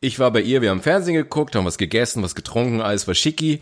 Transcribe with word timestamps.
Ich 0.00 0.18
war 0.18 0.30
bei 0.30 0.40
ihr, 0.40 0.62
wir 0.62 0.70
haben 0.70 0.82
Fernsehen 0.82 1.14
geguckt, 1.14 1.56
haben 1.56 1.64
was 1.64 1.78
gegessen, 1.78 2.22
was 2.22 2.34
getrunken, 2.34 2.80
alles 2.80 3.08
war 3.08 3.14
schicki. 3.14 3.60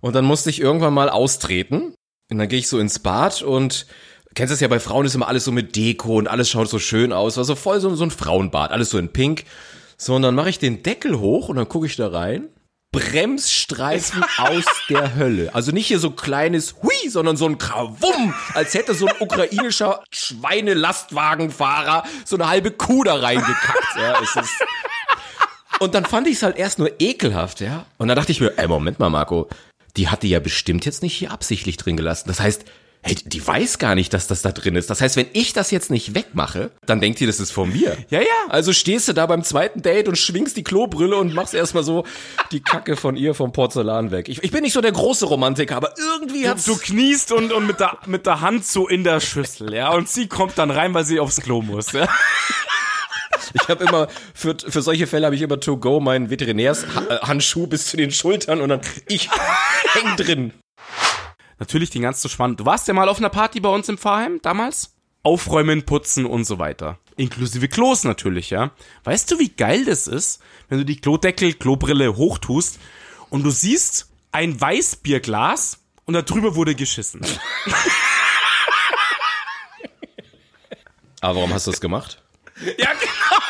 Und 0.00 0.14
dann 0.14 0.24
musste 0.24 0.50
ich 0.50 0.60
irgendwann 0.60 0.94
mal 0.94 1.10
austreten. 1.10 1.94
Und 2.30 2.38
dann 2.38 2.48
gehe 2.48 2.58
ich 2.58 2.68
so 2.68 2.78
ins 2.78 2.98
Bad 2.98 3.42
und 3.42 3.86
kennst 4.34 4.52
das 4.52 4.60
ja 4.60 4.68
bei 4.68 4.80
Frauen 4.80 5.06
ist 5.06 5.14
immer 5.14 5.28
alles 5.28 5.44
so 5.44 5.52
mit 5.52 5.76
Deko 5.76 6.16
und 6.16 6.26
alles 6.26 6.48
schaut 6.50 6.68
so 6.68 6.78
schön 6.78 7.12
aus. 7.12 7.36
Also 7.38 7.54
voll 7.54 7.80
so, 7.80 7.94
so 7.94 8.04
ein 8.04 8.10
Frauenbad, 8.10 8.72
alles 8.72 8.90
so 8.90 8.98
in 8.98 9.12
Pink. 9.12 9.44
So, 9.96 10.14
und 10.14 10.22
dann 10.22 10.34
mache 10.34 10.48
ich 10.48 10.58
den 10.58 10.82
Deckel 10.82 11.20
hoch 11.20 11.48
und 11.48 11.56
dann 11.56 11.68
gucke 11.68 11.86
ich 11.86 11.96
da 11.96 12.08
rein. 12.08 12.48
Bremsstreifen 12.90 14.24
aus 14.38 14.64
der 14.88 15.16
Hölle. 15.16 15.54
Also 15.54 15.72
nicht 15.72 15.86
hier 15.86 15.98
so 15.98 16.10
kleines 16.10 16.76
Hui, 16.82 17.08
sondern 17.08 17.36
so 17.36 17.46
ein 17.46 17.58
Krawum, 17.58 18.34
als 18.54 18.74
hätte 18.74 18.94
so 18.94 19.06
ein 19.06 19.14
ukrainischer 19.20 20.02
Schweinelastwagenfahrer 20.10 22.04
so 22.24 22.36
eine 22.36 22.48
halbe 22.48 22.70
Kuh 22.70 23.04
da 23.04 23.16
reingekackt. 23.16 23.96
Ja, 23.96 24.20
es 24.22 24.34
ist 24.36 24.64
und 25.84 25.94
dann 25.94 26.04
fand 26.04 26.26
ich 26.26 26.34
es 26.36 26.42
halt 26.42 26.56
erst 26.56 26.78
nur 26.78 26.90
ekelhaft, 26.98 27.60
ja. 27.60 27.86
Und 27.98 28.08
dann 28.08 28.16
dachte 28.16 28.32
ich 28.32 28.40
mir, 28.40 28.58
ey, 28.58 28.66
Moment 28.66 28.98
mal, 28.98 29.10
Marco, 29.10 29.48
die 29.96 30.08
hat 30.08 30.22
die 30.22 30.30
ja 30.30 30.40
bestimmt 30.40 30.84
jetzt 30.84 31.02
nicht 31.02 31.14
hier 31.14 31.30
absichtlich 31.30 31.76
drin 31.76 31.96
gelassen. 31.96 32.28
Das 32.28 32.40
heißt, 32.40 32.64
hey, 33.04 33.14
die 33.14 33.46
weiß 33.46 33.78
gar 33.78 33.94
nicht, 33.94 34.14
dass 34.14 34.26
das 34.26 34.42
da 34.42 34.50
drin 34.50 34.76
ist. 34.76 34.88
Das 34.88 35.02
heißt, 35.02 35.16
wenn 35.16 35.26
ich 35.34 35.52
das 35.52 35.70
jetzt 35.70 35.90
nicht 35.90 36.14
wegmache, 36.14 36.70
dann 36.86 37.00
denkt 37.00 37.20
die, 37.20 37.26
das 37.26 37.38
ist 37.38 37.52
von 37.52 37.70
mir. 37.70 37.96
Ja, 38.08 38.20
ja. 38.20 38.26
Also 38.48 38.72
stehst 38.72 39.08
du 39.08 39.12
da 39.12 39.26
beim 39.26 39.44
zweiten 39.44 39.82
Date 39.82 40.08
und 40.08 40.16
schwingst 40.16 40.56
die 40.56 40.64
Klobrille 40.64 41.16
und 41.16 41.34
machst 41.34 41.52
erstmal 41.52 41.84
so 41.84 42.04
die 42.50 42.60
Kacke 42.60 42.96
von 42.96 43.16
ihr 43.16 43.34
vom 43.34 43.52
Porzellan 43.52 44.10
weg. 44.10 44.28
Ich, 44.28 44.42
ich 44.42 44.50
bin 44.50 44.62
nicht 44.62 44.72
so 44.72 44.80
der 44.80 44.92
große 44.92 45.26
Romantiker, 45.26 45.76
aber 45.76 45.92
irgendwie 45.98 46.48
hat's... 46.48 46.64
Du 46.64 46.76
kniest 46.76 47.30
und, 47.30 47.52
und 47.52 47.66
mit, 47.66 47.78
der, 47.78 47.98
mit 48.06 48.24
der 48.24 48.40
Hand 48.40 48.64
so 48.66 48.88
in 48.88 49.04
der 49.04 49.20
Schüssel, 49.20 49.74
ja. 49.74 49.90
Und 49.90 50.08
sie 50.08 50.26
kommt 50.26 50.56
dann 50.56 50.70
rein, 50.70 50.94
weil 50.94 51.04
sie 51.04 51.20
aufs 51.20 51.42
Klo 51.42 51.60
muss, 51.60 51.92
ja. 51.92 52.08
Ich 53.54 53.68
habe 53.68 53.84
immer, 53.84 54.08
für, 54.34 54.56
für 54.58 54.82
solche 54.82 55.06
Fälle 55.06 55.26
habe 55.26 55.36
ich 55.36 55.42
immer 55.42 55.60
to 55.60 55.76
go 55.76 56.00
meinen 56.00 56.28
Veterinärshandschuh 56.28 57.68
bis 57.68 57.86
zu 57.86 57.96
den 57.96 58.10
Schultern 58.10 58.60
und 58.60 58.68
dann 58.68 58.80
ich 59.08 59.30
häng 59.92 60.16
drin. 60.16 60.52
Natürlich 61.60 61.90
den 61.90 62.02
ganzen 62.02 62.28
spannend. 62.28 62.58
Du 62.58 62.66
warst 62.66 62.88
ja 62.88 62.94
mal 62.94 63.08
auf 63.08 63.18
einer 63.18 63.30
Party 63.30 63.60
bei 63.60 63.68
uns 63.68 63.88
im 63.88 63.96
Pfarrheim 63.96 64.40
damals? 64.42 64.96
Aufräumen, 65.22 65.86
putzen 65.86 66.26
und 66.26 66.44
so 66.44 66.58
weiter. 66.58 66.98
Inklusive 67.16 67.68
Klos 67.68 68.02
natürlich, 68.02 68.50
ja. 68.50 68.72
Weißt 69.04 69.30
du, 69.30 69.38
wie 69.38 69.50
geil 69.50 69.84
das 69.84 70.08
ist, 70.08 70.42
wenn 70.68 70.78
du 70.78 70.84
die 70.84 71.00
Klodeckel, 71.00 71.54
Klobrille 71.54 72.16
hochtust 72.16 72.80
und 73.30 73.44
du 73.44 73.50
siehst 73.50 74.10
ein 74.32 74.60
Weißbierglas 74.60 75.78
und 76.06 76.14
da 76.14 76.22
drüber 76.22 76.56
wurde 76.56 76.74
geschissen. 76.74 77.20
Aber 81.20 81.36
warum 81.36 81.54
hast 81.54 81.68
du 81.68 81.70
das 81.70 81.80
gemacht? 81.80 82.23
Ja, 82.60 82.92
genau. 82.92 83.42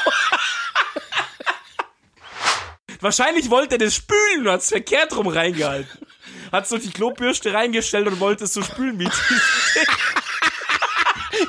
Wahrscheinlich 3.01 3.51
wollte 3.51 3.75
er 3.75 3.79
das 3.79 3.95
spülen 3.95 4.47
und 4.47 4.49
hat 4.53 4.61
es 4.63 4.69
verkehrt 4.71 5.15
rum 5.15 5.29
reingehalten. 5.29 6.07
Hat 6.51 6.67
so 6.67 6.79
die 6.79 6.91
Klobürste 6.91 7.53
reingestellt 7.53 8.07
und 8.07 8.19
wollte 8.21 8.45
es 8.45 8.55
so 8.55 8.63
spülen 8.63 8.99
wie 8.99 9.05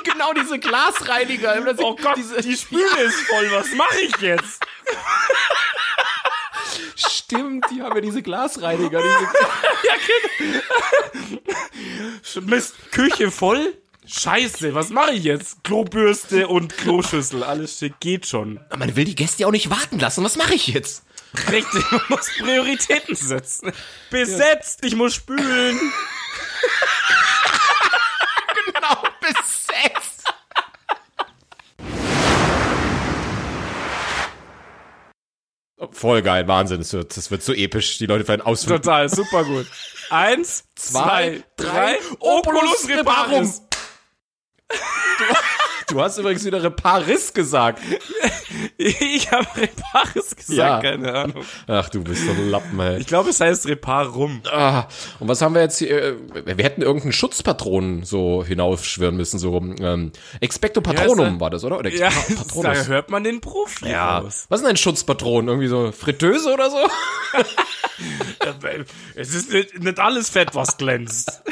genau 0.04 0.34
diese 0.34 0.58
Glasreiniger. 0.58 1.56
Oh 1.78 1.96
Gott, 1.96 2.16
diese, 2.16 2.42
die 2.42 2.56
Spüle 2.56 3.02
ist 3.02 3.20
voll. 3.22 3.50
Was 3.52 3.72
mache 3.72 4.00
ich 4.00 4.16
jetzt? 4.18 4.60
Stimmt, 6.96 7.64
die 7.70 7.82
haben 7.82 7.94
ja 7.94 8.00
diese 8.02 8.22
Glasreiniger. 8.22 9.00
Diese 9.02 9.24
ja, 9.86 9.94
genau. 12.34 12.46
Mist, 12.46 12.74
Küche 12.92 13.30
voll. 13.30 13.74
Scheiße, 14.06 14.72
was 14.74 14.90
mache 14.90 15.12
ich 15.14 15.24
jetzt? 15.24 15.64
Klobürste 15.64 16.46
und 16.46 16.76
Kloschüssel, 16.76 17.42
alles 17.42 17.78
schick, 17.78 17.98
geht 17.98 18.26
schon. 18.26 18.60
Man 18.76 18.94
will 18.94 19.04
die 19.04 19.16
Gäste 19.16 19.42
ja 19.42 19.48
auch 19.48 19.52
nicht 19.52 19.68
warten 19.68 19.98
lassen. 19.98 20.22
Was 20.22 20.36
mache 20.36 20.54
ich 20.54 20.68
jetzt? 20.68 21.04
Richtig, 21.50 21.90
man 21.90 22.02
muss 22.08 22.30
Prioritäten 22.38 23.16
setzen. 23.16 23.72
Besetzt, 24.10 24.84
ich 24.84 24.94
muss 24.94 25.14
spülen. 25.14 25.78
genau, 28.72 29.02
besetzt. 29.20 30.24
Voll 35.90 36.22
geil, 36.22 36.46
Wahnsinn. 36.48 36.78
Das 36.78 36.92
wird, 36.92 37.16
das 37.16 37.30
wird 37.30 37.42
so 37.42 37.52
episch. 37.52 37.98
Die 37.98 38.06
Leute 38.06 38.26
werden 38.28 38.42
ausflippen. 38.42 38.82
Total, 38.82 39.08
super 39.08 39.44
gut. 39.44 39.66
Eins, 40.10 40.64
zwei, 40.74 41.42
drei, 41.56 41.98
Opulus 42.20 42.88
Reparum. 42.88 43.52
Du, 44.68 45.94
du, 45.94 46.00
hast 46.00 46.18
übrigens 46.18 46.44
wieder 46.44 46.62
Reparis 46.62 47.32
gesagt. 47.32 47.80
Ich 48.78 49.30
habe 49.30 49.46
Reparis 49.56 50.36
gesagt, 50.36 50.48
ja. 50.50 50.80
keine 50.80 51.12
Ahnung. 51.12 51.44
Ach, 51.66 51.88
du 51.88 52.02
bist 52.02 52.24
so 52.24 52.32
ein 52.32 52.50
Lappen, 52.50 52.78
ey. 52.80 52.98
Ich 52.98 53.06
glaube, 53.06 53.30
es 53.30 53.40
heißt 53.40 53.66
Reparum. 53.68 54.42
Ah, 54.50 54.86
und 55.20 55.28
was 55.28 55.40
haben 55.40 55.54
wir 55.54 55.62
jetzt 55.62 55.78
hier? 55.78 56.16
Wir 56.44 56.64
hätten 56.64 56.82
irgendeinen 56.82 57.12
Schutzpatronen 57.12 58.04
so 58.04 58.44
hinaufschwören 58.44 59.16
müssen, 59.16 59.38
so 59.38 59.56
ähm, 59.56 60.12
Expecto 60.40 60.80
Patronum 60.80 61.34
ja, 61.34 61.40
war 61.40 61.50
das, 61.50 61.64
oder? 61.64 61.78
oder 61.78 61.90
ja, 61.90 62.10
da 62.62 62.74
hört 62.84 63.10
man 63.10 63.24
den 63.24 63.40
Profi 63.40 63.88
ja. 63.88 64.20
Aus. 64.20 64.46
Was 64.48 64.60
ist 64.60 64.64
denn 64.64 64.70
ein 64.70 64.76
Schutzpatron? 64.76 65.48
Irgendwie 65.48 65.68
so 65.68 65.92
Fritteuse 65.92 66.52
oder 66.52 66.70
so? 66.70 66.78
es 69.14 69.34
ist 69.34 69.52
nicht, 69.52 69.78
nicht 69.78 69.98
alles 69.98 70.30
Fett, 70.30 70.54
was 70.54 70.76
glänzt. 70.76 71.42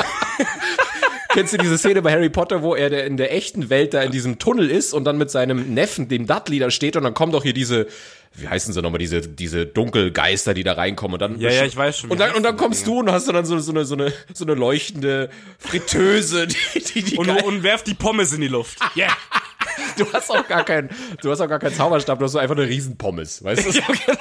Kennst 1.34 1.52
du 1.52 1.56
diese 1.56 1.78
Szene 1.78 2.00
bei 2.00 2.12
Harry 2.12 2.30
Potter, 2.30 2.62
wo 2.62 2.76
er 2.76 3.04
in 3.04 3.16
der 3.16 3.34
echten 3.34 3.68
Welt 3.68 3.92
da 3.92 4.02
in 4.02 4.12
diesem 4.12 4.38
Tunnel 4.38 4.70
ist 4.70 4.94
und 4.94 5.02
dann 5.02 5.18
mit 5.18 5.32
seinem 5.32 5.74
Neffen, 5.74 6.06
dem 6.06 6.28
Dudley, 6.28 6.60
da 6.60 6.70
steht 6.70 6.94
und 6.96 7.02
dann 7.02 7.12
kommen 7.12 7.32
doch 7.32 7.42
hier 7.42 7.52
diese, 7.52 7.88
wie 8.36 8.46
heißen 8.46 8.72
sie 8.72 8.80
nochmal, 8.80 9.00
diese, 9.00 9.20
diese 9.20 9.66
Dunkelgeister, 9.66 10.54
die 10.54 10.62
da 10.62 10.74
reinkommen 10.74 11.14
und 11.14 11.20
dann. 11.20 11.40
Ja, 11.40 11.50
ja, 11.50 11.64
ich 11.64 11.76
weiß 11.76 11.98
schon. 11.98 12.10
Und 12.10 12.20
dann, 12.20 12.36
und 12.36 12.44
dann 12.44 12.56
kommst 12.56 12.86
du 12.86 13.00
und 13.00 13.10
hast 13.10 13.26
du 13.26 13.32
dann 13.32 13.44
so, 13.44 13.58
so 13.58 13.72
eine, 13.72 13.84
so 13.84 13.96
eine, 13.96 14.12
so 14.32 14.44
eine 14.44 14.54
leuchtende 14.54 15.28
Fritteuse, 15.58 16.46
die, 16.46 16.80
die, 16.80 17.02
die 17.02 17.16
und, 17.16 17.28
und 17.28 17.64
werft 17.64 17.88
die 17.88 17.94
Pommes 17.94 18.32
in 18.32 18.40
die 18.40 18.48
Luft. 18.48 18.78
Ja. 18.94 19.06
Yeah. 19.06 19.16
Du 19.96 20.12
hast 20.12 20.30
auch 20.30 20.46
gar 20.46 20.64
keinen, 20.64 20.88
du 21.20 21.30
hast 21.30 21.40
auch 21.40 21.48
gar 21.48 21.58
keinen 21.58 21.74
Zauberstab, 21.74 22.18
du 22.18 22.24
hast 22.24 22.32
so 22.32 22.38
einfach 22.38 22.56
eine 22.56 22.66
Riesenpommes, 22.66 23.42
weißt 23.42 23.66
du? 23.66 23.70
Ja, 23.70 23.86
genau. 23.86 24.18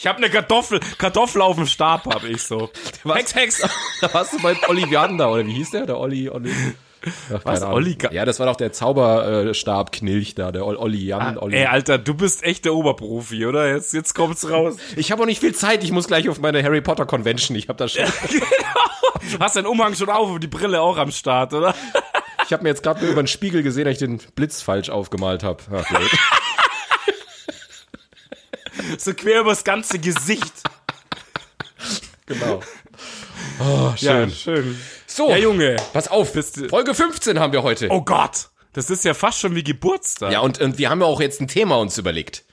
Ich 0.00 0.06
habe 0.06 0.16
eine 0.16 0.30
Kartoffel, 0.30 0.80
Kartoffel 0.96 1.42
auf 1.42 1.56
dem 1.56 1.66
Stab, 1.66 2.06
habe 2.06 2.26
ich 2.28 2.42
so. 2.42 2.70
Hex, 3.04 3.34
Hex. 3.34 3.68
Da 4.00 4.14
warst 4.14 4.32
du 4.32 4.40
bei 4.40 4.56
Ollivander, 4.66 5.30
oder 5.30 5.46
wie 5.46 5.52
hieß 5.52 5.72
der? 5.72 5.84
Der 5.84 5.98
Olli, 5.98 6.30
Olli. 6.30 6.50
Ach, 7.34 7.40
Was, 7.44 7.62
Olli? 7.62 7.98
Ja, 8.10 8.24
das 8.24 8.38
war 8.40 8.46
doch 8.46 8.56
der 8.56 8.72
Zauberstab-Knilch 8.72 10.36
da, 10.36 10.52
der 10.52 10.66
Olli 10.66 11.04
Jan. 11.04 11.36
Ah, 11.36 11.42
Olli. 11.42 11.58
Ey, 11.58 11.66
Alter, 11.66 11.98
du 11.98 12.14
bist 12.14 12.42
echt 12.44 12.64
der 12.64 12.74
Oberprofi, 12.74 13.44
oder? 13.44 13.68
Jetzt, 13.68 13.92
jetzt 13.92 14.14
kommt's 14.14 14.48
raus. 14.48 14.76
Ich 14.96 15.12
habe 15.12 15.20
auch 15.20 15.26
nicht 15.26 15.40
viel 15.40 15.54
Zeit, 15.54 15.84
ich 15.84 15.92
muss 15.92 16.06
gleich 16.06 16.30
auf 16.30 16.40
meine 16.40 16.62
Harry 16.62 16.80
Potter 16.80 17.04
Convention. 17.04 17.54
Ich 17.54 17.68
habe 17.68 17.76
da 17.76 17.86
schon. 17.86 18.04
Genau. 19.20 19.36
Du 19.36 19.38
hast 19.38 19.54
deinen 19.56 19.66
Umhang 19.66 19.94
schon 19.94 20.08
auf 20.08 20.30
und 20.30 20.42
die 20.42 20.48
Brille 20.48 20.80
auch 20.80 20.96
am 20.96 21.10
Start, 21.10 21.52
oder? 21.52 21.74
Ich 22.46 22.52
habe 22.54 22.62
mir 22.62 22.70
jetzt 22.70 22.82
gerade 22.82 23.06
über 23.06 23.22
den 23.22 23.26
Spiegel 23.26 23.62
gesehen, 23.62 23.84
dass 23.84 23.92
ich 23.92 23.98
den 23.98 24.16
Blitz 24.34 24.62
falsch 24.62 24.88
aufgemalt 24.88 25.44
habe. 25.44 25.62
so 28.98 29.14
quer 29.14 29.40
übers 29.40 29.64
ganze 29.64 29.98
Gesicht. 29.98 30.52
Genau. 32.26 32.60
Oh, 33.58 33.92
schön. 33.96 34.28
Ja, 34.28 34.30
schön. 34.30 34.78
So, 35.06 35.30
ja, 35.30 35.36
Junge, 35.36 35.76
pass 35.92 36.08
auf. 36.08 36.32
Folge 36.68 36.94
15 36.94 37.38
haben 37.38 37.52
wir 37.52 37.62
heute. 37.62 37.88
Oh 37.90 38.02
Gott, 38.02 38.50
das 38.72 38.90
ist 38.90 39.04
ja 39.04 39.14
fast 39.14 39.40
schon 39.40 39.54
wie 39.54 39.64
Geburtstag. 39.64 40.32
Ja, 40.32 40.40
und, 40.40 40.60
und 40.60 40.78
wir 40.78 40.88
haben 40.88 41.00
ja 41.00 41.06
auch 41.06 41.20
jetzt 41.20 41.40
ein 41.40 41.48
Thema 41.48 41.76
uns 41.78 41.98
überlegt. 41.98 42.44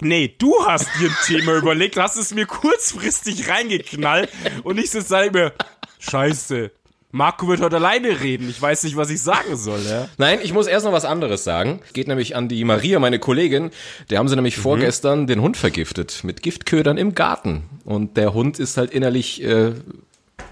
Nee, 0.00 0.34
du 0.38 0.52
hast 0.66 0.88
dir 0.98 1.08
ein 1.08 1.16
Thema 1.24 1.54
überlegt, 1.56 1.96
hast 1.96 2.16
es 2.16 2.34
mir 2.34 2.46
kurzfristig 2.46 3.48
reingeknallt 3.48 4.28
und 4.64 4.78
ich 4.78 4.90
sitze 4.90 5.30
mir, 5.30 5.52
scheiße, 6.00 6.72
Marco 7.14 7.46
wird 7.46 7.60
heute 7.60 7.76
alleine 7.76 8.20
reden. 8.20 8.50
Ich 8.50 8.60
weiß 8.60 8.82
nicht, 8.82 8.96
was 8.96 9.08
ich 9.08 9.22
sagen 9.22 9.54
soll. 9.54 9.78
Ja? 9.88 10.08
Nein, 10.18 10.40
ich 10.42 10.52
muss 10.52 10.66
erst 10.66 10.84
noch 10.84 10.92
was 10.92 11.04
anderes 11.04 11.44
sagen. 11.44 11.80
Geht 11.92 12.08
nämlich 12.08 12.34
an 12.34 12.48
die 12.48 12.64
Maria, 12.64 12.98
meine 12.98 13.20
Kollegin. 13.20 13.70
Der 14.10 14.18
haben 14.18 14.26
sie 14.26 14.34
nämlich 14.34 14.56
mhm. 14.56 14.62
vorgestern 14.62 15.28
den 15.28 15.40
Hund 15.40 15.56
vergiftet 15.56 16.24
mit 16.24 16.42
Giftködern 16.42 16.96
im 16.96 17.14
Garten. 17.14 17.70
Und 17.84 18.16
der 18.16 18.34
Hund 18.34 18.58
ist 18.58 18.76
halt 18.78 18.90
innerlich 18.90 19.44
äh, 19.44 19.74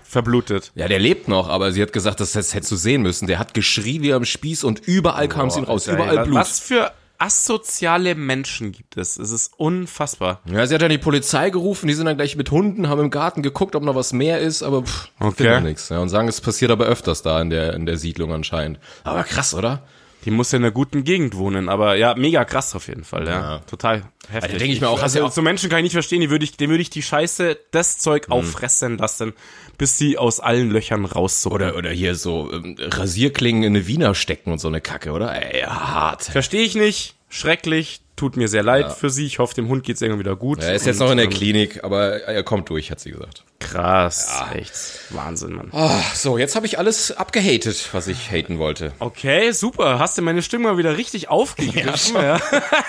verblutet. 0.04 0.70
Ja, 0.76 0.86
der 0.86 1.00
lebt 1.00 1.26
noch, 1.26 1.48
aber 1.48 1.72
sie 1.72 1.82
hat 1.82 1.92
gesagt, 1.92 2.20
das, 2.20 2.30
das 2.30 2.54
hättest 2.54 2.70
du 2.70 2.76
sehen 2.76 3.02
müssen. 3.02 3.26
Der 3.26 3.40
hat 3.40 3.54
geschrien 3.54 4.02
wie 4.02 4.12
am 4.12 4.24
Spieß 4.24 4.62
und 4.62 4.86
überall 4.86 5.26
kam 5.26 5.48
es 5.48 5.56
ihn 5.56 5.64
raus, 5.64 5.88
überall 5.88 6.22
Blut. 6.22 6.36
Was 6.36 6.60
für 6.60 6.92
asoziale 7.22 8.16
Menschen 8.16 8.72
gibt 8.72 8.96
es. 8.96 9.16
Es 9.16 9.30
ist 9.30 9.52
unfassbar. 9.56 10.40
Ja, 10.44 10.66
sie 10.66 10.74
hat 10.74 10.82
dann 10.82 10.90
die 10.90 10.98
Polizei 10.98 11.50
gerufen, 11.50 11.86
die 11.86 11.94
sind 11.94 12.06
dann 12.06 12.16
gleich 12.16 12.34
mit 12.34 12.50
Hunden, 12.50 12.88
haben 12.88 13.00
im 13.00 13.10
Garten 13.10 13.42
geguckt, 13.42 13.76
ob 13.76 13.84
noch 13.84 13.94
was 13.94 14.12
mehr 14.12 14.40
ist, 14.40 14.64
aber 14.64 14.82
pff, 14.82 15.08
okay. 15.20 15.60
nichts. 15.60 15.88
Ja, 15.88 16.00
und 16.00 16.08
sagen, 16.08 16.26
es 16.26 16.40
passiert 16.40 16.72
aber 16.72 16.86
öfters 16.86 17.22
da 17.22 17.40
in 17.40 17.50
der, 17.50 17.74
in 17.74 17.86
der 17.86 17.96
Siedlung 17.96 18.32
anscheinend. 18.32 18.80
Aber 19.04 19.22
krass, 19.22 19.54
oder? 19.54 19.84
Die 20.24 20.30
muss 20.30 20.50
ja 20.52 20.58
in 20.58 20.64
einer 20.64 20.72
guten 20.72 21.04
Gegend 21.04 21.36
wohnen, 21.36 21.68
aber 21.68 21.96
ja, 21.96 22.14
mega 22.16 22.44
krass 22.44 22.74
auf 22.74 22.88
jeden 22.88 23.04
Fall, 23.04 23.26
ja. 23.26 23.40
ja. 23.40 23.58
Total 23.60 24.02
heftig. 24.28 24.42
Also, 24.42 24.58
denke 24.58 24.74
ich 24.74 24.80
mir 24.80 24.88
auch, 24.88 25.02
also, 25.02 25.28
so 25.28 25.42
Menschen 25.42 25.70
kann 25.70 25.78
ich 25.78 25.84
nicht 25.84 25.92
verstehen, 25.92 26.20
die 26.20 26.30
würde 26.30 26.44
ich, 26.44 26.56
dem 26.56 26.70
würde 26.70 26.82
ich 26.82 26.90
die 26.90 27.02
Scheiße, 27.02 27.56
das 27.70 27.98
Zeug 27.98 28.28
mhm. 28.28 28.34
auffressen 28.34 28.98
lassen, 28.98 29.32
bis 29.78 29.98
sie 29.98 30.18
aus 30.18 30.40
allen 30.40 30.70
Löchern 30.70 31.04
rauszucken. 31.04 31.54
Oder, 31.54 31.76
oder 31.76 31.90
hier 31.90 32.14
so 32.14 32.52
ähm, 32.52 32.76
Rasierklingen 32.78 33.62
in 33.64 33.74
eine 33.76 33.86
Wiener 33.86 34.14
stecken 34.14 34.52
und 34.52 34.58
so 34.60 34.68
eine 34.68 34.80
Kacke, 34.80 35.12
oder? 35.12 35.32
Ey, 35.34 35.62
hart. 35.62 36.24
Verstehe 36.24 36.62
ich 36.62 36.74
nicht. 36.74 37.14
schrecklich, 37.28 38.00
tut 38.14 38.36
mir 38.36 38.46
sehr 38.46 38.62
leid 38.62 38.92
für 38.92 39.08
sie. 39.10 39.26
Ich 39.26 39.38
hoffe, 39.38 39.54
dem 39.54 39.68
Hund 39.68 39.84
geht's 39.84 40.02
irgendwie 40.02 40.20
wieder 40.20 40.36
gut. 40.36 40.62
Er 40.62 40.74
ist 40.74 40.86
jetzt 40.86 41.00
Und, 41.00 41.06
noch 41.06 41.10
in 41.12 41.16
der 41.16 41.26
ähm, 41.26 41.32
Klinik, 41.32 41.82
aber 41.82 42.20
er 42.22 42.42
kommt 42.42 42.68
durch, 42.68 42.90
hat 42.90 43.00
sie 43.00 43.10
gesagt. 43.10 43.44
Krass, 43.58 44.42
echt 44.54 44.72
Wahnsinn, 45.10 45.54
Mann. 45.54 45.70
Ah, 45.72 46.00
so, 46.14 46.36
jetzt 46.36 46.54
habe 46.56 46.66
ich 46.66 46.78
alles 46.78 47.10
abgehatet, 47.12 47.88
was 47.92 48.06
ich 48.08 48.30
haten 48.30 48.58
wollte. 48.58 48.92
Okay, 48.98 49.52
super. 49.52 49.98
Hast 49.98 50.18
du 50.18 50.22
meine 50.22 50.42
Stimme 50.42 50.64
mal 50.64 50.78
wieder 50.78 50.96
richtig 50.98 51.28
aufgegriffen? 51.30 52.16
Ja, 52.22 52.38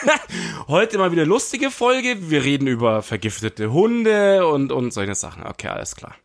Heute 0.68 0.98
mal 0.98 1.12
wieder 1.12 1.26
lustige 1.26 1.72
Folge. 1.72 2.30
Wir 2.30 2.44
reden 2.44 2.68
über 2.68 3.02
vergiftete 3.02 3.72
Hunde 3.72 4.46
und, 4.48 4.72
und 4.72 4.92
solche 4.92 5.16
Sachen. 5.16 5.44
Okay, 5.44 5.68
alles 5.70 5.96
klar. 5.96 6.16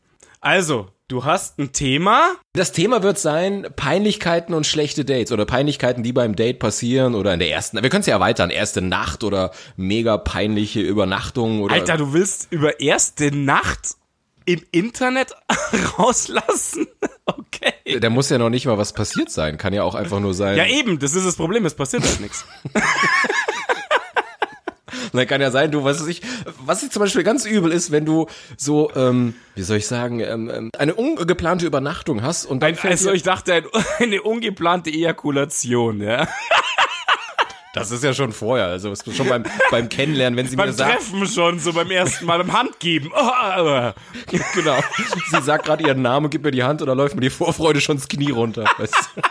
Also, 0.41 0.89
du 1.09 1.25
hast 1.25 1.59
ein 1.59 1.73
Thema. 1.73 2.37
Das 2.53 2.73
Thema 2.73 3.03
wird 3.03 3.19
sein 3.19 3.67
Peinlichkeiten 3.75 4.55
und 4.55 4.67
schlechte 4.67 5.05
Dates 5.05 5.33
oder 5.33 5.47
Peinlichkeiten, 5.47 6.03
die 6.03 6.13
beim 6.13 6.37
Date 6.37 6.59
passieren 6.59 7.15
oder 7.15 7.33
in 7.35 7.41
der 7.41 7.51
ersten, 7.51 7.83
wir 7.83 7.91
können 7.91 8.03
es 8.03 8.07
ja 8.07 8.15
erweitern, 8.15 8.51
erste 8.51 8.81
Nacht 8.81 9.25
oder 9.25 9.51
mega 9.77 10.17
peinliche 10.17 10.81
Übernachtung 10.81 11.63
oder 11.63 11.75
Alter, 11.75 11.97
du 11.97 12.13
willst 12.13 12.49
über 12.51 12.81
erste 12.81 13.35
Nacht 13.35 13.97
im 14.45 14.63
Internet 14.71 15.35
rauslassen? 15.99 16.87
Okay. 17.31 18.01
da 18.01 18.09
muss 18.09 18.31
ja 18.31 18.39
noch 18.39 18.49
nicht 18.49 18.65
mal 18.65 18.79
was 18.79 18.95
passiert 18.95 19.31
sein, 19.31 19.59
kann 19.59 19.75
ja 19.75 19.83
auch 19.83 19.95
einfach 19.95 20.19
nur 20.19 20.33
sein. 20.33 20.57
Ja, 20.57 20.67
eben, 20.67 20.99
das 20.99 21.15
ist 21.15 21.27
das 21.27 21.37
Problem, 21.37 21.67
es 21.67 21.75
passiert 21.75 22.03
halt 22.03 22.21
nichts. 22.21 22.47
Dann 25.13 25.27
kann 25.27 25.41
ja 25.41 25.51
sein, 25.51 25.71
du, 25.71 25.85
was 25.85 26.07
ich, 26.07 26.23
was 26.65 26.83
ich 26.83 26.91
zum 26.91 27.01
Beispiel 27.01 27.23
ganz 27.23 27.45
übel 27.45 27.73
ist, 27.73 27.91
wenn 27.91 28.05
du 28.05 28.27
so, 28.57 28.91
ähm, 28.95 29.35
wie 29.55 29.63
soll 29.63 29.79
ich 29.79 29.87
sagen, 29.87 30.21
ähm, 30.21 30.51
ähm, 30.53 30.71
eine 30.79 30.95
ungeplante 30.95 31.67
Übernachtung 31.67 32.23
hast 32.23 32.47
und 32.47 32.63
dann 32.63 32.77
Ein, 32.77 32.91
also 32.91 33.13
ich 33.13 33.23
dachte, 33.23 33.55
ein, 33.55 33.65
eine 33.99 34.23
ungeplante 34.23 34.91
Ejakulation, 34.91 36.01
ja. 36.01 36.29
das 37.75 37.91
ist 37.91 38.03
ja 38.03 38.13
schon 38.15 38.33
vorher, 38.33 38.67
also 38.67 38.95
schon 38.95 39.29
beim, 39.29 39.45
beim 39.71 39.89
Kennenlernen, 39.89 40.37
wenn 40.37 40.47
sie 40.47 40.57
mir 40.57 40.65
Beim 40.65 40.73
sagt, 40.73 40.93
Treffen 40.93 41.27
schon, 41.27 41.59
so 41.61 41.73
beim 41.73 41.91
ersten 41.91 42.27
Mal 42.27 42.39
beim 42.39 42.53
Handgeben. 42.53 43.11
Oh, 43.15 43.93
genau, 44.55 44.79
sie 45.31 45.43
sagt 45.43 45.67
gerade 45.67 45.85
ihren 45.85 46.03
Namen, 46.03 46.31
gibt 46.31 46.45
mir 46.45 46.51
die 46.51 46.65
Hand 46.65 46.83
und 46.83 46.89
da 46.89 46.95
läuft 46.95 47.15
mir 47.15 47.21
die 47.21 47.31
Vorfreude 47.31 47.81
schon 47.81 47.97
das 47.97 48.09
Knie 48.09 48.31
runter. 48.31 48.65
Weißt 48.79 48.95
du? 49.15 49.23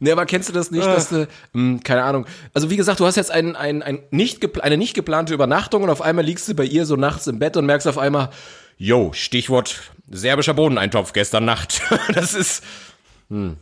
Nee, 0.00 0.12
aber 0.12 0.26
kennst 0.26 0.48
du 0.48 0.52
das 0.52 0.70
nicht, 0.70 0.86
dass 0.86 1.08
du, 1.08 1.26
mh, 1.52 1.80
keine 1.84 2.04
Ahnung, 2.04 2.26
also 2.54 2.70
wie 2.70 2.76
gesagt, 2.76 3.00
du 3.00 3.06
hast 3.06 3.16
jetzt 3.16 3.30
ein, 3.30 3.56
ein, 3.56 3.82
ein 3.82 4.00
nicht 4.10 4.58
eine 4.60 4.76
nicht 4.76 4.94
geplante 4.94 5.34
Übernachtung 5.34 5.82
und 5.82 5.90
auf 5.90 6.02
einmal 6.02 6.24
liegst 6.24 6.48
du 6.48 6.54
bei 6.54 6.64
ihr 6.64 6.86
so 6.86 6.96
nachts 6.96 7.26
im 7.26 7.38
Bett 7.38 7.56
und 7.56 7.66
merkst 7.66 7.86
auf 7.88 7.98
einmal, 7.98 8.30
yo, 8.76 9.12
Stichwort 9.12 9.80
serbischer 10.10 10.54
Bohneneintopf 10.54 11.12
gestern 11.12 11.44
Nacht. 11.44 11.82
Das 12.14 12.34
ist, 12.34 12.62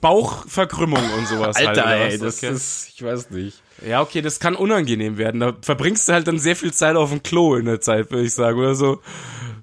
Bauchverkrümmung 0.00 1.02
und 1.18 1.26
sowas. 1.26 1.56
Alter, 1.56 1.86
halt, 1.86 2.12
ey, 2.12 2.18
das 2.18 2.38
Okay. 2.38 2.52
ist, 2.54 2.90
ich 2.94 3.02
weiß 3.02 3.30
nicht. 3.30 3.60
Ja, 3.86 4.00
okay, 4.00 4.22
das 4.22 4.38
kann 4.38 4.54
unangenehm 4.54 5.18
werden. 5.18 5.40
Da 5.40 5.54
verbringst 5.60 6.08
du 6.08 6.12
halt 6.12 6.28
dann 6.28 6.38
sehr 6.38 6.54
viel 6.54 6.72
Zeit 6.72 6.94
auf 6.94 7.10
dem 7.10 7.22
Klo 7.22 7.56
in 7.56 7.66
der 7.66 7.80
Zeit, 7.80 8.10
würde 8.10 8.24
ich 8.24 8.32
sagen, 8.32 8.58
oder 8.60 8.76
so. 8.76 9.00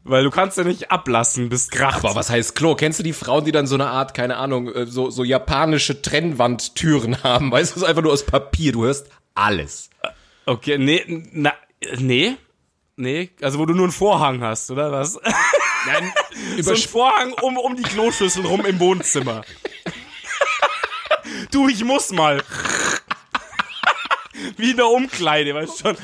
Weil 0.06 0.26
du 0.26 0.32
kannst 0.32 0.58
ja 0.58 0.66
nicht 0.66 0.92
ablassen, 0.92 1.48
bist 1.48 1.72
kracht. 1.72 2.04
Aber 2.04 2.16
was 2.16 2.30
heißt 2.30 2.56
Klo? 2.56 2.76
Kennst 2.76 3.00
du 3.00 3.04
die 3.04 3.14
Frauen, 3.14 3.46
die 3.46 3.54
dann 3.54 3.68
so 3.68 3.76
eine 3.76 3.88
Art, 3.88 4.14
keine 4.14 4.36
Ahnung, 4.36 4.68
äh, 4.74 4.86
so, 4.86 5.10
so 5.10 5.24
japanische 5.24 6.02
Trennwandtüren 6.02 7.24
haben? 7.24 7.52
Weißt 7.52 7.72
du, 7.72 7.76
es 7.78 7.84
ist 7.84 7.88
einfach 7.88 8.02
nur 8.02 8.12
aus 8.12 8.26
Papier, 8.26 8.74
du 8.74 8.84
hörst 8.84 9.08
alles. 9.34 9.90
Okay, 10.46 10.78
nee, 10.78 11.24
na, 11.32 11.54
nee, 11.98 12.36
nee, 12.98 13.30
also 13.42 13.60
wo 13.60 13.66
du 13.66 13.74
nur 13.74 13.86
einen 13.86 13.94
Vorhang 13.94 14.42
hast, 14.42 14.70
oder 14.72 14.92
was? 14.92 15.18
Nein, 15.86 16.12
so 16.62 16.72
ein 16.72 16.78
Vorhang 16.78 17.34
um, 17.42 17.58
um 17.58 17.78
die 17.78 17.84
Kloschüssel 17.84 18.46
rum 18.46 18.66
im 18.66 18.80
Wohnzimmer. 18.82 19.44
du, 21.52 21.70
ich 21.70 21.84
muss 21.86 22.12
mal. 22.12 22.44
Wie 24.58 24.72
in 24.72 24.78
der 24.78 24.88
Umkleide, 24.88 25.56
weißt 25.56 25.80
du 25.80 25.88
schon. 25.88 25.98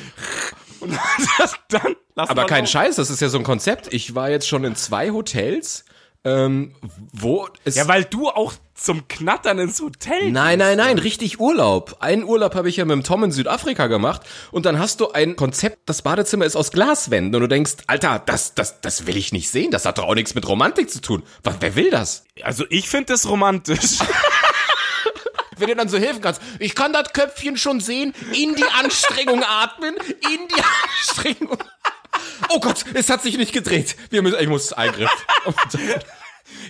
Und 0.80 0.92
dann 1.70 1.96
lass 2.16 2.30
Aber 2.30 2.46
kein 2.46 2.64
los. 2.64 2.72
Scheiß, 2.72 2.96
das 2.96 3.10
ist 3.10 3.22
ja 3.22 3.30
so 3.30 3.38
ein 3.38 3.44
Konzept. 3.44 3.94
Ich 3.94 4.16
war 4.16 4.30
jetzt 4.30 4.48
schon 4.48 4.64
in 4.64 4.76
zwei 4.76 5.12
Hotels, 5.12 5.86
ähm, 6.24 6.76
wo 7.14 7.48
es. 7.64 7.76
Ja, 7.76 7.88
weil 7.88 8.04
du 8.04 8.30
auch 8.30 8.54
zum 8.74 9.08
Knattern 9.08 9.60
ins 9.60 9.82
Hotel 9.82 10.32
Nein, 10.32 10.60
nein, 10.60 10.78
nein, 10.78 10.98
richtig 10.98 11.40
Urlaub. 11.40 11.98
Einen 12.00 12.24
Urlaub 12.24 12.56
habe 12.56 12.70
ich 12.70 12.78
ja 12.78 12.86
mit 12.86 12.94
dem 12.94 13.04
Tom 13.04 13.24
in 13.24 13.32
Südafrika 13.32 13.88
gemacht 13.88 14.22
und 14.52 14.66
dann 14.66 14.80
hast 14.80 15.02
du 15.02 15.12
ein 15.12 15.36
Konzept, 15.36 15.80
das 15.86 16.02
Badezimmer 16.02 16.46
ist 16.46 16.56
aus 16.56 16.72
Glaswänden 16.72 17.36
und 17.36 17.42
du 17.42 17.48
denkst, 17.48 17.74
Alter, 17.88 18.22
das, 18.26 18.56
das, 18.56 18.80
das 18.82 19.06
will 19.06 19.18
ich 19.18 19.34
nicht 19.34 19.50
sehen, 19.50 19.72
das 19.72 19.86
hat 19.86 19.98
doch 19.98 20.06
auch 20.06 20.16
nichts 20.16 20.36
mit 20.36 20.48
Romantik 20.48 20.90
zu 20.90 21.02
tun. 21.02 21.24
Was, 21.44 21.56
wer 21.60 21.76
will 21.76 21.90
das? 21.90 22.24
Also 22.42 22.66
ich 22.70 22.90
finde 22.90 23.08
das 23.14 23.28
romantisch. 23.28 24.00
Wenn 25.60 25.68
du 25.68 25.76
dann 25.76 25.90
so 25.90 25.98
helfen 25.98 26.22
kannst, 26.22 26.42
ich 26.60 26.76
kann 26.76 26.94
das 26.94 27.14
Köpfchen 27.14 27.58
schon 27.58 27.80
sehen, 27.80 28.14
in 28.34 28.56
die 28.56 28.64
Anstrengung 28.80 29.44
atmen, 29.44 29.96
in 29.96 30.48
die 30.48 30.62
Anstrengung. 30.98 31.58
Oh 32.50 32.60
Gott, 32.60 32.84
es 32.94 33.10
hat 33.10 33.22
sich 33.22 33.38
nicht 33.38 33.54
gedreht. 33.54 33.96
Wir 34.10 34.22
müssen, 34.22 34.38
ich 34.40 34.48
muss 34.48 34.74
Eingriff. 34.74 35.12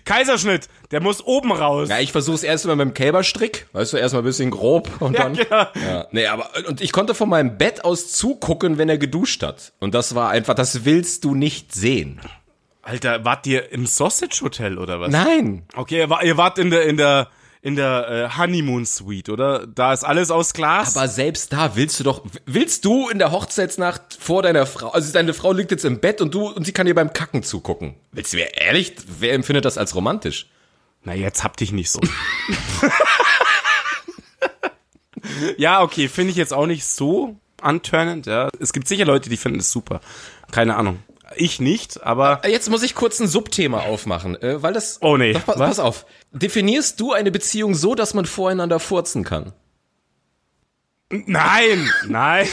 Kaiserschnitt, 0.05 0.67
der 0.91 1.01
muss 1.01 1.23
oben 1.25 1.51
raus. 1.51 1.89
Ja, 1.89 1.99
ich 1.99 2.11
versuch's 2.11 2.43
erst 2.43 2.65
mal 2.65 2.75
mit 2.75 2.85
dem 2.87 2.93
Kälberstrick, 2.93 3.67
weißt 3.73 3.93
du, 3.93 3.97
erstmal 3.97 4.23
ein 4.23 4.25
bisschen 4.25 4.51
grob 4.51 4.89
und 5.01 5.13
Ja, 5.13 5.23
dann. 5.23 5.33
genau. 5.35 5.65
Ja, 5.75 6.07
nee, 6.11 6.27
aber 6.27 6.49
und 6.67 6.81
ich 6.81 6.91
konnte 6.91 7.15
von 7.15 7.29
meinem 7.29 7.57
Bett 7.57 7.85
aus 7.85 8.11
zugucken, 8.11 8.77
wenn 8.77 8.89
er 8.89 8.97
geduscht 8.97 9.41
hat. 9.43 9.73
Und 9.79 9.93
das 9.95 10.15
war 10.15 10.29
einfach, 10.31 10.53
das 10.55 10.85
willst 10.85 11.23
du 11.23 11.33
nicht 11.35 11.73
sehen. 11.73 12.19
Alter, 12.81 13.23
wart 13.23 13.45
ihr 13.47 13.71
im 13.71 13.85
Sausage 13.85 14.41
Hotel 14.41 14.77
oder 14.77 14.99
was? 14.99 15.11
Nein. 15.11 15.63
Okay, 15.75 16.07
ihr 16.23 16.37
wart 16.37 16.57
in 16.57 16.71
der 16.71 16.83
in 16.85 16.97
der 16.97 17.29
in 17.61 17.75
der 17.75 18.09
äh, 18.09 18.37
Honeymoon 18.37 18.85
Suite, 18.85 19.29
oder? 19.29 19.67
Da 19.67 19.91
ist 19.91 20.03
alles 20.03 20.31
aus 20.31 20.53
Glas. 20.53 20.95
Aber 20.95 21.07
selbst 21.07 21.51
da 21.51 21.75
willst 21.75 21.99
du 21.99 22.03
doch, 22.05 22.23
willst 22.45 22.85
du 22.85 23.09
in 23.09 23.19
der 23.19 23.31
Hochzeitsnacht 23.31 24.17
vor 24.19 24.43
deiner 24.43 24.65
Frau, 24.65 24.89
also 24.89 25.11
deine 25.11 25.33
Frau 25.33 25.51
liegt 25.51 25.71
jetzt 25.71 25.83
im 25.83 25.99
Bett 25.99 26.21
und 26.21 26.33
du, 26.33 26.47
und 26.47 26.65
sie 26.65 26.71
kann 26.71 26.85
dir 26.85 26.95
beim 26.95 27.11
Kacken 27.11 27.43
zugucken. 27.43 27.95
Willst 28.11 28.33
du 28.33 28.37
mir 28.37 28.55
ehrlich, 28.55 28.95
wer 29.19 29.33
empfindet 29.33 29.65
das 29.65 29.77
als 29.77 29.93
romantisch? 29.93 30.47
Na, 31.03 31.13
jetzt 31.13 31.43
hab 31.43 31.57
dich 31.57 31.71
nicht 31.71 31.91
so. 31.91 31.99
ja, 35.57 35.81
okay, 35.81 36.07
finde 36.07 36.31
ich 36.31 36.37
jetzt 36.37 36.53
auch 36.53 36.65
nicht 36.65 36.85
so 36.85 37.37
antörnend, 37.61 38.25
ja. 38.25 38.49
Es 38.59 38.71
gibt 38.71 38.87
sicher 38.87 39.05
Leute, 39.05 39.29
die 39.29 39.37
finden 39.37 39.59
es 39.59 39.71
super. 39.71 40.01
Keine 40.51 40.75
Ahnung. 40.75 40.99
Ich 41.35 41.59
nicht, 41.59 42.03
aber 42.03 42.41
Jetzt 42.47 42.69
muss 42.69 42.83
ich 42.83 42.95
kurz 42.95 43.19
ein 43.19 43.27
Subthema 43.27 43.81
aufmachen, 43.81 44.41
äh, 44.41 44.61
weil 44.61 44.73
das. 44.73 44.99
Oh 45.01 45.17
nee, 45.17 45.33
Doch, 45.33 45.45
pass, 45.45 45.57
pass 45.57 45.79
auf. 45.79 46.05
Definierst 46.31 46.99
du 46.99 47.13
eine 47.13 47.31
Beziehung 47.31 47.75
so, 47.75 47.95
dass 47.95 48.13
man 48.13 48.25
voreinander 48.25 48.79
furzen 48.79 49.23
kann? 49.23 49.53
nein, 51.11 51.91
nein, 52.07 52.47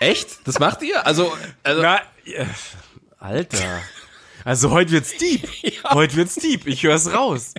Echt? 0.00 0.46
Das 0.48 0.58
macht 0.58 0.82
ihr? 0.82 1.06
Also, 1.06 1.32
also 1.62 1.82
na, 1.82 2.00
äh, 2.24 2.46
Alter. 3.18 3.80
Also 4.44 4.70
heute 4.70 4.90
wird's 4.90 5.16
deep. 5.16 5.48
Heute 5.84 6.16
wird's 6.16 6.34
deep. 6.34 6.66
Ich 6.66 6.82
hör's 6.82 7.12
raus. 7.12 7.54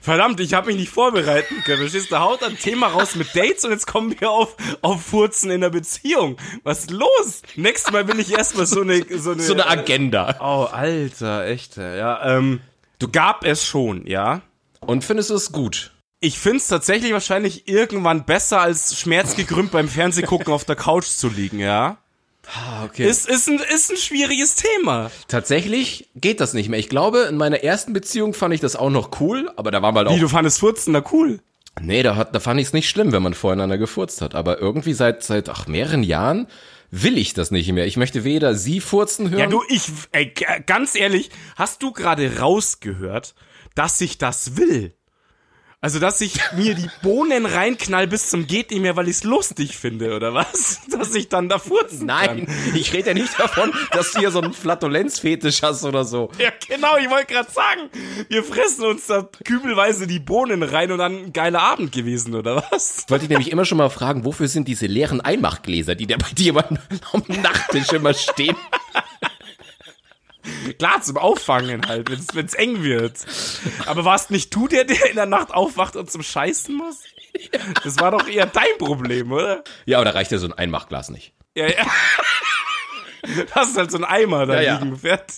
Verdammt, 0.00 0.40
ich 0.40 0.54
habe 0.54 0.68
mich 0.68 0.76
nicht 0.76 0.90
vorbereiten 0.90 1.62
können. 1.64 1.80
Verstehst 1.80 2.06
du, 2.06 2.14
da 2.14 2.20
haut 2.22 2.42
ein 2.42 2.58
Thema 2.58 2.88
raus 2.88 3.16
mit 3.16 3.36
Dates 3.36 3.64
und 3.64 3.70
jetzt 3.70 3.86
kommen 3.86 4.18
wir 4.18 4.30
auf, 4.30 4.56
auf 4.80 5.02
Furzen 5.02 5.50
in 5.50 5.60
der 5.60 5.70
Beziehung. 5.70 6.36
Was 6.62 6.80
ist 6.80 6.90
los? 6.90 7.42
Nächstes 7.56 7.92
Mal 7.92 8.08
will 8.08 8.18
ich 8.18 8.32
erstmal 8.32 8.66
so 8.66 8.80
eine, 8.80 9.04
so 9.18 9.32
eine, 9.32 9.42
so 9.42 9.52
eine 9.52 9.66
Agenda. 9.66 10.36
Oh, 10.40 10.66
Alter, 10.70 11.46
echt, 11.46 11.76
ja. 11.76 12.36
Ähm, 12.36 12.60
du 12.98 13.08
gab 13.08 13.44
es 13.44 13.64
schon, 13.64 14.06
ja. 14.06 14.40
Und 14.80 15.04
findest 15.04 15.30
du 15.30 15.34
es 15.34 15.52
gut? 15.52 15.92
Ich 16.20 16.38
find's 16.38 16.68
tatsächlich 16.68 17.12
wahrscheinlich 17.12 17.68
irgendwann 17.68 18.24
besser, 18.24 18.60
als 18.60 18.98
schmerzgekrümmt 18.98 19.70
beim 19.70 19.88
Fernsehgucken 19.88 20.52
auf 20.52 20.64
der 20.64 20.76
Couch 20.76 21.06
zu 21.06 21.28
liegen, 21.28 21.58
ja. 21.58 21.98
Ah, 22.46 22.84
okay. 22.84 23.08
Ist, 23.08 23.28
ist, 23.28 23.48
ein, 23.48 23.60
ist 23.74 23.90
ein 23.90 23.96
schwieriges 23.96 24.56
Thema. 24.56 25.10
Tatsächlich 25.28 26.08
geht 26.14 26.40
das 26.40 26.54
nicht 26.54 26.68
mehr. 26.68 26.80
Ich 26.80 26.88
glaube, 26.88 27.20
in 27.28 27.36
meiner 27.36 27.62
ersten 27.62 27.92
Beziehung 27.92 28.34
fand 28.34 28.54
ich 28.54 28.60
das 28.60 28.76
auch 28.76 28.90
noch 28.90 29.20
cool, 29.20 29.50
aber 29.56 29.70
da 29.70 29.82
war 29.82 29.92
mal 29.92 30.06
auch. 30.08 30.14
Wie, 30.16 30.20
du 30.20 30.28
fandest 30.28 30.58
Furzen 30.60 30.92
da 30.94 31.04
cool? 31.12 31.40
Nee, 31.80 32.02
da, 32.02 32.16
hat, 32.16 32.34
da 32.34 32.40
fand 32.40 32.60
ich 32.60 32.68
es 32.68 32.72
nicht 32.72 32.88
schlimm, 32.88 33.12
wenn 33.12 33.22
man 33.22 33.34
voreinander 33.34 33.78
gefurzt 33.78 34.20
hat. 34.22 34.34
Aber 34.34 34.58
irgendwie 34.58 34.92
seit, 34.94 35.22
seit 35.22 35.48
ach, 35.48 35.66
mehreren 35.68 36.02
Jahren 36.02 36.48
will 36.90 37.16
ich 37.18 37.34
das 37.34 37.52
nicht 37.52 37.70
mehr. 37.72 37.86
Ich 37.86 37.96
möchte 37.96 38.24
weder 38.24 38.54
sie 38.56 38.80
furzen 38.80 39.30
hören. 39.30 39.38
Ja, 39.38 39.46
du, 39.46 39.62
ich, 39.68 39.84
ey, 40.10 40.26
g- 40.26 40.44
ganz 40.66 40.96
ehrlich, 40.96 41.30
hast 41.56 41.82
du 41.82 41.92
gerade 41.92 42.38
rausgehört, 42.40 43.34
dass 43.76 44.00
ich 44.00 44.18
das 44.18 44.56
will? 44.56 44.94
Also, 45.82 45.98
dass 45.98 46.20
ich 46.20 46.34
mir 46.54 46.74
die 46.74 46.90
Bohnen 47.02 47.46
reinknall 47.46 48.06
bis 48.06 48.28
zum 48.28 48.46
geht 48.46 48.70
nicht 48.70 48.82
mehr, 48.82 48.96
weil 48.96 49.08
ich's 49.08 49.24
lustig 49.24 49.78
finde, 49.78 50.14
oder 50.14 50.34
was? 50.34 50.80
Dass 50.90 51.14
ich 51.14 51.30
dann 51.30 51.48
da 51.48 51.58
furzen 51.58 52.04
Nein, 52.04 52.44
kann. 52.46 52.74
ich 52.74 52.92
rede 52.92 53.08
ja 53.08 53.14
nicht 53.14 53.38
davon, 53.40 53.72
dass 53.92 54.12
du 54.12 54.18
hier 54.18 54.30
so 54.30 54.42
einen 54.42 54.52
Flatulenzfetisch 54.52 55.62
hast 55.62 55.84
oder 55.84 56.04
so. 56.04 56.30
Ja, 56.38 56.50
genau, 56.68 56.98
ich 56.98 57.08
wollte 57.08 57.32
gerade 57.32 57.50
sagen, 57.50 57.88
wir 58.28 58.44
fressen 58.44 58.84
uns 58.84 59.06
da 59.06 59.26
kübelweise 59.42 60.06
die 60.06 60.18
Bohnen 60.18 60.62
rein 60.62 60.92
und 60.92 60.98
dann 60.98 61.16
ein 61.16 61.32
geiler 61.32 61.62
Abend 61.62 61.92
gewesen, 61.92 62.34
oder 62.34 62.62
was? 62.70 63.06
Wollte 63.08 63.24
ich 63.24 63.30
nämlich 63.30 63.50
immer 63.50 63.64
schon 63.64 63.78
mal 63.78 63.88
fragen, 63.88 64.26
wofür 64.26 64.48
sind 64.48 64.68
diese 64.68 64.84
leeren 64.84 65.22
Einmachgläser, 65.22 65.94
die 65.94 66.06
da 66.06 66.16
bei 66.18 66.30
dir 66.36 66.62
am 67.12 67.22
Nachttisch 67.42 67.90
immer 67.92 68.12
stehen? 68.12 68.56
Klar, 70.78 71.02
zum 71.02 71.16
Auffangen 71.16 71.86
halt, 71.86 72.10
wenn's, 72.10 72.26
wenn's 72.34 72.54
eng 72.54 72.82
wird. 72.82 73.14
Aber 73.86 74.04
warst 74.04 74.30
nicht 74.30 74.54
du 74.54 74.68
der, 74.68 74.84
der 74.84 75.08
in 75.10 75.16
der 75.16 75.26
Nacht 75.26 75.52
aufwacht 75.52 75.96
und 75.96 76.10
zum 76.10 76.22
Scheißen 76.22 76.74
muss? 76.76 76.98
Das 77.84 77.98
war 78.00 78.10
doch 78.10 78.26
eher 78.28 78.46
dein 78.46 78.76
Problem, 78.78 79.30
oder? 79.32 79.62
Ja, 79.86 79.98
aber 79.98 80.04
da 80.06 80.10
reicht 80.12 80.32
ja 80.32 80.38
so 80.38 80.46
ein 80.46 80.52
Einmachglas 80.52 81.10
nicht. 81.10 81.32
Ja, 81.54 81.66
ja. 81.68 81.86
Das 83.54 83.68
ist 83.70 83.76
halt 83.76 83.90
so 83.90 83.98
ein 83.98 84.04
Eimer 84.04 84.46
da 84.46 84.54
Ja, 84.56 84.60
ja. 84.62 84.78
liegen, 84.78 84.96
fährt. 84.96 85.32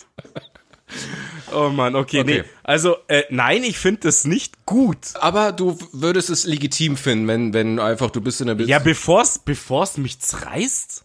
Oh 1.52 1.68
Mann, 1.70 1.96
okay, 1.96 2.20
Okay. 2.20 2.42
nee. 2.42 2.44
Also, 2.62 2.96
äh, 3.08 3.24
nein, 3.30 3.64
ich 3.64 3.78
finde 3.78 4.00
das 4.02 4.24
nicht 4.24 4.64
gut. 4.66 4.98
Aber 5.14 5.52
du 5.52 5.78
würdest 5.92 6.30
es 6.30 6.44
legitim 6.44 6.96
finden, 6.96 7.26
wenn, 7.28 7.52
wenn 7.54 7.78
einfach 7.80 8.10
du 8.10 8.20
bist 8.20 8.40
in 8.40 8.46
der 8.46 8.54
Beziehung. 8.54 8.70
Ja, 8.70 8.78
bevor's, 8.78 9.38
bevor's 9.38 9.96
mich 9.96 10.20
zerreißt? 10.20 11.04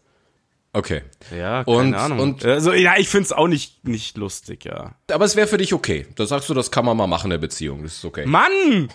Okay. 0.77 1.01
Ja, 1.35 1.63
keine 1.63 1.77
Und- 1.77 1.93
Ahnung. 1.95 2.19
und- 2.19 2.45
also, 2.45 2.71
ja, 2.73 2.93
ich 2.97 3.09
find's 3.09 3.31
auch 3.31 3.47
nicht, 3.47 3.87
nicht 3.87 4.15
lustig, 4.15 4.63
ja. 4.65 4.93
Aber 5.11 5.25
es 5.25 5.35
wäre 5.35 5.47
für 5.47 5.57
dich 5.57 5.73
okay. 5.73 6.05
Da 6.15 6.25
sagst 6.27 6.49
du, 6.49 6.53
das 6.53 6.69
kann 6.69 6.85
man 6.85 6.95
mal 6.95 7.07
machen 7.07 7.25
in 7.25 7.29
der 7.31 7.37
Beziehung. 7.39 7.81
Das 7.83 7.93
ist 7.93 8.05
okay. 8.05 8.25
Mann! 8.27 8.89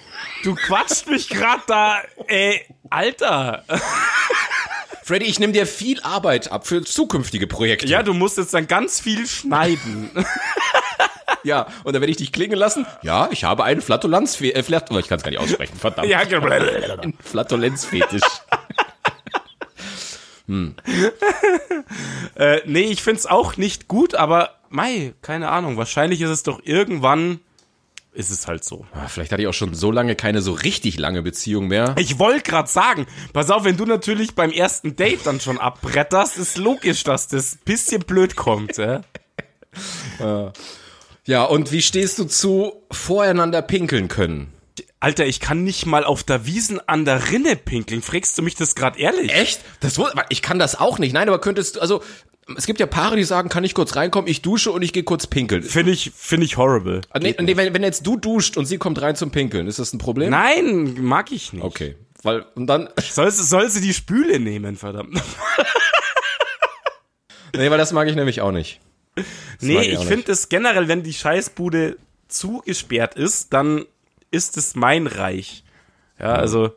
Du 0.45 0.55
quatscht 0.55 1.09
mich 1.09 1.29
grad 1.29 1.61
da, 1.67 2.01
ey, 2.29 2.61
Alter. 2.89 3.65
Freddy, 5.03 5.27
ich 5.27 5.41
nehme 5.41 5.53
dir 5.53 5.67
viel 5.67 6.01
Arbeit 6.03 6.53
ab 6.53 6.67
für 6.69 6.83
zukünftige 6.83 7.49
Projekte. 7.49 7.87
Ja, 7.89 8.05
du 8.05 8.15
musst 8.15 8.39
jetzt 8.39 8.55
dann 8.55 8.69
ganz 8.69 9.01
viel 9.01 9.27
schneiden. 9.27 10.11
ja. 11.43 11.67
Und 11.83 11.95
dann 11.95 12.01
werde 12.03 12.13
ich 12.13 12.19
dich 12.19 12.31
klingen 12.31 12.57
lassen. 12.57 12.87
Ja, 13.03 13.29
ich 13.33 13.43
habe 13.43 13.65
einen 13.65 13.81
Flatulenz, 13.83 14.41
äh, 14.41 14.63
Flat, 14.63 14.91
oh, 14.93 14.99
ich 14.99 15.09
kann 15.09 15.19
es 15.19 15.25
gar 15.25 15.31
nicht 15.31 15.41
aussprechen, 15.41 15.77
verdammt. 15.77 16.09
ja, 16.09 16.23
genau. 16.23 16.47
Ein 20.53 20.75
Flatulenzfetisch. 20.85 22.37
Äh, 22.37 22.61
nee, 22.67 22.83
ich 22.83 23.03
find's 23.03 23.27
auch 23.27 23.57
nicht 23.57 23.89
gut, 23.89 24.15
aber 24.15 24.51
mei, 24.71 25.15
keine 25.23 25.49
Ahnung. 25.51 25.77
Wahrscheinlich 25.77 26.21
ist 26.21 26.31
es 26.31 26.43
doch 26.43 26.61
irgendwann, 26.65 27.41
ist 28.13 28.31
es 28.31 28.47
halt 28.47 28.65
so. 28.65 28.87
Ah, 28.93 29.09
Vielleicht 29.09 29.33
hatte 29.33 29.43
ich 29.43 29.49
auch 29.49 29.55
schon 29.55 29.75
so 29.75 29.91
lange 29.91 30.17
keine 30.17 30.43
so 30.43 30.53
richtig 30.53 30.99
lange 30.99 31.23
Beziehung 31.23 31.69
mehr. 31.69 31.95
Ich 31.99 32.19
wollte 32.19 32.43
gerade 32.43 32.69
sagen, 32.69 33.07
pass 33.33 33.51
auf, 33.51 33.65
wenn 33.65 33.77
du 33.77 33.87
natürlich 33.87 34.35
beim 34.35 34.51
ersten 34.51 34.97
Date 34.97 35.21
dann 35.27 35.41
schon 35.41 35.59
abbretterst, 35.59 36.39
ist 36.39 36.59
logisch, 36.59 37.05
dass 37.05 37.29
das 37.29 37.57
bisschen 37.65 38.03
blöd 38.03 38.37
kommt. 38.37 38.77
Ja? 38.77 39.03
Ja, 41.25 41.45
und 41.45 41.71
wie 41.71 41.83
stehst 41.83 42.19
du 42.19 42.25
zu 42.25 42.83
voreinander 42.91 43.63
pinkeln 43.63 44.09
können? 44.09 44.53
Alter, 45.03 45.27
ich 45.27 45.41
kann 45.41 45.65
nicht 45.65 45.85
mal 45.85 46.05
auf 46.05 46.23
der 46.23 46.47
Wiesen 46.47 46.79
an 46.89 47.05
der 47.05 47.33
Rinne 47.33 47.57
pinkeln. 47.57 48.03
Fragst 48.03 48.39
du 48.39 48.43
mich 48.43 48.55
das 48.55 48.77
gerade 48.77 49.01
ehrlich? 49.01 49.35
Echt? 49.35 49.61
Das 49.81 49.99
ich 50.29 50.43
kann 50.43 50.61
das 50.61 50.79
auch 50.79 51.01
nicht. 51.01 51.13
Nein, 51.13 51.27
aber 51.29 51.41
könntest 51.41 51.75
du, 51.75 51.81
also, 51.81 52.05
es 52.57 52.67
gibt 52.67 52.79
ja 52.79 52.87
Paare, 52.87 53.17
die 53.17 53.25
sagen, 53.25 53.49
kann 53.49 53.65
ich 53.65 53.75
kurz 53.75 53.97
reinkommen, 53.97 54.31
ich 54.31 54.43
dusche 54.43 54.71
und 54.71 54.83
ich 54.83 54.93
gehe 54.93 55.03
kurz 55.03 55.27
pinkeln. 55.27 55.65
Finde 55.65 55.91
ich, 55.91 56.13
finde 56.15 56.47
ich 56.47 56.57
horrible. 56.57 57.01
Ah, 57.11 57.19
Nee, 57.19 57.35
nee, 57.41 57.57
wenn, 57.57 57.75
wenn 57.75 57.83
jetzt 57.83 58.07
du 58.07 58.17
duscht 58.17 58.57
und 58.57 58.67
sie 58.67 58.79
kommt 58.79 59.03
rein 59.03 59.17
zum 59.17 59.33
Pinkeln, 59.33 59.67
ist 59.67 59.81
das 59.81 59.93
ein 59.93 59.99
Problem? 59.99 60.31
Nein, 60.31 60.95
mag 61.03 61.33
ich 61.33 61.53
nicht. 61.53 61.65
Okay. 61.65 61.97
Weil, 62.23 62.47
und 62.55 62.69
dann, 62.69 62.89
Soll, 63.11 63.29
sie- 63.33 63.43
soll 63.43 63.69
sie 63.71 63.81
die 63.81 63.95
Spüle 63.95 64.39
nehmen, 64.39 64.77
verdammt. 64.77 65.15
nee, 67.57 67.69
weil 67.71 67.79
das 67.79 67.93
mag 67.93 68.07
ich 68.09 68.15
nämlich 68.15 68.41
auch 68.41 68.53
nicht. 68.53 68.79
Das 69.17 69.25
Nee, 69.61 69.81
ich 69.83 69.99
auch 69.99 70.05
finde 70.05 70.31
es 70.31 70.49
generell, 70.49 70.87
wenn 70.87 71.03
die 71.03 71.13
Scheißbude 71.13 71.97
zugesperrt 72.29 73.17
ist, 73.17 73.53
dann 73.53 73.85
ist 74.33 74.57
es 74.57 74.75
mein 74.75 75.07
Reich. 75.07 75.63
Ja, 76.19 76.35
also, 76.35 76.75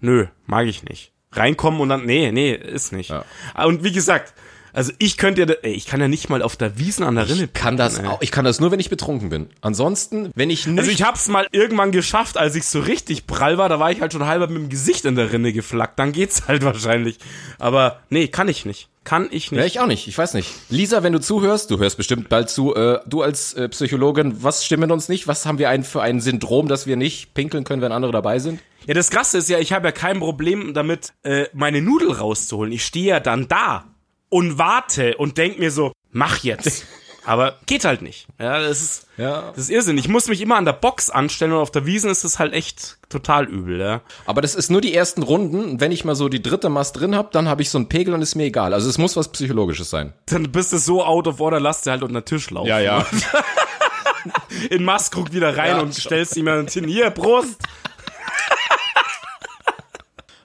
nö, 0.00 0.26
mag 0.46 0.66
ich 0.66 0.84
nicht. 0.84 1.12
Reinkommen 1.32 1.80
und 1.80 1.88
dann, 1.88 2.04
nee, 2.04 2.30
nee, 2.32 2.52
ist 2.52 2.92
nicht. 2.92 3.10
Ja. 3.10 3.24
Und 3.64 3.84
wie 3.84 3.92
gesagt, 3.92 4.34
also 4.72 4.92
ich 4.98 5.16
könnte 5.16 5.42
ja, 5.42 5.54
ey, 5.62 5.72
ich 5.72 5.86
kann 5.86 6.00
ja 6.00 6.08
nicht 6.08 6.28
mal 6.28 6.42
auf 6.42 6.56
der 6.56 6.78
Wiesen 6.78 7.04
an 7.04 7.14
der 7.16 7.28
Rinne 7.28 7.48
Kann 7.48 7.76
das 7.76 7.98
ey. 7.98 8.06
auch, 8.06 8.20
ich 8.22 8.30
kann 8.30 8.44
das 8.44 8.60
nur, 8.60 8.70
wenn 8.70 8.80
ich 8.80 8.90
betrunken 8.90 9.28
bin. 9.30 9.48
Ansonsten, 9.60 10.30
wenn 10.34 10.50
ich 10.50 10.66
nicht, 10.66 10.78
Also 10.78 10.90
ich 10.90 11.02
hab's 11.02 11.28
mal 11.28 11.46
irgendwann 11.52 11.92
geschafft, 11.92 12.36
als 12.36 12.54
ich 12.54 12.64
so 12.66 12.80
richtig 12.80 13.26
prall 13.26 13.58
war, 13.58 13.68
da 13.68 13.78
war 13.80 13.90
ich 13.90 14.00
halt 14.00 14.12
schon 14.12 14.26
halber 14.26 14.46
mit 14.48 14.56
dem 14.58 14.68
Gesicht 14.68 15.04
in 15.04 15.14
der 15.16 15.32
Rinne 15.32 15.52
geflackt, 15.52 15.98
dann 15.98 16.12
geht's 16.12 16.42
halt 16.48 16.64
wahrscheinlich. 16.64 17.18
Aber 17.58 18.00
nee, 18.10 18.28
kann 18.28 18.48
ich 18.48 18.64
nicht. 18.64 18.88
Kann 19.02 19.28
ich 19.30 19.50
Ja, 19.50 19.62
nicht. 19.62 19.66
ich 19.76 19.80
auch 19.80 19.86
nicht. 19.86 20.06
Ich 20.08 20.18
weiß 20.18 20.34
nicht. 20.34 20.50
Lisa, 20.68 21.02
wenn 21.02 21.14
du 21.14 21.20
zuhörst, 21.20 21.70
du 21.70 21.78
hörst 21.78 21.96
bestimmt 21.96 22.28
bald 22.28 22.50
zu, 22.50 22.74
äh, 22.74 23.00
du 23.06 23.22
als 23.22 23.54
äh, 23.54 23.68
Psychologin, 23.70 24.42
was 24.42 24.64
stimmt 24.64 24.82
mit 24.82 24.90
uns 24.90 25.08
nicht? 25.08 25.26
Was 25.26 25.46
haben 25.46 25.58
wir 25.58 25.70
ein, 25.70 25.84
für 25.84 26.02
ein 26.02 26.20
Syndrom, 26.20 26.68
dass 26.68 26.86
wir 26.86 26.96
nicht 26.96 27.32
pinkeln 27.32 27.64
können, 27.64 27.80
wenn 27.80 27.92
andere 27.92 28.12
dabei 28.12 28.38
sind? 28.38 28.60
Ja, 28.86 28.92
das 28.94 29.10
Krasse 29.10 29.38
ist 29.38 29.48
ja, 29.48 29.58
ich 29.58 29.72
habe 29.72 29.88
ja 29.88 29.92
kein 29.92 30.18
Problem 30.20 30.74
damit, 30.74 31.12
äh, 31.22 31.46
meine 31.54 31.80
Nudel 31.80 32.12
rauszuholen. 32.12 32.72
Ich 32.72 32.84
stehe 32.84 33.06
ja 33.06 33.20
dann 33.20 33.48
da 33.48 33.84
und 34.30 34.56
warte 34.58 35.16
und 35.18 35.36
denk 35.36 35.58
mir 35.58 35.70
so, 35.70 35.92
mach 36.10 36.38
jetzt. 36.38 36.86
Aber 37.26 37.58
geht 37.66 37.84
halt 37.84 38.00
nicht. 38.00 38.26
Ja, 38.40 38.58
das 38.60 38.80
ist, 38.80 39.06
Ja. 39.18 39.50
das 39.50 39.64
ist 39.64 39.70
Irrsinn. 39.70 39.98
Ich 39.98 40.08
muss 40.08 40.26
mich 40.28 40.40
immer 40.40 40.56
an 40.56 40.64
der 40.64 40.72
Box 40.72 41.10
anstellen 41.10 41.52
und 41.52 41.58
auf 41.58 41.70
der 41.70 41.84
Wiesen 41.84 42.10
ist 42.10 42.24
es 42.24 42.38
halt 42.38 42.54
echt 42.54 42.96
total 43.10 43.44
übel, 43.44 43.78
ja. 43.78 44.00
Aber 44.24 44.40
das 44.40 44.54
ist 44.54 44.70
nur 44.70 44.80
die 44.80 44.94
ersten 44.94 45.22
Runden. 45.22 45.62
Und 45.62 45.80
wenn 45.82 45.92
ich 45.92 46.06
mal 46.06 46.14
so 46.14 46.30
die 46.30 46.40
dritte 46.42 46.70
Mast 46.70 46.98
drin 46.98 47.14
hab, 47.14 47.30
dann 47.32 47.46
habe 47.46 47.60
ich 47.60 47.68
so 47.68 47.76
einen 47.76 47.90
Pegel 47.90 48.14
und 48.14 48.22
ist 48.22 48.36
mir 48.36 48.44
egal. 48.44 48.72
Also 48.72 48.88
es 48.88 48.96
muss 48.96 49.18
was 49.18 49.28
Psychologisches 49.28 49.90
sein. 49.90 50.14
Dann 50.26 50.50
bist 50.50 50.72
du 50.72 50.78
so 50.78 51.04
out 51.04 51.26
of 51.28 51.40
order, 51.40 51.60
lass 51.60 51.82
dir 51.82 51.90
halt 51.90 52.02
unter 52.02 52.22
den 52.22 52.24
Tisch 52.24 52.48
laufen. 52.50 52.68
ja. 52.68 53.04
In 54.70 54.82
Mask 54.84 55.14
guckt 55.14 55.32
wieder 55.34 55.56
rein 55.56 55.76
Ja. 55.76 55.80
und 55.80 55.94
stellst 55.94 56.36
ihm 56.38 56.46
dann 56.46 56.66
hin, 56.68 56.84
hier, 56.88 57.10
Brust. 57.10 57.58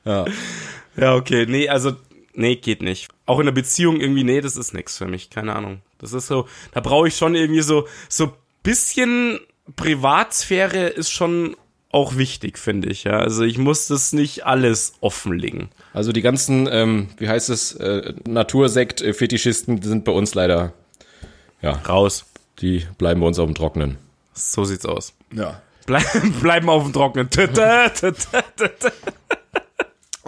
Ja. 0.03 0.25
Ja, 0.97 1.15
okay. 1.15 1.45
Nee, 1.47 1.67
also, 1.69 1.93
nee, 2.37 2.55
geht 2.55 2.81
nicht. 2.81 3.09
Auch 3.25 3.39
in 3.39 3.45
der 3.45 3.53
Beziehung 3.53 3.99
irgendwie, 3.99 4.23
nee, 4.23 4.41
das 4.41 4.57
ist 4.57 4.73
nix 4.73 4.97
für 4.97 5.07
mich. 5.07 5.29
Keine 5.29 5.55
Ahnung. 5.55 5.81
Das 5.97 6.13
ist 6.13 6.27
so, 6.27 6.47
da 6.73 6.81
brauche 6.81 7.07
ich 7.07 7.15
schon 7.15 7.35
irgendwie 7.35 7.61
so, 7.61 7.87
so 8.09 8.33
bisschen 8.63 9.39
Privatsphäre 9.75 10.87
ist 10.87 11.11
schon 11.11 11.55
auch 11.91 12.17
wichtig, 12.17 12.57
finde 12.59 12.89
ich, 12.89 13.05
ja. 13.05 13.19
Also 13.19 13.43
ich 13.43 13.57
muss 13.57 13.87
das 13.87 14.11
nicht 14.11 14.45
alles 14.45 14.95
offenlegen. 14.99 15.69
Also 15.93 16.11
die 16.11 16.21
ganzen, 16.21 16.67
ähm, 16.69 17.07
wie 17.17 17.29
heißt 17.29 17.49
es, 17.49 17.73
äh, 17.73 18.13
Natursekt-Fetischisten 18.27 19.81
sind 19.81 20.03
bei 20.03 20.11
uns 20.11 20.35
leider, 20.35 20.73
ja, 21.61 21.71
Raus. 21.87 22.25
die 22.59 22.85
bleiben 22.97 23.21
bei 23.21 23.27
uns 23.27 23.39
auf 23.39 23.45
dem 23.45 23.55
Trockenen. 23.55 23.97
So 24.33 24.65
sieht's 24.65 24.85
aus. 24.85 25.13
Ja. 25.31 25.61
Bleib, 25.85 26.05
bleiben 26.41 26.69
auf 26.69 26.83
dem 26.83 26.91
Trocknen. 26.91 27.29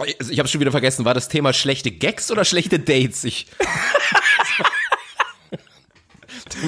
Ich 0.06 0.38
habe 0.38 0.48
schon 0.48 0.60
wieder 0.60 0.70
vergessen, 0.70 1.04
war 1.04 1.14
das 1.14 1.28
Thema 1.28 1.52
schlechte 1.52 1.90
Gags 1.90 2.30
oder 2.30 2.44
schlechte 2.44 2.78
Dates? 2.78 3.24
Ich, 3.24 3.46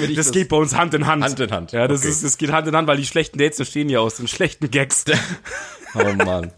ich 0.07 0.15
Das 0.15 0.31
geht 0.31 0.49
bei 0.49 0.57
uns 0.57 0.75
Hand 0.75 0.93
in 0.93 1.07
Hand. 1.07 1.23
Hand 1.23 1.39
in 1.39 1.51
Hand. 1.51 1.71
Ja, 1.71 1.87
das 1.87 2.01
Okay. 2.01 2.09
ist, 2.09 2.23
das 2.23 2.37
geht 2.37 2.51
Hand 2.51 2.67
in 2.67 2.75
Hand, 2.75 2.87
weil 2.87 2.97
die 2.97 3.05
schlechten 3.05 3.37
Dates 3.37 3.59
entstehen 3.59 3.89
ja 3.89 3.99
aus 3.99 4.15
den 4.15 4.27
schlechten 4.27 4.69
Gags. 4.71 5.05
Oh 5.93 6.13
Mann. 6.13 6.53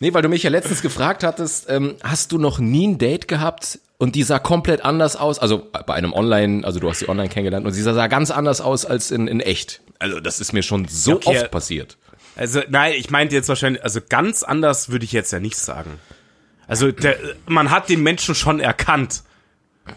Nee, 0.00 0.14
weil 0.14 0.22
du 0.22 0.30
mich 0.30 0.44
ja 0.44 0.48
letztens 0.50 0.80
gefragt 0.80 1.24
hattest, 1.24 1.66
ähm, 1.68 1.96
hast 2.02 2.32
du 2.32 2.38
noch 2.38 2.58
nie 2.58 2.86
ein 2.88 2.96
Date 2.96 3.28
gehabt 3.28 3.80
und 3.98 4.14
die 4.14 4.22
sah 4.22 4.38
komplett 4.38 4.82
anders 4.82 5.14
aus? 5.14 5.38
Also 5.38 5.58
bei 5.86 5.92
einem 5.92 6.14
Online, 6.14 6.64
also 6.66 6.80
du 6.80 6.88
hast 6.88 7.00
sie 7.00 7.08
online 7.10 7.28
kennengelernt 7.28 7.66
und 7.66 7.74
sie 7.74 7.82
sah 7.82 8.06
ganz 8.06 8.30
anders 8.30 8.62
aus 8.62 8.86
als 8.86 9.10
in, 9.10 9.28
in 9.28 9.40
echt. 9.40 9.82
Also 9.98 10.20
das 10.20 10.40
ist 10.40 10.54
mir 10.54 10.62
schon 10.62 10.88
so 10.88 11.16
Okay. 11.16 11.36
oft 11.36 11.50
passiert. 11.50 11.98
Also, 12.36 12.60
nein, 12.68 12.94
ich 12.96 13.10
meinte 13.10 13.34
jetzt 13.34 13.48
wahrscheinlich, 13.48 13.84
also 13.84 14.00
ganz 14.08 14.42
anders 14.42 14.88
würde 14.88 15.04
ich 15.04 15.12
jetzt 15.12 15.32
ja 15.32 15.40
nicht 15.40 15.56
sagen. 15.56 15.98
Also, 16.66 16.92
der, 16.92 17.18
man 17.46 17.70
hat 17.70 17.88
den 17.88 18.02
Menschen 18.02 18.34
schon 18.34 18.60
erkannt. 18.60 19.22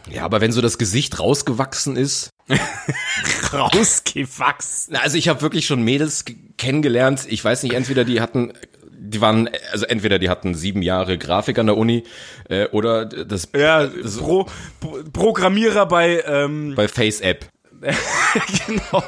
Ja, 0.10 0.24
aber 0.24 0.42
wenn 0.42 0.52
so 0.52 0.62
das 0.62 0.78
Gesicht 0.78 1.20
rausgewachsen 1.20 1.96
ist. 1.96 2.30
Rausgewachsen. 3.54 4.94
Na, 4.94 5.00
also 5.00 5.18
ich 5.18 5.28
habe 5.28 5.42
wirklich 5.42 5.66
schon 5.66 5.84
Mädels 5.84 6.26
kennengelernt. 6.58 7.26
Ich 7.28 7.44
weiß 7.44 7.64
nicht, 7.64 7.74
entweder 7.74 8.04
die 8.04 8.20
hatten, 8.20 8.54
die 8.92 9.22
waren, 9.22 9.50
also 9.72 9.86
entweder 9.86 10.20
die 10.20 10.30
hatten 10.30 10.56
sieben 10.56 10.82
Jahre 10.82 11.18
Grafik 11.18 11.60
an 11.60 11.68
der 11.68 11.78
Uni 11.78 12.04
äh, 12.50 12.68
oder 12.68 13.06
das 13.06 13.50
Ja, 13.56 13.88
Pro, 14.18 14.48
Pro, 14.80 15.00
Programmierer 15.14 15.86
bei, 15.88 16.24
ähm, 16.26 16.74
bei 16.76 16.88
Face 16.88 17.22
App. 17.22 17.48
genau. 18.68 19.04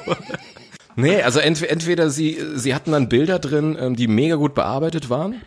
Nee, 0.98 1.22
also 1.22 1.39
entweder, 1.39 1.72
entweder 1.72 2.10
sie, 2.10 2.38
sie 2.56 2.75
hatten 2.75 2.92
dann 2.92 3.08
Bilder 3.08 3.39
drin, 3.39 3.77
ähm, 3.80 3.96
die 3.96 4.08
mega 4.08 4.36
gut 4.36 4.54
bearbeitet 4.56 5.10
waren. 5.10 5.42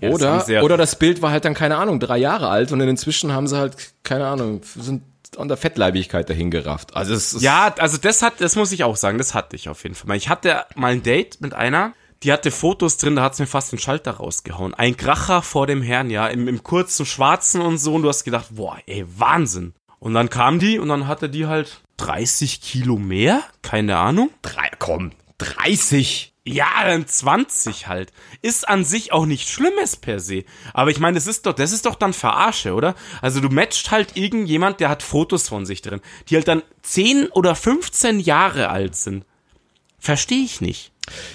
oder, 0.00 0.40
sehr- 0.40 0.64
oder 0.64 0.76
das 0.76 0.98
Bild 0.98 1.22
war 1.22 1.30
halt 1.30 1.44
dann, 1.44 1.54
keine 1.54 1.76
Ahnung, 1.76 2.00
drei 2.00 2.18
Jahre 2.18 2.48
alt 2.48 2.72
und 2.72 2.80
inzwischen 2.80 3.32
haben 3.32 3.46
sie 3.46 3.56
halt, 3.58 3.76
keine 4.02 4.26
Ahnung, 4.26 4.62
sind 4.74 5.02
an 5.36 5.48
der 5.48 5.56
Fettleibigkeit 5.56 6.28
dahin 6.30 6.50
gerafft. 6.50 6.96
Also 6.96 7.12
es 7.14 7.34
ist, 7.34 7.42
Ja, 7.42 7.74
also 7.78 7.98
das 7.98 8.22
hat, 8.22 8.34
das 8.40 8.56
muss 8.56 8.72
ich 8.72 8.84
auch 8.84 8.96
sagen, 8.96 9.18
das 9.18 9.34
hatte 9.34 9.56
ich 9.56 9.68
auf 9.68 9.82
jeden 9.82 9.94
Fall. 9.94 10.16
Ich 10.16 10.28
hatte 10.28 10.64
mal 10.76 10.92
ein 10.92 11.02
Date 11.02 11.40
mit 11.40 11.54
einer, 11.54 11.92
die 12.22 12.32
hatte 12.32 12.50
Fotos 12.50 12.96
drin, 12.96 13.16
da 13.16 13.22
hat's 13.22 13.38
mir 13.40 13.46
fast 13.46 13.72
den 13.72 13.78
Schalter 13.78 14.12
rausgehauen. 14.12 14.74
Ein 14.74 14.96
Kracher 14.96 15.42
vor 15.42 15.66
dem 15.66 15.82
Herrn, 15.82 16.08
ja, 16.08 16.26
im, 16.28 16.48
im 16.48 16.62
kurzen 16.62 17.04
Schwarzen 17.04 17.60
und 17.60 17.78
so, 17.78 17.94
und 17.94 18.02
du 18.02 18.08
hast 18.08 18.24
gedacht, 18.24 18.46
boah, 18.52 18.78
ey, 18.86 19.04
Wahnsinn. 19.18 19.74
Und 19.98 20.14
dann 20.14 20.30
kam 20.30 20.58
die 20.58 20.78
und 20.78 20.88
dann 20.88 21.06
hatte 21.08 21.28
die 21.28 21.46
halt 21.46 21.82
30 21.96 22.60
Kilo 22.60 22.96
mehr, 22.96 23.42
keine 23.62 23.96
Ahnung. 23.96 24.30
drei, 24.42 24.70
komm, 24.78 25.12
30. 25.38 26.32
Ja, 26.46 26.68
dann 26.84 27.06
20 27.06 27.86
halt. 27.86 28.12
Ist 28.42 28.68
an 28.68 28.84
sich 28.84 29.12
auch 29.12 29.24
nichts 29.24 29.50
Schlimmes 29.50 29.96
per 29.96 30.20
se. 30.20 30.44
Aber 30.74 30.90
ich 30.90 30.98
meine, 31.00 31.14
das 31.14 31.26
ist 31.26 31.46
doch, 31.46 31.54
das 31.54 31.72
ist 31.72 31.86
doch 31.86 31.94
dann 31.94 32.12
Verarsche, 32.12 32.74
oder? 32.74 32.94
Also 33.22 33.40
du 33.40 33.48
matcht 33.48 33.90
halt 33.90 34.16
irgendjemand, 34.16 34.78
der 34.80 34.90
hat 34.90 35.02
Fotos 35.02 35.48
von 35.48 35.64
sich 35.64 35.80
drin, 35.80 36.02
die 36.28 36.36
halt 36.36 36.46
dann 36.46 36.62
10 36.82 37.28
oder 37.28 37.54
15 37.54 38.20
Jahre 38.20 38.68
alt 38.68 38.94
sind. 38.94 39.24
Verstehe 39.98 40.44
ich 40.44 40.60
nicht. 40.60 40.92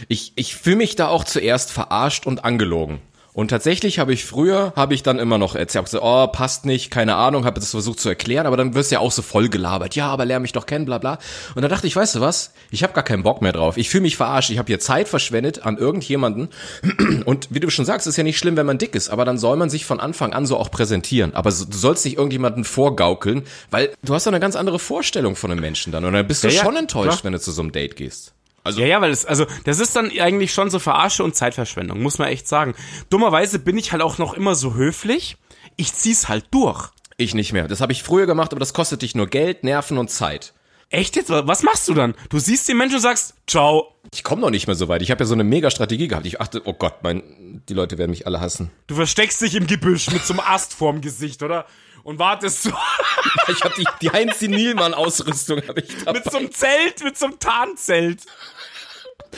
Ich, 0.09 0.33
ich 0.35 0.55
fühle 0.55 0.75
mich 0.75 0.95
da 0.95 1.07
auch 1.07 1.23
zuerst 1.23 1.71
verarscht 1.71 2.27
und 2.27 2.45
angelogen. 2.45 3.01
Und 3.33 3.49
tatsächlich 3.49 3.99
habe 3.99 4.11
ich 4.11 4.25
früher, 4.25 4.73
habe 4.75 4.93
ich 4.93 5.03
dann 5.03 5.19
immer 5.19 5.37
noch 5.37 5.55
erzählt, 5.55 5.85
gesagt, 5.85 6.03
oh, 6.03 6.27
passt 6.27 6.65
nicht, 6.65 6.89
keine 6.91 7.15
Ahnung, 7.15 7.45
habe 7.45 7.59
das 7.59 7.71
versucht 7.71 7.99
zu 7.99 8.09
erklären, 8.09 8.45
aber 8.45 8.57
dann 8.57 8.73
wirst 8.73 8.91
du 8.91 8.95
ja 8.95 8.99
auch 8.99 9.11
so 9.11 9.21
voll 9.21 9.49
gelabert. 9.49 9.95
Ja, 9.95 10.07
aber 10.07 10.25
lerne 10.25 10.41
mich 10.41 10.51
doch 10.51 10.65
kennen, 10.65 10.85
bla 10.85 10.97
bla. 10.97 11.19
Und 11.55 11.61
dann 11.61 11.69
dachte 11.69 11.87
ich, 11.87 11.95
weißt 11.95 12.15
du 12.15 12.21
was, 12.21 12.53
ich 12.71 12.83
habe 12.83 12.93
gar 12.93 13.03
keinen 13.03 13.23
Bock 13.23 13.41
mehr 13.41 13.51
drauf. 13.53 13.77
Ich 13.77 13.89
fühle 13.89 14.01
mich 14.01 14.17
verarscht, 14.17 14.49
ich 14.49 14.57
habe 14.57 14.67
hier 14.67 14.79
Zeit 14.79 15.07
verschwendet 15.07 15.65
an 15.65 15.77
irgendjemanden. 15.77 16.49
Und 17.25 17.47
wie 17.51 17.59
du 17.59 17.69
schon 17.69 17.85
sagst, 17.85 18.07
ist 18.07 18.17
ja 18.17 18.23
nicht 18.23 18.37
schlimm, 18.37 18.57
wenn 18.57 18.65
man 18.65 18.77
dick 18.77 18.95
ist, 18.95 19.09
aber 19.09 19.25
dann 19.25 19.37
soll 19.37 19.57
man 19.57 19.69
sich 19.69 19.85
von 19.85 19.99
Anfang 19.99 20.33
an 20.33 20.45
so 20.45 20.57
auch 20.57 20.71
präsentieren. 20.71 21.35
Aber 21.35 21.49
du 21.51 21.77
sollst 21.77 22.05
nicht 22.05 22.17
irgendjemanden 22.17 22.63
vorgaukeln, 22.63 23.43
weil 23.69 23.93
du 24.03 24.13
hast 24.13 24.25
doch 24.25 24.31
eine 24.31 24.39
ganz 24.39 24.55
andere 24.55 24.79
Vorstellung 24.79 25.35
von 25.35 25.51
einem 25.51 25.61
Menschen 25.61 25.91
dann. 25.91 26.03
Und 26.03 26.13
dann 26.13 26.27
bist 26.27 26.43
du 26.43 26.47
Ja, 26.47 26.55
ja, 26.55 26.63
schon 26.63 26.75
enttäuscht, 26.75 27.09
klar. 27.09 27.23
wenn 27.25 27.33
du 27.33 27.39
zu 27.39 27.51
so 27.51 27.61
einem 27.61 27.71
Date 27.71 27.95
gehst. 27.95 28.33
Ja, 28.77 28.85
ja, 28.85 29.01
weil 29.01 29.11
es, 29.11 29.25
also, 29.25 29.45
das 29.65 29.79
ist 29.79 29.95
dann 29.95 30.11
eigentlich 30.19 30.53
schon 30.53 30.69
so 30.69 30.79
Verarsche 30.79 31.23
und 31.23 31.35
Zeitverschwendung, 31.35 32.01
muss 32.01 32.17
man 32.17 32.27
echt 32.27 32.47
sagen. 32.47 32.75
Dummerweise 33.09 33.59
bin 33.59 33.77
ich 33.77 33.91
halt 33.91 34.01
auch 34.01 34.17
noch 34.17 34.33
immer 34.33 34.55
so 34.55 34.73
höflich. 34.75 35.37
Ich 35.77 35.93
zieh's 35.93 36.27
halt 36.29 36.45
durch. 36.51 36.89
Ich 37.17 37.33
nicht 37.33 37.53
mehr. 37.53 37.67
Das 37.67 37.81
habe 37.81 37.91
ich 37.91 38.03
früher 38.03 38.25
gemacht, 38.25 38.51
aber 38.51 38.59
das 38.59 38.73
kostet 38.73 39.01
dich 39.01 39.15
nur 39.15 39.27
Geld, 39.27 39.63
Nerven 39.63 39.97
und 39.97 40.09
Zeit. 40.09 40.53
Echt 40.89 41.15
jetzt? 41.15 41.29
Was 41.29 41.61
machst 41.61 41.87
du 41.87 41.93
dann? 41.93 42.15
Du 42.29 42.39
siehst 42.39 42.67
den 42.67 42.77
Menschen 42.77 42.95
und 42.95 43.01
sagst, 43.01 43.35
ciao. 43.45 43.93
Ich 44.11 44.23
komme 44.23 44.41
noch 44.41 44.49
nicht 44.49 44.65
mehr 44.65 44.75
so 44.75 44.87
weit. 44.87 45.03
Ich 45.03 45.11
habe 45.11 45.23
ja 45.23 45.27
so 45.27 45.35
eine 45.35 45.43
mega 45.43 45.69
Strategie 45.69 46.07
gehabt. 46.07 46.25
Ich 46.25 46.41
achte, 46.41 46.61
oh 46.65 46.73
Gott, 46.73 47.03
mein, 47.03 47.61
die 47.69 47.73
Leute 47.73 47.99
werden 47.99 48.09
mich 48.09 48.25
alle 48.25 48.41
hassen. 48.41 48.71
Du 48.87 48.95
versteckst 48.95 49.41
dich 49.41 49.53
im 49.53 49.67
Gebüsch 49.67 50.09
mit 50.09 50.25
so 50.25 50.33
einem 50.33 50.39
Ast 50.39 50.73
vorm 50.73 51.01
Gesicht, 51.01 51.43
oder? 51.43 51.65
Und 52.03 52.17
wartest 52.17 52.63
so 52.63 52.71
Ich 53.49 53.63
habe 53.63 53.75
die, 53.77 53.85
die 54.01 54.09
Heinz 54.09 54.41
Nilmann-Ausrüstung 54.41 55.61
habe 55.67 55.81
ich 55.81 56.03
da. 56.03 56.13
mit 56.13 56.23
so 56.23 56.37
einem 56.37 56.51
Zelt, 56.51 57.03
mit 57.03 57.17
so 57.17 57.27
einem 57.27 57.39
Tarnzelt. 57.39 58.23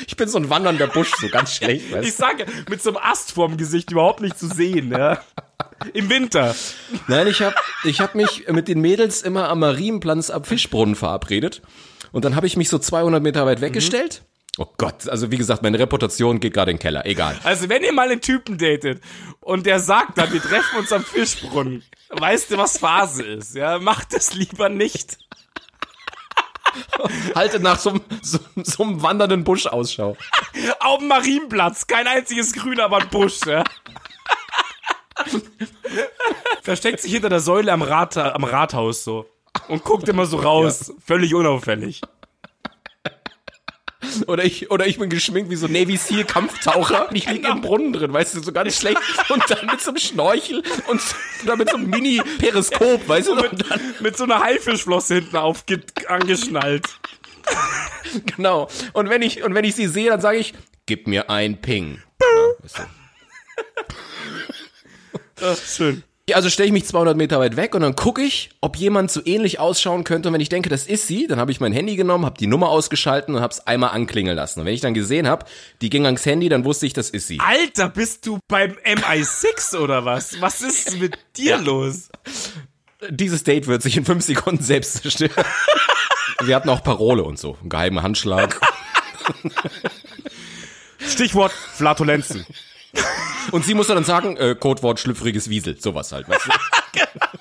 Ich 0.08 0.16
bin 0.16 0.28
so 0.28 0.38
ein 0.38 0.50
wandernder 0.50 0.88
Busch, 0.88 1.12
so 1.20 1.28
ganz 1.30 1.56
schlecht. 1.56 1.86
Ich 1.88 1.92
Weißt? 1.94 2.08
du? 2.08 2.12
sage, 2.12 2.46
mit 2.70 2.82
so 2.82 2.90
einem 2.92 2.98
Ast 2.98 3.34
vorm 3.34 3.58
Gesicht 3.58 3.92
überhaupt 3.92 4.22
nicht 4.22 4.38
zu 4.38 4.48
sehen, 4.48 4.92
ja. 4.92 5.22
Im 5.94 6.10
Winter. 6.10 6.56
Nein, 7.08 7.28
ich 7.28 7.42
habe 7.42 7.56
ich 7.84 8.00
hab 8.02 8.16
mich 8.16 8.48
mit 8.50 8.68
den 8.68 8.82
Mädels 8.82 9.22
immer 9.22 9.50
am 9.50 9.60
Marienplatz 9.60 10.30
am 10.30 10.44
Fischbrunnen 10.44 10.96
verabredet. 10.96 11.62
Und 12.12 12.26
dann 12.26 12.36
habe 12.36 12.48
ich 12.48 12.58
mich 12.58 12.70
so 12.70 12.78
200 12.78 13.22
Meter 13.22 13.46
weit 13.46 13.62
weggestellt. 13.62 14.22
Oh 14.58 14.68
Gott, 14.78 15.08
also 15.08 15.32
wie 15.32 15.38
gesagt, 15.38 15.64
meine 15.64 15.80
Reputation 15.80 16.42
geht 16.42 16.54
gerade 16.54 16.72
in 16.72 16.78
den 16.78 16.82
Keller. 16.82 17.06
Egal. 17.06 17.40
Also, 17.44 17.70
wenn 17.70 17.84
ihr 17.84 17.94
mal 17.94 18.10
einen 18.12 18.20
Typen 18.20 18.58
datet 18.58 19.02
und 19.40 19.66
der 19.66 19.80
sagt 19.80 20.18
dann, 20.18 20.32
wir 20.34 20.42
treffen 20.42 20.80
uns 20.80 20.92
am 20.92 21.06
Fischbrunnen, 21.06 21.84
weißt 22.10 22.52
du, 22.52 22.58
was 22.58 22.78
Phase 22.78 23.24
ist, 23.24 23.56
ja? 23.56 23.80
Macht 23.80 24.14
es 24.14 24.34
lieber 24.34 24.68
nicht. 24.68 25.18
Haltet 27.36 27.62
nach 27.64 27.80
so, 27.80 27.92
einem- 27.92 28.02
so, 28.22 28.40
so 28.64 28.84
einem 28.84 29.02
wandernden 29.02 29.44
Busch 29.44 29.66
Ausschau. 29.68 30.16
Auf 30.80 31.00
dem 31.00 31.08
Marienplatz, 31.08 31.88
kein 31.88 32.08
einziges 32.08 32.54
Grün, 32.54 32.80
aber 32.80 32.98
ein 32.98 33.10
Busch, 33.10 33.40
ja. 33.46 33.64
Versteckt 36.62 37.00
sich 37.02 37.12
hinter 37.12 37.30
der 37.30 37.40
Säule 37.40 37.72
am, 37.72 37.82
Rat, 37.82 38.18
am 38.18 38.44
Rathaus 38.44 39.04
so 39.04 39.26
und 39.68 39.84
guckt 39.84 40.08
immer 40.08 40.26
so 40.26 40.38
raus, 40.38 40.94
völlig 41.06 41.34
unauffällig. 41.36 42.02
Oder 44.28 44.44
ich, 44.44 44.72
oder 44.72 44.88
ich 44.88 45.00
bin 45.00 45.10
geschminkt 45.10 45.50
wie 45.50 45.56
so 45.56 45.68
Navy 45.68 45.98
Seal 45.98 46.24
Kampftaucher. 46.26 47.10
Und 47.10 47.16
ich 47.18 47.30
liege 47.30 47.48
im 47.48 47.62
Brunnen 47.62 47.94
drin, 47.94 48.14
weißt 48.14 48.36
du, 48.36 48.42
so 48.42 48.52
ganz 48.52 48.78
schlecht. 48.78 48.98
Und 49.30 49.44
dann 49.50 49.66
mit 49.66 49.82
so 49.82 49.90
einem 49.92 49.98
Schnorchel 49.98 50.64
und 50.88 51.02
oder 51.44 51.56
mit 51.56 51.70
so 51.70 51.78
einem 51.78 51.90
Mini-Periskop, 51.90 53.08
weißt 53.08 53.30
du, 53.30 53.34
und 53.34 53.70
dann, 53.70 53.82
Mit 54.00 54.18
so 54.18 54.24
einer 54.26 54.40
Haifischflosse 54.42 55.16
hinten 55.16 55.38
aufge 55.38 55.82
angeschnallt. 56.08 56.88
genau. 58.36 58.68
Und 58.94 59.10
wenn 59.10 59.22
ich, 59.22 59.44
und 59.44 59.56
wenn 59.56 59.66
ich 59.66 59.76
sie 59.76 59.88
sehe, 59.88 60.10
dann 60.10 60.22
sage 60.22 60.38
ich, 60.38 60.54
gib 60.86 61.08
mir 61.08 61.30
ein 61.30 61.62
Ping. 61.62 62.02
Ja, 62.22 62.28
weißt 62.60 62.80
du. 65.40 65.56
schön. 65.66 66.04
Also 66.36 66.50
stelle 66.50 66.68
ich 66.68 66.74
mich 66.74 66.86
200 66.86 67.18
Meter 67.18 67.40
weit 67.40 67.56
weg 67.56 67.76
und 67.76 67.82
dann 67.82 67.96
gucke 67.96 68.22
ich, 68.22 68.50
ob 68.62 68.76
jemand 68.76 69.12
so 69.12 69.22
ähnlich 69.26 69.60
ausschauen 69.60 70.04
könnte. 70.04 70.30
Und 70.30 70.34
wenn 70.34 70.42
ich 70.42 70.50
denke, 70.50 70.70
das 70.70 70.86
ist 70.86 71.08
sie, 71.08 71.28
dann 71.28 71.40
habe 71.40 71.52
ich 71.52 71.60
mein 71.60 71.74
Handy 71.74 71.96
genommen, 71.96 72.26
habe 72.26 72.38
die 72.38 72.48
Nummer 72.48 72.70
ausgeschalten 72.70 73.36
und 73.36 73.42
habe 73.42 73.54
es 73.54 73.66
einmal 73.68 73.92
anklingeln 73.92 74.36
lassen. 74.36 74.60
Und 74.60 74.66
wenn 74.66 74.74
ich 74.74 74.82
dann 74.82 74.94
gesehen 74.94 75.28
habe, 75.28 75.46
die 75.82 75.90
ging 75.90 76.06
ans 76.06 76.26
Handy, 76.26 76.50
dann 76.50 76.66
wusste 76.66 76.86
ich, 76.86 76.94
das 76.94 77.10
ist 77.10 77.28
sie. 77.28 77.40
Alter, 77.40 77.90
bist 77.90 78.26
du 78.26 78.40
beim 78.48 78.72
MI6 78.86 79.78
oder 79.78 80.06
was? 80.06 80.40
Was 80.42 80.62
ist 80.62 81.00
mit 81.00 81.18
dir 81.38 81.58
los? 81.58 82.10
Dieses 83.10 83.44
Date 83.44 83.68
wird 83.68 83.82
sich 83.82 83.98
in 83.98 84.06
fünf 84.06 84.24
Sekunden 84.24 84.64
selbst 84.64 85.02
zerstören. 85.02 85.46
Wir 86.44 86.56
hatten 86.56 86.70
auch 86.70 86.84
Parole 86.84 87.24
und 87.24 87.40
so, 87.40 87.58
einen 87.60 87.70
geheimen 87.70 88.04
Handschlag. 88.04 88.60
Stichwort 91.00 91.52
Flatulenzen. 91.52 92.46
Und 93.52 93.66
sie 93.66 93.74
musste 93.74 93.94
dann 93.94 94.04
sagen, 94.04 94.38
äh, 94.38 94.56
Codewort 94.56 95.00
schlüpfriges 95.00 95.50
Wiesel, 95.50 95.80
sowas 95.80 96.12
halt, 96.12 96.30
weißt 96.30 96.46
du? 96.46 96.52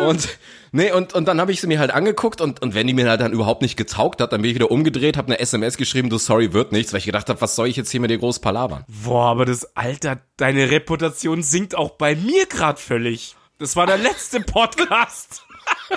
Und 0.00 0.28
nee, 0.72 0.90
und, 0.90 1.14
und 1.14 1.26
dann 1.26 1.40
habe 1.40 1.52
ich 1.52 1.60
sie 1.60 1.66
mir 1.66 1.78
halt 1.78 1.92
angeguckt 1.92 2.40
und, 2.40 2.60
und 2.60 2.74
wenn 2.74 2.86
die 2.86 2.94
mir 2.94 3.08
halt 3.08 3.20
dann 3.20 3.32
überhaupt 3.32 3.62
nicht 3.62 3.76
getaugt 3.76 4.20
hat, 4.20 4.32
dann 4.32 4.42
bin 4.42 4.50
ich 4.50 4.54
wieder 4.54 4.70
umgedreht, 4.70 5.16
habe 5.16 5.28
eine 5.28 5.38
SMS 5.38 5.76
geschrieben, 5.76 6.10
du 6.10 6.18
sorry, 6.18 6.52
wird 6.52 6.72
nichts, 6.72 6.92
weil 6.92 6.98
ich 6.98 7.04
gedacht 7.04 7.28
habe, 7.28 7.40
was 7.40 7.54
soll 7.54 7.68
ich 7.68 7.76
jetzt 7.76 7.90
hier 7.90 8.00
mit 8.00 8.10
dir 8.10 8.18
groß 8.18 8.40
palabern? 8.40 8.84
Boah, 8.88 9.26
aber 9.26 9.44
das, 9.44 9.76
Alter, 9.76 10.20
deine 10.36 10.70
Reputation 10.70 11.42
sinkt 11.42 11.76
auch 11.76 11.92
bei 11.92 12.16
mir 12.16 12.46
grad 12.46 12.80
völlig. 12.80 13.36
Das 13.58 13.76
war 13.76 13.86
der 13.86 13.98
letzte 13.98 14.40
Podcast. 14.40 15.44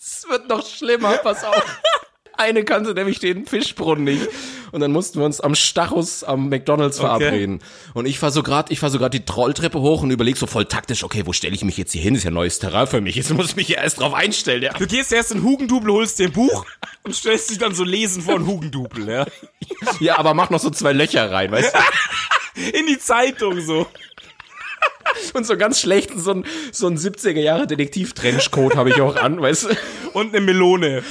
Es 0.00 0.28
wird 0.28 0.48
noch 0.48 0.66
schlimmer, 0.66 1.16
pass 1.18 1.44
auf. 1.44 1.80
Eine 2.38 2.64
kannte 2.64 2.94
nämlich 2.94 3.18
den 3.18 3.46
Fischbrunnen 3.46 4.04
nicht. 4.04 4.28
Und 4.70 4.78
dann 4.80 4.92
mussten 4.92 5.18
wir 5.18 5.26
uns 5.26 5.40
am 5.40 5.56
Stachus 5.56 6.22
am 6.22 6.48
McDonalds 6.48 7.00
verabreden. 7.00 7.60
Und 7.94 8.06
ich 8.06 8.20
fahr 8.20 8.30
so 8.30 8.44
grad, 8.44 8.70
ich 8.70 8.78
fahr 8.78 8.90
so 8.90 8.98
grad 8.98 9.12
die 9.12 9.24
Trolltreppe 9.24 9.80
hoch 9.80 10.02
und 10.02 10.12
überleg 10.12 10.36
so 10.36 10.46
voll 10.46 10.64
taktisch, 10.66 11.02
okay, 11.02 11.22
wo 11.24 11.32
stelle 11.32 11.56
ich 11.56 11.64
mich 11.64 11.76
jetzt 11.76 11.92
hier 11.92 12.00
hin? 12.00 12.14
Ist 12.14 12.22
ja 12.22 12.30
neues 12.30 12.60
Terrain 12.60 12.86
für 12.86 13.00
mich. 13.00 13.16
Jetzt 13.16 13.34
muss 13.34 13.50
ich 13.50 13.56
mich 13.56 13.68
ja 13.68 13.82
erst 13.82 13.98
drauf 13.98 14.14
einstellen, 14.14 14.62
ja. 14.62 14.72
Du 14.72 14.86
gehst 14.86 15.12
erst 15.12 15.32
in 15.32 15.42
Hugendubel, 15.42 15.92
holst 15.92 16.20
dir 16.20 16.28
ein 16.28 16.32
Buch 16.32 16.64
und 17.02 17.12
stellst 17.12 17.50
dich 17.50 17.58
dann 17.58 17.74
so 17.74 17.82
lesen 17.82 18.22
vor 18.22 18.36
ein 18.36 18.46
Hugendubel, 18.46 19.08
ja. 19.08 19.26
Ja, 20.00 20.18
aber 20.18 20.32
mach 20.32 20.50
noch 20.50 20.60
so 20.60 20.70
zwei 20.70 20.92
Löcher 20.92 21.32
rein, 21.32 21.50
weißt 21.50 21.74
du? 21.74 22.60
In 22.78 22.86
die 22.86 22.98
Zeitung 22.98 23.60
so. 23.60 23.88
Und 25.32 25.44
so 25.44 25.56
ganz 25.56 25.80
schlechten, 25.80 26.20
so 26.20 26.32
ein, 26.32 26.44
so 26.70 26.86
ein 26.86 26.96
70er 26.96 27.40
Jahre 27.40 27.66
Detektiv-Trenchcoat 27.66 28.76
habe 28.76 28.90
ich 28.90 29.00
auch 29.00 29.16
an, 29.16 29.40
weißt 29.40 29.64
du? 29.64 29.68
Und 30.12 30.34
eine 30.34 30.40
Melone. 30.40 31.02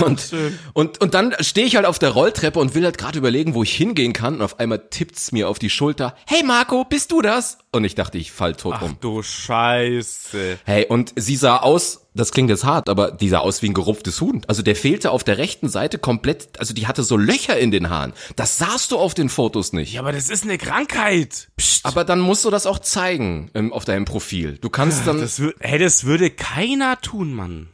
Und, 0.00 0.32
und, 0.74 1.00
und 1.00 1.14
dann 1.14 1.34
stehe 1.40 1.66
ich 1.66 1.76
halt 1.76 1.86
auf 1.86 1.98
der 1.98 2.10
Rolltreppe 2.10 2.58
und 2.58 2.74
will 2.74 2.84
halt 2.84 2.98
gerade 2.98 3.18
überlegen, 3.18 3.54
wo 3.54 3.62
ich 3.62 3.74
hingehen 3.74 4.12
kann. 4.12 4.34
Und 4.34 4.42
auf 4.42 4.58
einmal 4.60 4.88
tippt's 4.90 5.32
mir 5.32 5.48
auf 5.48 5.58
die 5.58 5.70
Schulter. 5.70 6.14
Hey 6.26 6.42
Marco, 6.42 6.84
bist 6.84 7.12
du 7.12 7.20
das? 7.20 7.58
Und 7.72 7.84
ich 7.84 7.94
dachte, 7.94 8.18
ich 8.18 8.32
fall 8.32 8.54
tot 8.54 8.80
um. 8.80 8.96
Du 9.00 9.22
Scheiße. 9.22 10.58
Hey, 10.64 10.86
und 10.88 11.12
sie 11.16 11.36
sah 11.36 11.58
aus, 11.58 12.06
das 12.14 12.32
klingt 12.32 12.50
jetzt 12.50 12.64
hart, 12.64 12.88
aber 12.88 13.10
die 13.10 13.28
sah 13.28 13.38
aus 13.38 13.62
wie 13.62 13.70
ein 13.70 13.74
gerupftes 13.74 14.20
Huhn. 14.20 14.42
Also 14.46 14.62
der 14.62 14.76
fehlte 14.76 15.10
auf 15.10 15.24
der 15.24 15.38
rechten 15.38 15.68
Seite 15.68 15.98
komplett, 15.98 16.58
also 16.58 16.74
die 16.74 16.86
hatte 16.86 17.02
so 17.02 17.16
Löcher 17.16 17.58
in 17.58 17.70
den 17.70 17.90
Haaren. 17.90 18.12
Das 18.36 18.58
sahst 18.58 18.92
du 18.92 18.98
auf 18.98 19.14
den 19.14 19.28
Fotos 19.28 19.72
nicht. 19.72 19.94
Ja, 19.94 20.00
aber 20.00 20.12
das 20.12 20.30
ist 20.30 20.44
eine 20.44 20.58
Krankheit. 20.58 21.48
Psst. 21.56 21.84
Aber 21.86 22.04
dann 22.04 22.20
musst 22.20 22.44
du 22.44 22.50
das 22.50 22.66
auch 22.66 22.78
zeigen 22.78 23.50
ähm, 23.54 23.72
auf 23.72 23.84
deinem 23.84 24.04
Profil. 24.04 24.58
Du 24.58 24.70
kannst 24.70 25.06
dann. 25.06 25.20
Das, 25.20 25.40
hey, 25.60 25.78
das 25.78 26.04
würde 26.04 26.30
keiner 26.30 27.00
tun, 27.00 27.32
Mann. 27.34 27.68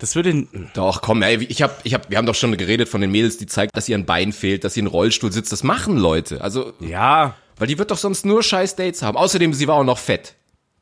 Das 0.00 0.14
würde. 0.16 0.46
Doch, 0.74 1.02
komm, 1.02 1.22
ey, 1.22 1.44
ich 1.44 1.62
hab, 1.62 1.80
ich 1.84 1.94
hab, 1.94 2.10
wir 2.10 2.18
haben 2.18 2.26
doch 2.26 2.34
schon 2.34 2.56
geredet 2.56 2.88
von 2.88 3.00
den 3.00 3.10
Mädels, 3.12 3.36
die 3.36 3.46
zeigt, 3.46 3.76
dass 3.76 3.88
ihr 3.88 3.96
ein 3.96 4.06
Bein 4.06 4.32
fehlt, 4.32 4.64
dass 4.64 4.74
sie 4.74 4.80
in 4.80 4.86
Rollstuhl 4.88 5.30
sitzt. 5.30 5.52
Das 5.52 5.62
machen 5.62 5.96
Leute. 5.98 6.40
Also, 6.40 6.72
Ja. 6.80 7.34
weil 7.58 7.68
die 7.68 7.78
wird 7.78 7.90
doch 7.90 7.98
sonst 7.98 8.24
nur 8.26 8.42
scheiß 8.42 8.76
Dates 8.76 9.02
haben. 9.02 9.16
Außerdem, 9.16 9.52
sie 9.52 9.68
war 9.68 9.76
auch 9.76 9.84
noch 9.84 9.98
fett 9.98 10.34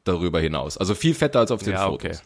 darüber 0.05 0.41
hinaus. 0.41 0.79
Also 0.79 0.95
viel 0.95 1.15
fetter 1.15 1.41
als 1.41 1.51
auf 1.51 1.63
den 1.63 1.73
Ja, 1.75 1.87
Fotos. 1.87 2.11
okay. 2.11 2.19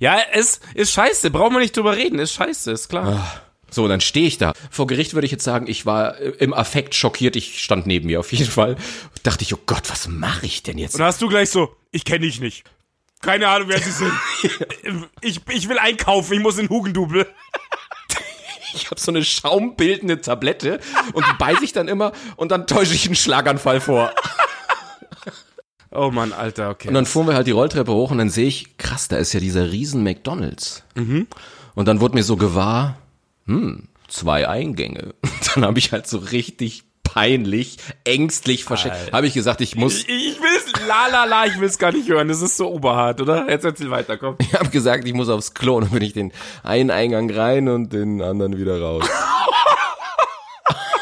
Ja, 0.00 0.18
es 0.32 0.60
ist 0.74 0.92
scheiße. 0.92 1.30
Brauchen 1.30 1.52
wir 1.52 1.60
nicht 1.60 1.76
drüber 1.76 1.96
reden. 1.96 2.18
Ist 2.18 2.32
scheiße, 2.32 2.72
ist 2.72 2.88
klar. 2.88 3.42
So, 3.70 3.84
und 3.84 3.90
dann 3.90 4.00
stehe 4.00 4.26
ich 4.26 4.38
da. 4.38 4.52
Vor 4.70 4.86
Gericht 4.86 5.14
würde 5.14 5.26
ich 5.26 5.32
jetzt 5.32 5.44
sagen, 5.44 5.66
ich 5.68 5.84
war 5.84 6.18
äh, 6.20 6.30
im 6.38 6.52
Affekt 6.54 6.94
schockiert. 6.94 7.36
Ich 7.36 7.62
stand 7.62 7.86
neben 7.86 8.06
mir 8.06 8.20
auf 8.20 8.32
jeden 8.32 8.46
Fall. 8.50 8.76
Dachte 9.22 9.42
ich, 9.42 9.54
oh 9.54 9.58
Gott, 9.66 9.90
was 9.90 10.08
mache 10.08 10.46
ich 10.46 10.62
denn 10.62 10.78
jetzt? 10.78 10.94
Und 10.94 11.00
da 11.00 11.06
hast 11.06 11.20
du 11.22 11.28
gleich 11.28 11.50
so, 11.50 11.74
ich 11.92 12.04
kenne 12.04 12.20
dich 12.20 12.40
nicht. 12.40 12.64
Keine 13.24 13.48
Ahnung, 13.48 13.68
wer 13.68 13.80
sie 13.80 13.90
sind. 13.90 14.12
ich, 15.20 15.40
ich 15.48 15.68
will 15.68 15.78
einkaufen, 15.78 16.34
ich 16.34 16.40
muss 16.40 16.58
in 16.58 16.68
Hugendubel. 16.68 17.26
Ich 18.74 18.90
habe 18.90 19.00
so 19.00 19.12
eine 19.12 19.24
schaumbildende 19.24 20.20
Tablette 20.20 20.80
und 21.12 21.24
die 21.26 21.36
beiße 21.38 21.64
ich 21.64 21.72
dann 21.72 21.88
immer 21.88 22.12
und 22.36 22.50
dann 22.50 22.66
täusche 22.66 22.94
ich 22.94 23.06
einen 23.06 23.14
Schlaganfall 23.14 23.80
vor. 23.80 24.12
Oh 25.92 26.10
Mann, 26.10 26.32
Alter, 26.32 26.70
okay. 26.70 26.88
Und 26.88 26.94
dann 26.94 27.06
fuhren 27.06 27.28
wir 27.28 27.34
halt 27.34 27.46
die 27.46 27.52
Rolltreppe 27.52 27.92
hoch 27.92 28.10
und 28.10 28.18
dann 28.18 28.30
sehe 28.30 28.48
ich, 28.48 28.76
krass, 28.78 29.06
da 29.06 29.16
ist 29.16 29.32
ja 29.32 29.38
dieser 29.38 29.70
riesen 29.70 30.02
McDonalds. 30.02 30.82
Und 31.76 31.86
dann 31.86 32.00
wurde 32.00 32.14
mir 32.14 32.24
so 32.24 32.36
gewahr, 32.36 32.98
hm, 33.46 33.88
zwei 34.08 34.48
Eingänge. 34.48 35.14
Dann 35.54 35.64
habe 35.64 35.78
ich 35.78 35.92
halt 35.92 36.06
so 36.06 36.18
richtig 36.18 36.84
peinlich, 37.14 37.76
ängstlich 38.02 38.64
verschreckt. 38.64 39.12
Habe 39.12 39.26
ich 39.28 39.34
gesagt, 39.34 39.60
ich 39.60 39.76
muss, 39.76 40.00
ich, 40.00 40.08
ich 40.08 40.40
will's, 40.40 40.72
la 40.88 41.06
la 41.06 41.24
la, 41.24 41.46
ich 41.46 41.60
will's 41.60 41.78
gar 41.78 41.92
nicht 41.92 42.08
hören. 42.08 42.26
Das 42.26 42.42
ist 42.42 42.56
so 42.56 42.68
oberhart, 42.72 43.20
oder? 43.20 43.48
Jetzt 43.48 43.64
erzähl 43.64 43.90
weiter, 43.90 44.16
komm. 44.16 44.34
ich 44.40 44.52
habe 44.54 44.68
gesagt, 44.70 45.06
ich 45.06 45.14
muss 45.14 45.28
aufs 45.28 45.54
Klo. 45.54 45.76
Und 45.76 45.84
dann 45.84 45.90
bin 45.92 46.02
ich 46.02 46.12
den 46.12 46.32
einen 46.64 46.90
Eingang 46.90 47.30
rein 47.30 47.68
und 47.68 47.92
den 47.92 48.20
anderen 48.20 48.58
wieder 48.58 48.80
raus. 48.80 49.04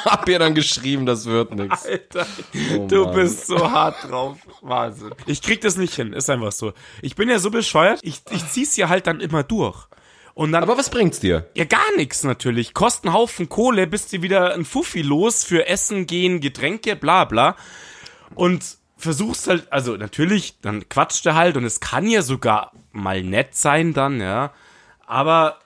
hab 0.05 0.29
ihr 0.29 0.38
dann 0.38 0.55
geschrieben, 0.55 1.07
das 1.07 1.25
wird 1.25 1.55
nix. 1.55 1.87
Alter, 1.87 2.27
Oh 2.77 2.87
du 2.88 3.05
Mann. 3.05 3.14
bist 3.14 3.46
so 3.46 3.70
hart 3.70 3.96
drauf. 4.09 4.37
Wahnsinn. 4.61 5.14
Ich 5.27 5.40
krieg 5.40 5.62
das 5.62 5.77
nicht 5.77 5.94
hin, 5.94 6.12
ist 6.12 6.29
einfach 6.29 6.53
so. 6.53 6.72
Ich 7.01 7.14
bin 7.16 7.31
ja 7.31 7.38
so 7.38 7.51
bescheuert, 7.51 8.01
ich, 8.03 8.20
ich 8.31 8.46
zieh's 8.48 8.77
ja 8.77 8.88
halt 8.90 9.07
dann 9.07 9.20
immer 9.20 9.42
durch. 9.42 9.87
Und 10.35 10.53
dann 10.53 10.62
Aber 10.62 10.79
was 10.79 10.90
bringt's 10.90 11.21
dir? 11.21 11.49
Ja, 11.55 11.64
gar 11.64 11.97
nichts 11.97 12.25
natürlich. 12.25 12.75
Kosten 12.75 13.12
Haufen 13.12 13.49
Kohle, 13.49 13.87
bist 13.87 14.12
du 14.12 14.23
wieder 14.23 14.55
ein 14.55 14.64
Fuffi 14.64 15.03
los 15.03 15.45
für 15.45 15.66
Essen, 15.66 16.07
Gehen, 16.07 16.40
Getränke, 16.40 16.97
bla 16.97 17.25
bla. 17.25 17.57
Und 18.35 18.79
versuchst 18.97 19.49
halt, 19.49 19.71
also 19.73 19.97
natürlich, 19.97 20.61
dann 20.62 20.88
quatscht 20.88 21.27
er 21.27 21.35
halt 21.35 21.57
und 21.57 21.64
es 21.64 21.81
kann 21.81 22.07
ja 22.09 22.23
sogar 22.23 22.73
mal 22.92 23.23
nett 23.23 23.55
sein 23.55 23.92
dann, 23.92 24.21
ja. 24.21 24.53
Aber 25.07 25.59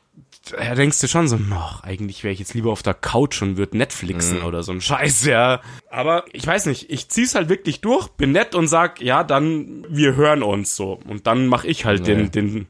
da 0.51 0.75
denkst 0.75 1.01
du 1.01 1.09
schon 1.09 1.29
so, 1.29 1.39
ach, 1.53 1.83
eigentlich 1.83 2.25
wäre 2.25 2.33
ich 2.33 2.39
jetzt 2.39 2.55
lieber 2.55 2.71
auf 2.71 2.83
der 2.83 2.95
Couch 2.95 3.43
und 3.43 3.57
würde 3.57 3.77
Netflixen 3.77 4.43
oder 4.43 4.63
so 4.63 4.73
ein 4.73 4.81
Scheiß, 4.81 5.27
ja. 5.27 5.61
Aber 5.91 6.25
ich 6.33 6.47
weiß 6.47 6.67
nicht, 6.67 6.91
ich 6.91 7.09
zieh's 7.09 7.35
halt 7.35 7.49
wirklich 7.49 7.81
durch, 7.81 8.09
bin 8.09 8.33
nett 8.33 8.55
und 8.55 8.69
sag, 8.69 9.01
ja, 9.01 9.23
dann, 9.23 9.85
wir 9.89 10.15
hören 10.15 10.43
uns 10.43 10.75
so. 10.75 10.99
Und 11.07 11.27
dann 11.27 11.47
mach 11.47 11.65
ich 11.65 11.85
halt 11.85 12.07
den, 12.07 12.31
den 12.31 12.67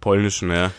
polnischen, 0.00 0.50
ja. 0.50 0.70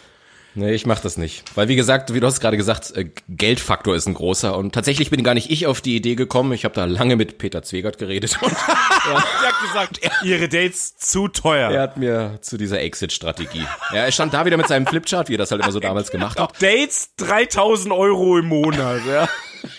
Nee, 0.54 0.74
ich 0.74 0.86
mach 0.86 1.00
das 1.00 1.16
nicht. 1.18 1.44
Weil 1.56 1.70
wie 1.70 1.78
gesagt, 1.78 2.14
wie 2.14 2.20
du 2.20 2.28
hast 2.28 2.42
gerade 2.42 2.58
gesagt, 2.58 2.92
äh, 2.96 3.10
Geldfaktor 3.30 3.96
ist 3.96 4.06
ein 4.06 4.14
großer 4.14 4.58
und 4.58 4.74
tatsächlich 4.74 5.10
bin 5.10 5.24
gar 5.24 5.34
nicht 5.34 5.50
ich 5.50 5.66
auf 5.66 5.80
die 5.80 5.96
Idee 5.96 6.16
gekommen. 6.16 6.52
Ich 6.52 6.66
habe 6.66 6.76
da 6.76 6.84
lange 6.86 7.16
mit 7.16 7.38
Peter 7.38 7.64
Zwegert 7.64 7.98
geredet 7.98 8.38
und 8.42 8.52
Er 9.08 9.22
hat 9.22 9.62
gesagt, 9.62 10.00
ihre 10.24 10.50
Dates 10.50 10.98
zu 10.98 11.28
teuer. 11.30 11.72
er 11.72 11.82
hat 11.82 11.98
mir 11.98 12.38
zu 12.42 12.58
dieser 12.58 12.82
Exit-Strategie. 12.82 13.66
Ja, 13.92 14.06
er 14.06 14.12
stand 14.12 14.34
da 14.34 14.46
wieder 14.46 14.58
mit 14.58 14.68
seinem 14.68 14.86
Flipchart, 14.86 15.30
wie 15.30 15.36
er 15.36 15.38
das 15.38 15.52
halt 15.52 15.62
immer 15.62 15.72
so 15.72 15.80
damals 15.80 16.12
gemacht 16.12 16.40
hat. 16.40 16.62
Dates 16.62 17.16
3000 17.18 17.94
Euro 17.94 18.38
im 18.38 18.48
Monat, 18.48 19.02
ja. 19.08 19.30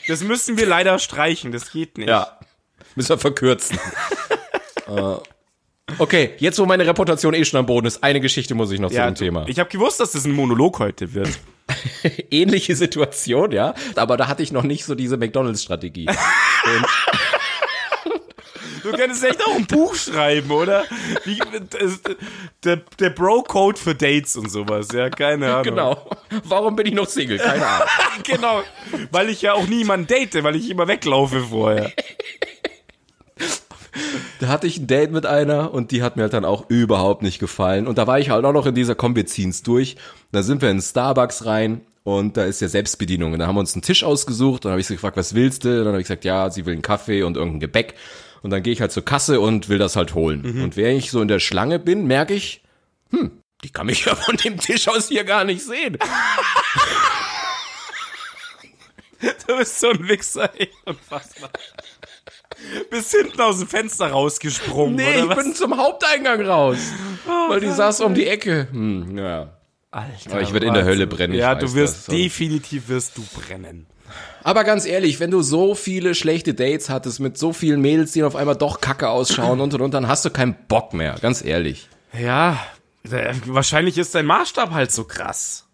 Das 0.08 0.22
müssen 0.22 0.56
wir 0.56 0.66
leider 0.66 0.98
streichen, 0.98 1.52
das 1.52 1.70
geht 1.70 1.98
nicht. 1.98 2.08
Ja, 2.08 2.38
müssen 2.94 3.10
wir 3.10 3.18
verkürzen. 3.18 3.78
Äh, 4.88 5.14
okay, 5.98 6.30
jetzt 6.38 6.58
wo 6.58 6.66
meine 6.66 6.86
Reputation 6.86 7.34
eh 7.34 7.44
schon 7.44 7.58
am 7.60 7.66
Boden 7.66 7.86
ist, 7.86 8.02
eine 8.02 8.20
Geschichte 8.20 8.54
muss 8.54 8.70
ich 8.70 8.80
noch 8.80 8.90
zu 8.90 8.96
Ja, 8.96 9.06
dem 9.06 9.14
Thema. 9.14 9.44
Ich 9.48 9.58
habe 9.58 9.70
gewusst, 9.70 10.00
dass 10.00 10.12
das 10.12 10.24
ein 10.24 10.32
Monolog 10.32 10.78
heute 10.78 11.12
wird. 11.14 11.30
Ähnliche 12.30 12.74
Situation, 12.76 13.52
ja, 13.52 13.74
aber 13.96 14.16
da 14.16 14.28
hatte 14.28 14.42
ich 14.42 14.52
noch 14.52 14.62
nicht 14.64 14.84
so 14.84 14.94
diese 14.94 15.16
McDonalds-Strategie. 15.16 16.06
Du 18.82 18.90
könntest 18.90 19.22
echt 19.22 19.40
auch 19.46 19.54
ein 19.54 19.66
Buch 19.66 19.94
schreiben, 19.94 20.50
oder? 20.50 20.84
Wie, 21.24 21.38
das- 21.70 22.00
der 22.64 22.78
der 22.98 23.10
Bro-Code 23.10 23.78
für 23.78 23.94
Dates 23.94 24.34
und 24.36 24.50
sowas, 24.50 24.88
ja, 24.92 25.08
keine 25.08 25.50
Ahnung. 25.52 25.62
genau. 25.62 26.10
Warum 26.44 26.74
bin 26.74 26.86
ich 26.86 26.92
noch 26.92 27.06
Single? 27.08 27.38
Keine 27.38 27.64
Ahnung. 27.64 27.88
genau. 28.24 28.62
Weil 29.12 29.30
ich 29.30 29.40
ja 29.42 29.52
auch 29.52 29.68
niemanden 29.68 30.08
date, 30.08 30.42
weil 30.42 30.56
ich 30.56 30.68
immer 30.68 30.88
weglaufe 30.88 31.42
vorher. 31.48 31.92
Da 34.42 34.48
hatte 34.48 34.66
ich 34.66 34.76
ein 34.76 34.88
Date 34.88 35.12
mit 35.12 35.24
einer 35.24 35.72
und 35.72 35.92
die 35.92 36.02
hat 36.02 36.16
mir 36.16 36.24
halt 36.24 36.32
dann 36.32 36.44
auch 36.44 36.68
überhaupt 36.68 37.22
nicht 37.22 37.38
gefallen. 37.38 37.86
Und 37.86 37.96
da 37.96 38.08
war 38.08 38.18
ich 38.18 38.30
halt 38.30 38.44
auch 38.44 38.52
noch 38.52 38.66
in 38.66 38.74
dieser 38.74 38.96
Komm, 38.96 39.14
wir 39.14 39.24
ziehen's 39.24 39.62
durch. 39.62 39.94
Da 40.32 40.42
sind 40.42 40.62
wir 40.62 40.68
in 40.68 40.82
Starbucks 40.82 41.46
rein 41.46 41.82
und 42.02 42.36
da 42.36 42.44
ist 42.44 42.60
ja 42.60 42.66
Selbstbedienung. 42.66 43.34
Und 43.34 43.38
da 43.38 43.46
haben 43.46 43.54
wir 43.54 43.60
uns 43.60 43.74
einen 43.74 43.82
Tisch 43.82 44.02
ausgesucht 44.02 44.64
und 44.64 44.72
habe 44.72 44.80
ich 44.80 44.88
sie 44.88 44.94
gefragt, 44.94 45.16
was 45.16 45.36
willst 45.36 45.64
du? 45.64 45.68
Und 45.68 45.84
dann 45.84 45.92
habe 45.92 46.00
ich 46.00 46.08
gesagt, 46.08 46.24
ja, 46.24 46.50
sie 46.50 46.66
will 46.66 46.72
einen 46.72 46.82
Kaffee 46.82 47.22
und 47.22 47.36
irgendein 47.36 47.60
Gebäck. 47.60 47.94
Und 48.42 48.50
dann 48.50 48.64
gehe 48.64 48.72
ich 48.72 48.80
halt 48.80 48.90
zur 48.90 49.04
Kasse 49.04 49.38
und 49.38 49.68
will 49.68 49.78
das 49.78 49.94
halt 49.94 50.16
holen. 50.16 50.60
Und 50.64 50.76
während 50.76 50.98
ich 50.98 51.12
so 51.12 51.22
in 51.22 51.28
der 51.28 51.38
Schlange 51.38 51.78
bin, 51.78 52.08
merke 52.08 52.34
ich, 52.34 52.62
hm, 53.10 53.30
die 53.62 53.70
kann 53.70 53.86
mich 53.86 54.04
ja 54.06 54.16
von 54.16 54.36
dem 54.38 54.58
Tisch 54.58 54.88
aus 54.88 55.06
hier 55.06 55.22
gar 55.22 55.44
nicht 55.44 55.62
sehen. 55.62 55.98
Du 59.46 59.56
bist 59.56 59.78
so 59.78 59.88
ein 59.90 60.08
Wichser, 60.08 60.50
ey. 60.58 60.68
Unfassbar. 60.84 61.50
Bist 62.90 63.10
hinten 63.10 63.40
aus 63.40 63.58
dem 63.58 63.68
Fenster 63.68 64.08
rausgesprungen, 64.08 64.96
Nee, 64.96 65.20
ich 65.20 65.28
was? 65.28 65.36
bin 65.44 65.54
zum 65.54 65.76
Haupteingang 65.76 66.40
raus. 66.46 66.78
weil 67.48 67.60
die 67.60 67.68
saß 67.70 68.00
um 68.00 68.14
die 68.14 68.26
Ecke. 68.26 68.68
Hm, 68.70 69.16
ja. 69.18 69.50
Alter, 69.90 70.30
Aber 70.30 70.40
ich 70.40 70.52
werd 70.54 70.64
in 70.64 70.72
der. 70.74 70.84
Hölle 70.84 71.06
brennen, 71.06 71.34
Ja, 71.34 71.54
du 71.54 71.74
wirst, 71.74 72.08
das. 72.08 72.14
definitiv 72.14 72.88
wirst 72.88 73.18
du 73.18 73.22
brennen. 73.38 73.86
Aber 74.42 74.64
ganz 74.64 74.86
ehrlich, 74.86 75.20
wenn 75.20 75.30
du 75.30 75.42
so 75.42 75.74
viele 75.74 76.14
schlechte 76.14 76.54
Dates 76.54 76.88
hattest 76.90 77.20
mit 77.20 77.38
so 77.38 77.52
vielen 77.52 77.80
Mädels, 77.80 78.12
die 78.12 78.22
auf 78.24 78.34
einmal 78.36 78.56
doch 78.56 78.80
kacke 78.80 79.08
ausschauen 79.10 79.60
und 79.62 79.74
und 79.74 79.80
und, 79.80 79.94
dann 79.94 80.08
hast 80.08 80.24
du 80.24 80.30
keinen 80.30 80.56
Bock 80.68 80.94
mehr, 80.94 81.16
ganz 81.20 81.44
ehrlich. 81.44 81.88
Ja, 82.18 82.58
äh, 83.10 83.34
wahrscheinlich 83.46 83.98
ist 83.98 84.14
dein 84.14 84.26
Maßstab 84.26 84.70
halt 84.70 84.92
so 84.92 85.04
krass. 85.04 85.66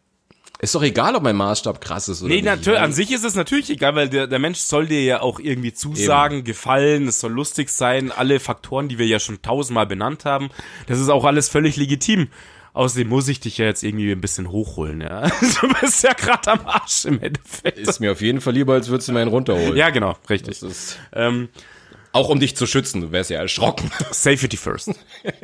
Ist 0.60 0.74
doch 0.74 0.82
egal, 0.82 1.14
ob 1.14 1.22
mein 1.22 1.36
Maßstab 1.36 1.80
krass 1.80 2.08
ist 2.08 2.20
oder 2.20 2.30
Nee, 2.30 2.36
nicht. 2.36 2.44
natürlich, 2.46 2.80
an 2.80 2.92
sich 2.92 3.12
ist 3.12 3.24
es 3.24 3.36
natürlich 3.36 3.70
egal, 3.70 3.94
weil 3.94 4.08
der, 4.08 4.26
der 4.26 4.38
Mensch 4.40 4.58
soll 4.58 4.86
dir 4.88 5.02
ja 5.04 5.20
auch 5.20 5.38
irgendwie 5.38 5.72
zusagen, 5.72 6.42
gefallen, 6.42 7.06
es 7.06 7.20
soll 7.20 7.30
lustig 7.32 7.68
sein, 7.70 8.10
alle 8.10 8.40
Faktoren, 8.40 8.88
die 8.88 8.98
wir 8.98 9.06
ja 9.06 9.20
schon 9.20 9.40
tausendmal 9.40 9.86
benannt 9.86 10.24
haben, 10.24 10.50
das 10.88 10.98
ist 10.98 11.10
auch 11.10 11.24
alles 11.24 11.48
völlig 11.48 11.76
legitim. 11.76 12.28
Außerdem 12.74 13.08
muss 13.08 13.26
ich 13.28 13.40
dich 13.40 13.58
ja 13.58 13.64
jetzt 13.66 13.82
irgendwie 13.82 14.10
ein 14.12 14.20
bisschen 14.20 14.50
hochholen, 14.50 15.00
ja. 15.00 15.28
Du 15.60 15.68
bist 15.80 16.02
ja 16.04 16.12
gerade 16.12 16.50
am 16.52 16.60
Arsch 16.66 17.04
im 17.06 17.20
Endeffekt. 17.20 17.78
Ist 17.78 17.98
mir 18.00 18.12
auf 18.12 18.20
jeden 18.20 18.40
Fall 18.40 18.52
lieber, 18.52 18.74
als 18.74 18.88
würdest 18.88 19.08
du 19.08 19.12
mir 19.12 19.20
einen 19.20 19.30
runterholen. 19.30 19.76
Ja, 19.76 19.90
genau, 19.90 20.16
richtig. 20.28 20.60
Das 20.60 20.70
ist, 20.70 20.98
Ähm, 21.12 21.48
auch 22.12 22.28
um 22.28 22.40
dich 22.40 22.56
zu 22.56 22.66
schützen, 22.66 23.00
du 23.00 23.12
wärst 23.12 23.30
ja 23.30 23.38
erschrocken. 23.38 23.90
Safety 24.10 24.56
first. 24.56 24.90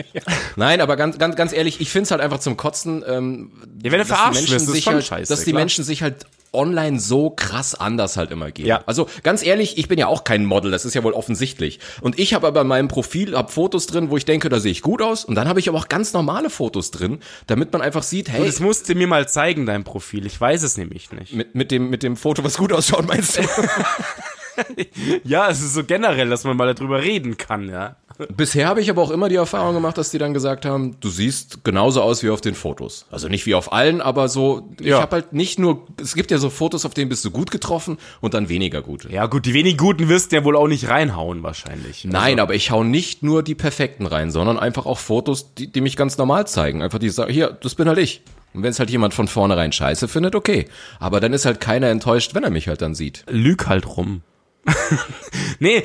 Nein, 0.56 0.80
aber 0.80 0.96
ganz, 0.96 1.18
ganz, 1.18 1.36
ganz 1.36 1.52
ehrlich, 1.52 1.80
ich 1.80 1.90
find's 1.90 2.10
halt 2.10 2.20
einfach 2.20 2.40
zum 2.40 2.56
Kotzen, 2.56 3.04
ähm, 3.06 3.52
Ja, 3.82 3.92
wenn 3.92 3.92
du 3.92 3.98
dass 3.98 4.06
die 4.08 4.14
verarscht 4.14 4.34
Menschen 4.34 4.52
wirst, 4.54 4.66
ist 4.66 4.72
sich 4.72 4.84
schon 4.84 4.94
halt, 4.94 5.04
scheiße. 5.04 5.32
dass 5.32 5.44
die 5.44 5.50
klar. 5.50 5.60
Menschen 5.60 5.84
sich 5.84 6.02
halt 6.02 6.26
online 6.54 7.00
so 7.00 7.30
krass 7.30 7.74
anders 7.74 8.16
halt 8.16 8.30
immer 8.30 8.50
geben. 8.50 8.68
Ja. 8.68 8.82
Also 8.86 9.08
ganz 9.22 9.44
ehrlich, 9.44 9.76
ich 9.76 9.88
bin 9.88 9.98
ja 9.98 10.06
auch 10.06 10.24
kein 10.24 10.44
Model, 10.44 10.70
das 10.70 10.84
ist 10.84 10.94
ja 10.94 11.02
wohl 11.02 11.12
offensichtlich. 11.12 11.80
Und 12.00 12.18
ich 12.18 12.32
habe 12.32 12.46
aber 12.46 12.62
in 12.62 12.66
meinem 12.68 12.88
Profil 12.88 13.36
hab 13.36 13.50
Fotos 13.50 13.86
drin, 13.86 14.08
wo 14.10 14.16
ich 14.16 14.24
denke, 14.24 14.48
da 14.48 14.60
sehe 14.60 14.72
ich 14.72 14.80
gut 14.80 15.02
aus. 15.02 15.24
Und 15.24 15.34
dann 15.34 15.48
habe 15.48 15.60
ich 15.60 15.68
aber 15.68 15.78
auch 15.78 15.88
ganz 15.88 16.12
normale 16.12 16.50
Fotos 16.50 16.90
drin, 16.90 17.18
damit 17.46 17.72
man 17.72 17.82
einfach 17.82 18.04
sieht, 18.04 18.28
hey, 18.30 18.46
Das 18.46 18.60
musst 18.60 18.88
du 18.88 18.94
mir 18.94 19.08
mal 19.08 19.28
zeigen, 19.28 19.66
dein 19.66 19.84
Profil. 19.84 20.26
Ich 20.26 20.40
weiß 20.40 20.62
es 20.62 20.76
nämlich 20.76 21.10
nicht. 21.12 21.34
mit, 21.34 21.54
mit, 21.54 21.70
dem, 21.70 21.90
mit 21.90 22.02
dem 22.02 22.16
Foto, 22.16 22.44
was 22.44 22.56
gut 22.56 22.72
ausschaut, 22.72 23.06
meinst 23.06 23.38
du? 23.38 23.42
Ja, 25.24 25.48
es 25.50 25.60
ist 25.62 25.74
so 25.74 25.84
generell, 25.84 26.28
dass 26.28 26.44
man 26.44 26.56
mal 26.56 26.72
darüber 26.74 27.02
reden 27.02 27.36
kann, 27.36 27.68
ja. 27.68 27.96
Bisher 28.36 28.68
habe 28.68 28.80
ich 28.80 28.88
aber 28.90 29.02
auch 29.02 29.10
immer 29.10 29.28
die 29.28 29.34
Erfahrung 29.34 29.74
gemacht, 29.74 29.98
dass 29.98 30.10
die 30.12 30.18
dann 30.18 30.32
gesagt 30.34 30.64
haben, 30.64 30.96
du 31.00 31.08
siehst 31.08 31.64
genauso 31.64 32.00
aus 32.00 32.22
wie 32.22 32.30
auf 32.30 32.40
den 32.40 32.54
Fotos. 32.54 33.06
Also 33.10 33.26
nicht 33.28 33.44
wie 33.44 33.56
auf 33.56 33.72
allen, 33.72 34.00
aber 34.00 34.28
so, 34.28 34.68
ich 34.78 34.86
Ja. 34.86 35.00
habe 35.00 35.16
halt 35.16 35.32
nicht 35.32 35.58
nur, 35.58 35.84
es 36.00 36.14
gibt 36.14 36.30
ja 36.30 36.38
so 36.38 36.48
Fotos, 36.48 36.84
auf 36.86 36.94
denen 36.94 37.08
bist 37.08 37.24
du 37.24 37.32
gut 37.32 37.50
getroffen 37.50 37.98
und 38.20 38.32
dann 38.34 38.48
weniger 38.48 38.82
gute. 38.82 39.10
Ja, 39.10 39.26
gut, 39.26 39.46
die 39.46 39.54
wenigen 39.54 39.78
Guten 39.78 40.08
wirst 40.08 40.30
du 40.30 40.36
ja 40.36 40.44
wohl 40.44 40.54
auch 40.56 40.68
nicht 40.68 40.88
reinhauen, 40.88 41.42
wahrscheinlich. 41.42 42.04
Nein, 42.04 42.38
aber 42.38 42.54
ich 42.54 42.70
hau 42.70 42.84
nicht 42.84 43.24
nur 43.24 43.42
die 43.42 43.56
perfekten 43.56 44.06
rein, 44.06 44.30
sondern 44.30 44.60
einfach 44.60 44.86
auch 44.86 44.98
Fotos, 45.00 45.52
die, 45.54 45.66
die 45.66 45.80
mich 45.80 45.96
ganz 45.96 46.16
normal 46.16 46.46
zeigen. 46.46 46.82
Einfach 46.82 47.00
die 47.00 47.08
sagen, 47.10 47.32
hier, 47.32 47.48
das 47.50 47.74
bin 47.74 47.88
halt 47.88 47.98
ich. 47.98 48.22
Und 48.52 48.62
wenn 48.62 48.70
es 48.70 48.78
halt 48.78 48.90
jemand 48.90 49.12
von 49.14 49.26
vornherein 49.26 49.72
scheiße 49.72 50.06
findet, 50.06 50.36
okay. 50.36 50.66
Aber 51.00 51.18
dann 51.18 51.32
ist 51.32 51.46
halt 51.46 51.60
keiner 51.60 51.88
enttäuscht, 51.88 52.36
wenn 52.36 52.44
er 52.44 52.50
mich 52.50 52.68
halt 52.68 52.80
dann 52.80 52.94
sieht. 52.94 53.24
Lüg 53.28 53.66
halt 53.66 53.96
rum. 53.96 54.22
nee, 55.58 55.82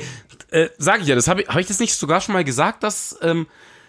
äh, 0.50 0.68
sag 0.78 1.02
ich 1.02 1.06
ja, 1.06 1.14
das 1.14 1.28
habe 1.28 1.42
ich, 1.42 1.48
hab 1.48 1.58
ich 1.58 1.66
das 1.66 1.80
nicht 1.80 1.94
sogar 1.94 2.20
schon 2.20 2.32
mal 2.32 2.44
gesagt, 2.44 2.82
dass 2.82 3.16
ähm, 3.22 3.46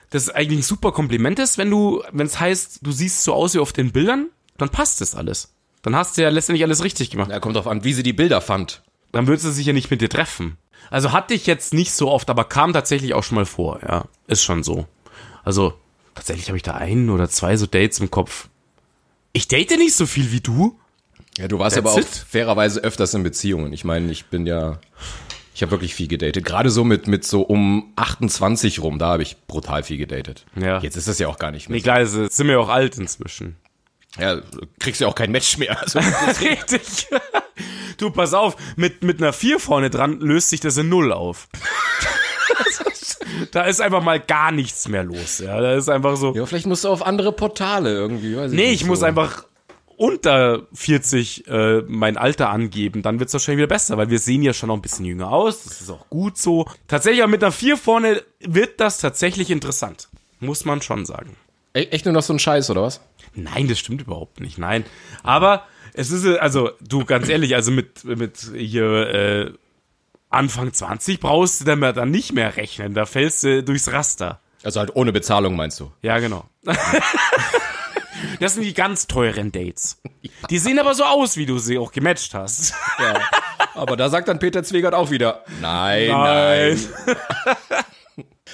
das 0.10 0.30
eigentlich 0.30 0.60
ein 0.60 0.63
super 0.63 0.91
Kompliment 0.91 1.39
ist, 1.39 1.58
wenn 1.58 1.69
du, 1.69 2.04
wenn 2.12 2.27
es 2.27 2.39
heißt, 2.39 2.80
du 2.82 2.91
siehst 2.91 3.23
so 3.23 3.34
aus 3.34 3.54
wie 3.54 3.60
auf 3.60 3.73
den 3.73 3.91
Bildern, 3.91 4.30
dann 4.58 4.69
passt 4.69 5.01
das 5.01 5.15
alles. 5.15 5.54
Dann 5.82 5.95
hast 5.95 6.17
du 6.17 6.21
ja 6.21 6.30
letztendlich 6.30 6.63
alles 6.63 6.84
richtig 6.84 7.10
gemacht. 7.10 7.32
Ja, 7.32 7.39
kommt 7.39 7.56
drauf 7.56 7.67
an, 7.67 7.84
wie 7.84 7.93
sie 7.93 8.04
die 8.04 8.13
Bilder 8.13 8.41
fand. 8.41 8.84
Dann 9.12 9.27
würdest 9.27 9.45
du 9.45 9.51
sich 9.51 9.65
ja 9.65 9.73
nicht 9.73 9.89
mit 9.89 10.01
dir 10.01 10.10
treffen. 10.10 10.58
Also 10.89 11.12
hatte 11.12 11.34
ich 11.34 11.47
jetzt 11.47 11.73
nicht 11.73 11.93
so 11.93 12.12
oft, 12.12 12.30
aber 12.30 12.43
kam 12.43 12.73
tatsächlich 12.73 13.13
auch 13.13 13.23
schon 13.23 13.36
mal 13.36 13.45
vor, 13.45 13.80
ja. 13.82 14.06
Ist 14.27 14.43
schon 14.43 14.63
so. 14.63 14.86
Also, 15.43 15.73
tatsächlich 16.13 16.49
habe 16.49 16.58
ich 16.58 16.63
da 16.63 16.73
ein 16.73 17.10
oder 17.10 17.30
zwei 17.30 17.58
so 17.58 17.65
Dates 17.65 17.99
im 17.99 18.12
Kopf. 18.12 18.49
Ich 19.34 19.47
date 19.47 19.77
nicht 19.77 19.95
so 19.95 20.06
viel 20.06 20.32
wie 20.32 20.41
du. 20.41 20.80
Ja, 21.38 21.48
du 21.48 21.60
warst 21.60 21.76
That's 21.76 21.86
aber 21.88 21.96
auch 21.96 22.00
it. 22.00 22.08
fairerweise 22.08 22.82
öfters 22.82 23.13
in 23.13 23.24
Beziehungen. 23.24 23.72
Ich 23.74 23.84
meine, 23.86 24.12
ich 24.12 24.26
bin 24.26 24.46
ja, 24.46 24.80
ich 25.56 25.62
habe 25.62 25.72
wirklich 25.72 25.96
viel 25.96 26.08
gedatet. 26.08 26.44
Gerade 26.46 26.70
so 26.70 26.84
mit, 26.84 27.08
mit 27.08 27.26
so 27.26 27.41
um 27.41 27.94
28 27.96 28.80
rum, 28.82 29.00
da 29.00 29.08
habe 29.08 29.24
ich 29.24 29.38
brutal 29.48 29.84
viel 29.84 29.98
gedatet. 29.98 30.46
Ja. 30.60 30.80
Jetzt 30.80 30.98
ist 30.98 31.08
das 31.08 31.20
ja 31.20 31.28
auch 31.28 31.39
gar 31.39 31.52
nicht 31.52 31.70
mehr. 31.70 31.78
Nee, 31.78 31.82
klar, 31.84 32.02
ist- 32.02 32.13
sind 32.34 32.48
wir 32.48 32.60
auch 32.60 32.70
alt 32.70 32.98
inzwischen. 32.98 33.56
Ja, 34.20 34.36
du 34.36 34.44
kriegst 34.80 35.00
ja 35.00 35.08
auch 35.08 35.15
kein 35.15 35.32
Match 35.32 35.58
mehr. 35.58 35.80
Also, 35.82 36.00
Richtig. 36.41 37.08
Du, 37.98 38.12
pass 38.12 38.34
auf, 38.34 38.58
mit, 38.76 39.04
mit 39.04 39.22
einer 39.22 39.32
4 39.32 39.60
vorne 39.60 39.89
dran 39.89 40.20
löst 40.20 40.50
sich 40.50 40.60
das 40.60 40.76
in 40.78 40.89
Null 40.89 41.13
auf. 41.13 41.48
da 43.52 43.63
ist 43.63 43.80
einfach 43.82 44.04
mal 44.04 44.20
gar 44.20 44.52
nichts 44.52 44.88
mehr 44.88 45.04
los. 45.04 45.39
Ja, 45.39 45.60
da 45.62 45.76
ist 45.76 45.88
einfach 45.89 46.17
so. 46.17 46.34
ja, 46.36 46.46
vielleicht 46.46 46.65
musst 46.65 46.84
du 46.84 46.89
auf 46.89 47.06
andere 47.06 47.32
Portale 47.32 47.94
irgendwie. 47.94 48.36
Weiß 48.36 48.52
ich 48.52 48.58
nee, 48.58 48.72
nicht, 48.72 48.82
ich 48.82 48.88
muss 48.88 49.00
so. 49.00 49.06
einfach 49.06 49.46
unter 50.02 50.68
40 50.74 51.48
äh, 51.48 51.82
mein 51.88 52.18
Alter 52.18 52.50
angeben, 52.50 53.04
dann 53.04 53.20
wird's 53.20 53.34
wahrscheinlich 53.34 53.60
wieder 53.60 53.68
besser, 53.68 53.98
weil 53.98 54.10
wir 54.10 54.18
sehen 54.20 54.42
ja 54.42 54.52
schon 54.54 54.68
noch 54.68 54.76
ein 54.76 54.82
bisschen 54.82 55.06
jünger 55.06 55.32
aus, 55.32 55.64
das 55.64 55.80
ist 55.82 55.90
auch 55.92 56.10
gut 56.10 56.38
so. 56.38 56.66
Tatsächlich, 56.88 57.22
aber 57.22 57.30
mit 57.30 57.44
einer 57.44 57.52
4 57.52 57.78
vorne 57.78 58.24
wird 58.40 58.80
das 58.80 58.98
tatsächlich 58.98 59.52
interessant. 59.52 60.10
Muss 60.40 60.66
man 60.66 60.82
schon 60.82 61.06
sagen. 61.06 61.36
E- 61.76 61.84
Echt 61.92 62.06
nur 62.06 62.14
noch 62.16 62.24
so 62.24 62.34
ein 62.34 62.40
Scheiß, 62.40 62.70
oder 62.72 62.82
was? 62.82 63.02
Nein, 63.36 63.68
das 63.68 63.78
stimmt 63.78 64.02
überhaupt 64.02 64.40
nicht. 64.40 64.58
Nein. 64.58 64.86
Aber 65.22 65.66
es 65.94 66.10
ist, 66.10 66.26
äh, 66.26 66.38
also, 66.40 66.72
du, 66.82 67.06
ganz 67.06 67.30
ehrlich, 67.30 67.54
also 67.54 67.70
mit, 67.72 68.04
mit 68.04 68.40
hier, 68.56 68.84
äh, 69.14 69.52
Anfang 70.32 70.74
20 70.74 71.20
brauchst 71.20 71.62
du 71.62 71.66
dann, 71.66 71.80
dann 71.82 72.10
nicht 72.10 72.34
mehr 72.34 72.56
rechnen, 72.58 72.94
da 72.96 73.06
fällst 73.06 73.44
du 73.44 73.62
durchs 73.64 73.92
Raster. 73.92 74.40
Also 74.64 74.80
halt 74.80 74.96
ohne 74.96 75.12
Bezahlung 75.12 75.56
meinst 75.56 75.80
du? 75.80 75.92
Ja, 76.02 76.18
genau. 76.20 76.46
Das 78.39 78.56
sind 78.56 78.63
die 78.63 78.74
ganz 78.74 79.08
teuren 79.08 79.52
Dates. 79.52 80.02
Die 80.50 80.60
sehen 80.60 80.80
aber 80.80 80.93
so 80.93 81.04
aus, 81.04 81.38
wie 81.38 81.45
du 81.45 81.60
sie 81.60 81.78
auch 81.78 81.91
gematcht 81.91 82.34
hast. 82.34 82.74
Ja. 83.00 83.21
Aber 83.74 83.95
da 83.95 84.10
sagt 84.10 84.28
dann 84.28 84.39
Peter 84.39 84.63
Zwegert 84.63 84.93
auch 84.93 85.12
wieder, 85.12 85.43
nein, 85.62 86.10
nein. 86.10 86.80
Nein. 87.06 87.15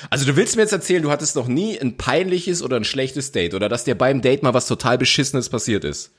Also 0.09 0.25
du 0.25 0.35
willst 0.35 0.55
mir 0.55 0.61
jetzt 0.61 0.73
erzählen, 0.73 1.01
du 1.01 1.11
hattest 1.11 1.35
noch 1.35 1.47
nie 1.47 1.79
ein 1.79 1.97
peinliches 1.97 2.61
oder 2.61 2.77
ein 2.77 2.83
schlechtes 2.83 3.31
Date 3.31 3.53
oder 3.53 3.67
dass 3.67 3.83
dir 3.83 3.95
beim 3.95 4.21
Date 4.21 4.43
mal 4.43 4.53
was 4.53 4.67
total 4.67 4.97
Beschissenes 4.97 5.49
passiert 5.49 5.83
ist. 5.83 6.11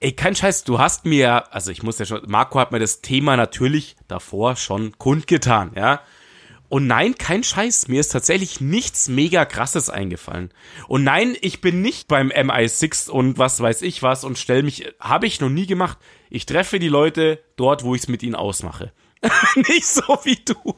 Ey, 0.00 0.12
kein 0.12 0.34
Scheiß, 0.34 0.64
du 0.64 0.78
hast 0.78 1.06
mir, 1.06 1.52
also 1.54 1.70
ich 1.70 1.82
muss 1.82 1.98
ja 1.98 2.04
schon, 2.04 2.22
Marco 2.26 2.58
hat 2.58 2.72
mir 2.72 2.80
das 2.80 3.00
Thema 3.00 3.36
natürlich 3.36 3.96
davor 4.08 4.56
schon 4.56 4.98
kundgetan, 4.98 5.72
ja. 5.76 6.00
Und 6.68 6.86
nein, 6.86 7.16
kein 7.16 7.44
Scheiß, 7.44 7.88
mir 7.88 8.00
ist 8.00 8.12
tatsächlich 8.12 8.60
nichts 8.60 9.08
mega 9.08 9.44
krasses 9.44 9.88
eingefallen. 9.88 10.50
Und 10.88 11.04
nein, 11.04 11.36
ich 11.40 11.60
bin 11.60 11.80
nicht 11.80 12.08
beim 12.08 12.30
MI6 12.30 13.08
und 13.08 13.38
was 13.38 13.60
weiß 13.60 13.82
ich 13.82 14.02
was 14.02 14.24
und 14.24 14.38
stell 14.38 14.62
mich, 14.62 14.92
habe 14.98 15.26
ich 15.26 15.40
noch 15.40 15.48
nie 15.48 15.66
gemacht. 15.66 15.98
Ich 16.28 16.46
treffe 16.46 16.78
die 16.78 16.88
Leute 16.88 17.40
dort, 17.56 17.84
wo 17.84 17.94
ich 17.94 18.02
es 18.02 18.08
mit 18.08 18.22
ihnen 18.22 18.34
ausmache. 18.34 18.92
nicht 19.68 19.86
so 19.86 20.02
wie 20.24 20.38
du. 20.44 20.76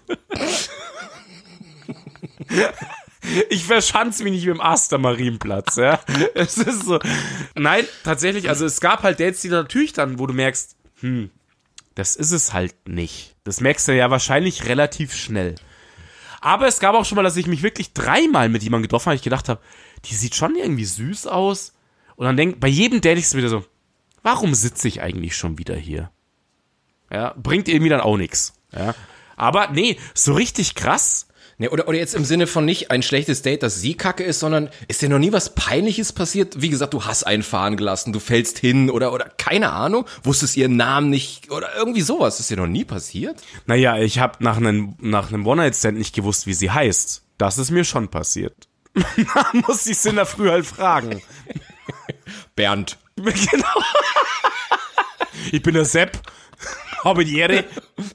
Ich 3.50 3.64
verschanze 3.64 4.24
mich 4.24 4.32
nicht 4.32 4.46
mit 4.46 4.56
dem 4.56 4.60
Aster 4.60 4.98
Marienplatz, 4.98 5.76
ja. 5.76 6.00
Es 6.34 6.56
ist 6.56 6.84
so. 6.84 6.98
Nein, 7.54 7.84
tatsächlich, 8.04 8.48
also 8.48 8.64
es 8.64 8.80
gab 8.80 9.02
halt 9.02 9.20
Dates, 9.20 9.40
die 9.40 9.48
natürlich 9.48 9.92
dann, 9.92 10.18
wo 10.18 10.26
du 10.26 10.34
merkst, 10.34 10.76
hm, 11.00 11.30
das 11.94 12.16
ist 12.16 12.32
es 12.32 12.52
halt 12.52 12.74
nicht. 12.88 13.34
Das 13.44 13.60
merkst 13.60 13.88
du 13.88 13.96
ja 13.96 14.10
wahrscheinlich 14.10 14.66
relativ 14.66 15.14
schnell. 15.14 15.56
Aber 16.40 16.66
es 16.66 16.78
gab 16.78 16.94
auch 16.94 17.04
schon 17.04 17.16
mal, 17.16 17.22
dass 17.22 17.36
ich 17.36 17.46
mich 17.46 17.62
wirklich 17.62 17.92
dreimal 17.92 18.48
mit 18.48 18.62
jemandem 18.62 18.84
getroffen 18.84 19.06
habe, 19.06 19.16
ich 19.16 19.22
gedacht 19.22 19.48
habe, 19.48 19.60
die 20.04 20.14
sieht 20.14 20.34
schon 20.34 20.56
irgendwie 20.56 20.84
süß 20.84 21.26
aus. 21.26 21.74
Und 22.16 22.26
dann 22.26 22.36
denk, 22.36 22.60
bei 22.60 22.68
jedem 22.68 23.00
Date 23.00 23.18
ist 23.18 23.28
es 23.28 23.36
wieder 23.36 23.48
so, 23.48 23.64
warum 24.22 24.54
sitze 24.54 24.88
ich 24.88 25.00
eigentlich 25.00 25.36
schon 25.36 25.58
wieder 25.58 25.76
hier? 25.76 26.10
Ja, 27.10 27.34
bringt 27.36 27.68
irgendwie 27.68 27.90
dann 27.90 28.00
auch 28.00 28.16
nichts. 28.16 28.54
Ja. 28.72 28.94
Aber 29.36 29.68
nee, 29.68 29.98
so 30.14 30.34
richtig 30.34 30.74
krass 30.74 31.27
Ne, 31.60 31.70
oder, 31.70 31.88
oder 31.88 31.98
jetzt 31.98 32.14
im 32.14 32.24
Sinne 32.24 32.46
von 32.46 32.64
nicht 32.64 32.92
ein 32.92 33.02
schlechtes 33.02 33.42
Date, 33.42 33.64
dass 33.64 33.80
sie 33.80 33.94
kacke 33.94 34.22
ist, 34.22 34.38
sondern 34.38 34.70
ist 34.86 35.02
dir 35.02 35.08
noch 35.08 35.18
nie 35.18 35.32
was 35.32 35.56
Peinliches 35.56 36.12
passiert? 36.12 36.62
Wie 36.62 36.68
gesagt, 36.68 36.94
du 36.94 37.04
hast 37.04 37.24
einen 37.24 37.42
fahren 37.42 37.76
gelassen, 37.76 38.12
du 38.12 38.20
fällst 38.20 38.58
hin 38.58 38.90
oder, 38.90 39.12
oder 39.12 39.24
keine 39.24 39.72
Ahnung, 39.72 40.06
wusstest 40.22 40.56
ihren 40.56 40.76
Namen 40.76 41.10
nicht 41.10 41.50
oder 41.50 41.74
irgendwie 41.76 42.00
sowas. 42.00 42.38
Ist 42.38 42.50
dir 42.50 42.56
noch 42.58 42.68
nie 42.68 42.84
passiert? 42.84 43.42
Naja, 43.66 43.98
ich 43.98 44.20
habe 44.20 44.36
nach 44.38 44.56
einem 44.56 44.94
nach 45.00 45.28
einem 45.28 45.44
One-Night-Stand 45.44 45.98
nicht 45.98 46.14
gewusst, 46.14 46.46
wie 46.46 46.54
sie 46.54 46.70
heißt. 46.70 47.24
Das 47.38 47.58
ist 47.58 47.72
mir 47.72 47.84
schon 47.84 48.06
passiert. 48.06 48.68
da 48.94 49.46
muss 49.66 49.86
ich 49.86 49.98
sie 49.98 50.10
in 50.10 50.16
der 50.16 50.26
Früh 50.26 50.50
halt 50.50 50.64
fragen. 50.64 51.22
Bernd. 52.54 52.98
genau. 53.16 53.82
Ich 55.50 55.62
bin 55.62 55.74
der 55.74 55.84
Sepp. 55.84 56.18
Habe 57.04 57.24
die 57.24 57.38
Ehre. 57.38 57.64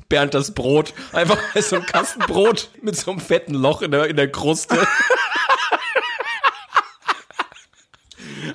Bernd 0.09 0.33
das 0.33 0.53
Brot. 0.53 0.93
Einfach 1.11 1.37
so 1.61 1.77
ein 1.77 1.85
Kasten 1.85 2.19
Brot 2.21 2.69
mit 2.81 2.95
so 2.95 3.11
einem 3.11 3.19
fetten 3.19 3.53
Loch 3.53 3.81
in 3.81 3.91
der, 3.91 4.07
in 4.07 4.15
der 4.15 4.31
Kruste. 4.31 4.87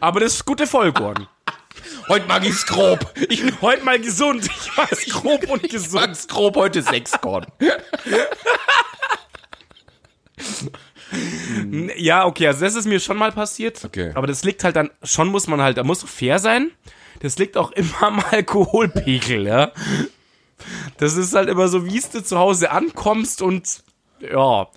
Aber 0.00 0.20
das 0.20 0.34
ist 0.34 0.44
gute 0.44 0.66
Vollkorn. 0.66 1.26
Heute 2.08 2.26
mag 2.26 2.44
ich's 2.46 2.64
grob. 2.64 3.12
Ich 3.28 3.42
bin 3.42 3.60
heute 3.60 3.84
mal 3.84 3.98
gesund. 3.98 4.46
Ich 4.46 4.78
weiß 4.78 5.06
grob 5.06 5.48
und 5.50 5.68
gesund. 5.68 6.06
Mag's 6.06 6.26
grob 6.26 6.56
heute 6.56 6.82
Sechskorn. 6.82 7.46
Ja, 11.96 12.26
okay, 12.26 12.46
also 12.46 12.64
das 12.64 12.74
ist 12.74 12.86
mir 12.86 13.00
schon 13.00 13.16
mal 13.16 13.32
passiert. 13.32 13.84
Okay. 13.84 14.12
Aber 14.14 14.26
das 14.26 14.44
liegt 14.44 14.64
halt 14.64 14.76
dann, 14.76 14.90
schon 15.02 15.28
muss 15.28 15.46
man 15.46 15.60
halt, 15.60 15.76
da 15.76 15.84
muss 15.84 16.02
fair 16.02 16.38
sein. 16.38 16.70
Das 17.20 17.38
liegt 17.38 17.56
auch 17.56 17.72
immer 17.72 18.02
am 18.02 18.24
Alkoholpegel, 18.30 19.46
ja. 19.46 19.72
Das 20.98 21.16
ist 21.16 21.34
halt 21.34 21.48
immer 21.48 21.68
so, 21.68 21.86
wie 21.86 21.98
es 21.98 22.10
du 22.10 22.22
zu 22.22 22.38
Hause 22.38 22.70
ankommst 22.70 23.42
und 23.42 23.82
ja, 24.20 24.68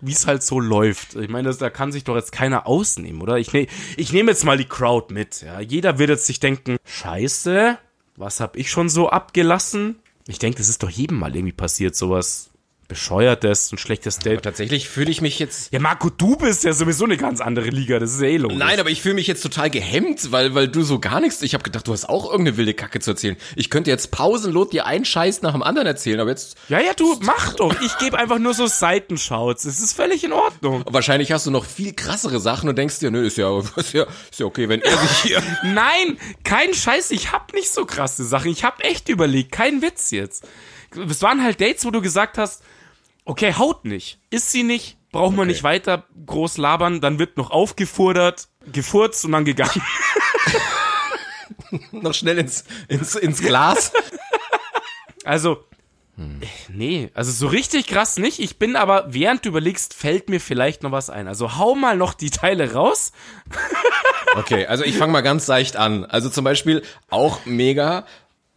wie 0.00 0.12
es 0.12 0.26
halt 0.26 0.42
so 0.42 0.60
läuft. 0.60 1.14
Ich 1.16 1.28
meine, 1.28 1.48
das, 1.48 1.58
da 1.58 1.70
kann 1.70 1.92
sich 1.92 2.04
doch 2.04 2.16
jetzt 2.16 2.32
keiner 2.32 2.66
ausnehmen, 2.66 3.22
oder? 3.22 3.38
Ich, 3.38 3.52
ne, 3.52 3.66
ich 3.96 4.12
nehme 4.12 4.30
jetzt 4.30 4.44
mal 4.44 4.58
die 4.58 4.66
Crowd 4.66 5.12
mit, 5.12 5.42
ja. 5.42 5.60
Jeder 5.60 5.98
wird 5.98 6.10
jetzt 6.10 6.26
sich 6.26 6.40
denken, 6.40 6.76
scheiße, 6.84 7.78
was 8.16 8.40
hab 8.40 8.56
ich 8.56 8.70
schon 8.70 8.88
so 8.88 9.08
abgelassen? 9.08 9.96
Ich 10.26 10.38
denke, 10.38 10.58
das 10.58 10.68
ist 10.68 10.82
doch 10.82 10.90
jedem 10.90 11.18
mal 11.18 11.34
irgendwie 11.34 11.52
passiert, 11.52 11.96
sowas 11.96 12.50
bescheuertes 12.88 13.70
und 13.72 13.78
schlechtes 13.78 14.18
Aber 14.18 14.30
Date. 14.30 14.42
tatsächlich 14.42 14.88
fühle 14.88 15.10
ich 15.10 15.20
mich 15.20 15.38
jetzt. 15.38 15.72
Ja, 15.72 15.80
Marco, 15.80 16.10
du 16.10 16.36
bist 16.36 16.64
ja 16.64 16.72
sowieso 16.72 17.04
eine 17.04 17.16
ganz 17.16 17.40
andere 17.40 17.68
Liga, 17.70 17.98
das 17.98 18.14
ist 18.14 18.20
ja 18.20 18.28
eh 18.28 18.36
logisch. 18.36 18.58
Nein, 18.58 18.78
aber 18.78 18.90
ich 18.90 19.02
fühle 19.02 19.14
mich 19.14 19.26
jetzt 19.26 19.42
total 19.42 19.70
gehemmt, 19.70 20.32
weil, 20.32 20.54
weil 20.54 20.68
du 20.68 20.82
so 20.82 20.98
gar 20.98 21.20
nichts. 21.20 21.42
Ich 21.42 21.54
habe 21.54 21.64
gedacht, 21.64 21.86
du 21.86 21.92
hast 21.92 22.08
auch 22.08 22.30
irgendeine 22.30 22.56
wilde 22.56 22.74
Kacke 22.74 23.00
zu 23.00 23.12
erzählen. 23.12 23.36
Ich 23.56 23.70
könnte 23.70 23.90
jetzt 23.90 24.10
pausenlos 24.10 24.70
dir 24.70 24.86
einen 24.86 25.04
Scheiß 25.04 25.42
nach 25.42 25.52
dem 25.52 25.62
anderen 25.62 25.86
erzählen, 25.86 26.20
aber 26.20 26.30
jetzt. 26.30 26.56
Ja, 26.68 26.80
ja, 26.80 26.92
du, 26.94 27.18
mach 27.22 27.54
doch. 27.54 27.74
Ich 27.80 27.98
gebe 27.98 28.18
einfach 28.18 28.38
nur 28.38 28.54
so 28.54 28.66
Seitenschauts. 28.66 29.64
Es 29.64 29.80
ist 29.80 29.94
völlig 29.94 30.24
in 30.24 30.32
Ordnung. 30.32 30.84
Wahrscheinlich 30.88 31.32
hast 31.32 31.46
du 31.46 31.50
noch 31.50 31.64
viel 31.64 31.92
krassere 31.94 32.40
Sachen 32.40 32.68
und 32.68 32.76
denkst 32.76 32.98
dir, 32.98 33.10
nö, 33.10 33.26
ist 33.26 33.38
ja, 33.38 33.58
ist 33.76 33.92
ja, 33.92 34.04
ist 34.30 34.40
ja 34.40 34.46
okay, 34.46 34.68
wenn 34.68 34.82
er 34.82 34.96
sich 34.98 35.18
hier. 35.22 35.42
Nein, 35.62 36.18
kein 36.44 36.74
Scheiß, 36.74 37.10
ich 37.10 37.32
hab 37.32 37.52
nicht 37.54 37.72
so 37.72 37.86
krasse 37.86 38.24
Sachen. 38.24 38.50
Ich 38.50 38.64
hab 38.64 38.84
echt 38.84 39.08
überlegt, 39.08 39.52
kein 39.52 39.82
Witz 39.82 40.10
jetzt. 40.10 40.46
Es 41.08 41.22
waren 41.22 41.42
halt 41.42 41.60
Dates, 41.60 41.84
wo 41.84 41.90
du 41.90 42.00
gesagt 42.00 42.38
hast, 42.38 42.62
okay, 43.24 43.54
haut 43.54 43.84
nicht. 43.84 44.18
Ist 44.30 44.50
sie 44.52 44.62
nicht, 44.62 44.96
braucht 45.12 45.32
man 45.32 45.40
Okay. 45.40 45.48
nicht 45.52 45.62
weiter 45.62 46.04
groß 46.26 46.58
labern, 46.58 47.00
dann 47.00 47.18
wird 47.18 47.36
noch 47.36 47.50
aufgefordert, 47.50 48.48
gefurzt 48.72 49.24
und 49.24 49.32
dann 49.32 49.44
gegangen. 49.44 49.82
noch 51.92 52.14
schnell 52.14 52.38
ins, 52.38 52.64
ins, 52.88 53.14
ins 53.16 53.40
Glas. 53.40 53.92
Also, 55.24 55.64
nee, 56.68 57.10
also 57.14 57.32
so 57.32 57.46
richtig 57.48 57.86
krass 57.86 58.18
nicht. 58.18 58.38
Ich 58.38 58.58
bin 58.58 58.76
aber, 58.76 59.06
während 59.08 59.44
du 59.44 59.48
überlegst, 59.48 59.94
fällt 59.94 60.28
mir 60.28 60.40
vielleicht 60.40 60.82
noch 60.82 60.92
was 60.92 61.10
ein. 61.10 61.26
Also 61.28 61.56
hau 61.56 61.74
mal 61.74 61.96
noch 61.96 62.14
die 62.14 62.30
Teile 62.30 62.72
raus. 62.74 63.12
Okay, 64.36 64.66
also 64.66 64.84
ich 64.84 64.96
fange 64.96 65.12
mal 65.12 65.22
ganz 65.22 65.46
seicht 65.46 65.76
an. 65.76 66.04
Also 66.04 66.28
zum 66.28 66.44
Beispiel 66.44 66.82
auch 67.08 67.44
mega. 67.46 68.06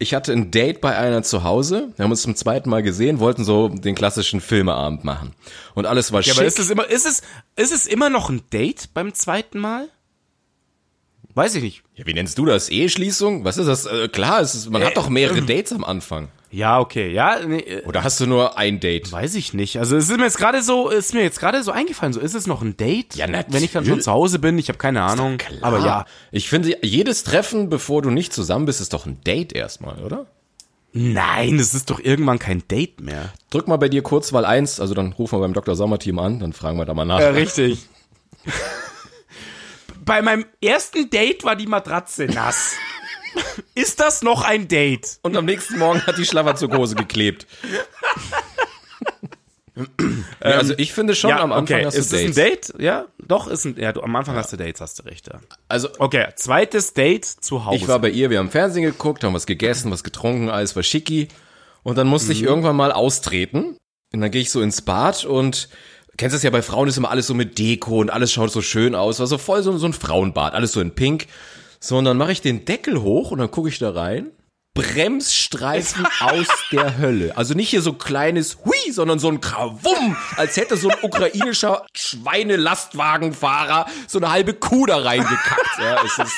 Ich 0.00 0.14
hatte 0.14 0.32
ein 0.32 0.52
Date 0.52 0.80
bei 0.80 0.96
einer 0.96 1.24
zu 1.24 1.42
Hause. 1.42 1.92
Wir 1.96 2.04
haben 2.04 2.12
uns 2.12 2.22
zum 2.22 2.36
zweiten 2.36 2.70
Mal 2.70 2.84
gesehen, 2.84 3.18
wollten 3.18 3.44
so 3.44 3.68
den 3.68 3.96
klassischen 3.96 4.40
Filmeabend 4.40 5.02
machen. 5.02 5.34
Und 5.74 5.86
alles 5.86 6.12
war 6.12 6.20
Ja, 6.20 6.26
schick. 6.32 6.36
aber 6.38 6.46
ist 6.46 6.58
es 6.60 6.70
immer, 6.70 6.88
ist 6.88 7.04
es, 7.04 7.22
ist 7.56 7.72
es 7.72 7.86
immer 7.86 8.08
noch 8.08 8.30
ein 8.30 8.42
Date 8.52 8.90
beim 8.94 9.12
zweiten 9.12 9.58
Mal? 9.58 9.88
Weiß 11.34 11.54
ich 11.56 11.62
nicht. 11.62 11.82
ja, 11.94 12.06
wie 12.06 12.14
nennst 12.14 12.38
du 12.38 12.44
das? 12.46 12.68
Eheschließung? 12.68 13.44
Was 13.44 13.58
ist 13.58 13.66
das? 13.66 13.86
Äh, 13.86 14.08
klar, 14.08 14.40
es 14.40 14.54
ist, 14.54 14.70
man 14.70 14.84
hat 14.84 14.96
doch 14.96 15.08
mehrere 15.08 15.42
Dates 15.42 15.72
am 15.72 15.84
Anfang. 15.84 16.28
Ja, 16.50 16.80
okay, 16.80 17.12
ja, 17.12 17.40
nee, 17.46 17.58
äh, 17.58 17.84
Oder 17.84 18.04
hast 18.04 18.20
du 18.20 18.26
nur 18.26 18.56
ein 18.56 18.80
Date? 18.80 19.12
weiß 19.12 19.34
ich 19.34 19.52
nicht. 19.52 19.78
Also 19.78 19.96
es 19.96 20.08
ist 20.08 20.16
mir 20.16 20.24
jetzt 20.24 20.38
gerade 20.38 20.62
so, 20.62 20.88
ist 20.88 21.12
mir 21.12 21.22
jetzt 21.22 21.40
gerade 21.40 21.62
so 21.62 21.72
eingefallen. 21.72 22.14
So 22.14 22.20
ist 22.20 22.34
es 22.34 22.46
noch 22.46 22.62
ein 22.62 22.76
Date? 22.76 23.16
Ja, 23.16 23.26
natürlich. 23.26 23.54
Wenn 23.54 23.64
ich 23.64 23.72
dann 23.72 23.84
schon 23.84 24.00
zu 24.00 24.10
Hause 24.10 24.38
bin, 24.38 24.58
ich 24.58 24.68
habe 24.68 24.78
keine 24.78 25.02
Ahnung. 25.02 25.38
Aber 25.60 25.80
ja, 25.80 26.06
Ich 26.30 26.48
finde, 26.48 26.78
jedes 26.82 27.22
Treffen, 27.22 27.68
bevor 27.68 28.00
du 28.00 28.10
nicht 28.10 28.32
zusammen 28.32 28.64
bist, 28.64 28.80
ist 28.80 28.94
doch 28.94 29.04
ein 29.04 29.20
Date 29.24 29.52
erstmal, 29.52 30.02
oder? 30.02 30.26
nein, 30.94 31.58
es 31.58 31.74
ist 31.74 31.90
doch 31.90 32.00
irgendwann 32.00 32.38
kein 32.38 32.66
Date 32.66 33.00
mehr. 33.00 33.32
Drück 33.50 33.68
mal 33.68 33.76
bei 33.76 33.88
dir 33.88 34.02
Kurzwahl 34.02 34.44
1, 34.44 34.80
also 34.80 34.94
dann 34.94 35.12
rufen 35.12 35.38
wir 35.38 35.42
beim 35.42 35.52
Dr. 35.52 35.76
Sommerteam 35.76 36.18
an, 36.18 36.40
dann 36.40 36.52
fragen 36.52 36.78
wir 36.78 36.86
da 36.86 36.94
mal 36.94 37.04
nach. 37.04 37.20
Ja, 37.20 37.28
richtig. 37.28 37.86
Bei 40.04 40.22
meinem 40.22 40.46
ersten 40.62 41.10
Date 41.10 41.44
war 41.44 41.54
die 41.54 41.66
Matratze 41.66 42.24
nass. 42.24 42.72
Ist 43.74 44.00
das 44.00 44.22
noch 44.22 44.42
ein 44.42 44.68
Date? 44.68 45.18
Und 45.22 45.36
am 45.36 45.44
nächsten 45.44 45.78
Morgen 45.78 46.00
hat 46.06 46.18
die 46.18 46.24
Schlaffanzughose 46.24 46.94
geklebt. 46.94 47.46
ja, 49.76 49.84
also 50.40 50.74
ich 50.76 50.92
finde 50.92 51.14
schon, 51.14 51.32
am 51.32 51.52
Anfang 51.52 51.84
hast 51.84 51.94
du 51.94 52.00
ist 52.00 52.12
es 52.12 52.20
ein 52.20 52.34
Dates. 52.34 52.68
Date? 52.68 52.80
Ja, 52.82 53.06
doch, 53.24 53.46
ist 53.46 53.64
ein, 53.64 53.76
ja, 53.78 53.92
du, 53.92 54.02
am 54.02 54.14
Anfang 54.16 54.34
hast 54.34 54.52
du 54.52 54.56
Dates, 54.56 54.80
hast 54.80 54.98
du 54.98 55.04
recht, 55.04 55.28
ja. 55.28 55.40
Also 55.68 55.88
Okay, 55.98 56.26
zweites 56.36 56.94
Date 56.94 57.24
zu 57.24 57.64
Hause. 57.64 57.76
ich 57.76 57.88
war 57.88 57.98
bei 58.00 58.10
ihr, 58.10 58.30
wir 58.30 58.38
haben 58.38 58.50
Fernsehen 58.50 58.82
geguckt, 58.82 59.22
haben 59.22 59.34
was 59.34 59.46
gegessen, 59.46 59.90
was 59.90 60.02
getrunken, 60.02 60.48
alles 60.48 60.74
war 60.74 60.82
schicki. 60.82 61.28
Und 61.84 61.96
dann 61.96 62.06
musste 62.08 62.32
ich 62.32 62.42
irgendwann 62.42 62.76
mal 62.76 62.92
austreten. 62.92 63.76
Und 64.12 64.20
dann 64.20 64.30
gehe 64.30 64.40
ich 64.40 64.50
so 64.50 64.60
ins 64.60 64.82
Bad 64.82 65.24
und 65.24 65.68
kennst 66.16 66.34
das 66.34 66.42
ja 66.42 66.50
bei 66.50 66.62
Frauen 66.62 66.88
ist 66.88 66.96
immer 66.96 67.10
alles 67.10 67.26
so 67.26 67.34
mit 67.34 67.58
Deko 67.58 68.00
und 68.00 68.10
alles 68.10 68.32
schaut 68.32 68.50
so 68.50 68.62
schön 68.62 68.94
aus, 68.94 69.20
war 69.20 69.26
so 69.26 69.38
voll 69.38 69.62
so, 69.62 69.76
so 69.78 69.86
ein 69.86 69.92
Frauenbad, 69.92 70.54
alles 70.54 70.72
so 70.72 70.80
in 70.80 70.94
Pink. 70.94 71.26
So, 71.80 71.98
und 71.98 72.04
dann 72.04 72.16
mache 72.16 72.32
ich 72.32 72.40
den 72.40 72.64
Deckel 72.64 73.02
hoch 73.02 73.30
und 73.30 73.38
dann 73.38 73.50
gucke 73.50 73.68
ich 73.68 73.78
da 73.78 73.90
rein. 73.90 74.30
Bremsstreifen 74.74 76.06
aus 76.20 76.46
der 76.70 76.98
Hölle. 76.98 77.36
Also 77.36 77.54
nicht 77.54 77.70
hier 77.70 77.82
so 77.82 77.92
kleines 77.92 78.58
Hui, 78.64 78.92
sondern 78.92 79.18
so 79.18 79.28
ein 79.28 79.40
Krawum, 79.40 80.16
als 80.36 80.56
hätte 80.56 80.76
so 80.76 80.88
ein 80.88 80.96
ukrainischer 81.02 81.84
Schweinelastwagenfahrer 81.94 83.86
so 84.06 84.18
eine 84.18 84.30
halbe 84.30 84.54
Kuh 84.54 84.86
da 84.86 84.98
reingekackt. 84.98 85.78
Ja, 85.80 86.02
es 86.04 86.18
ist 86.18 86.34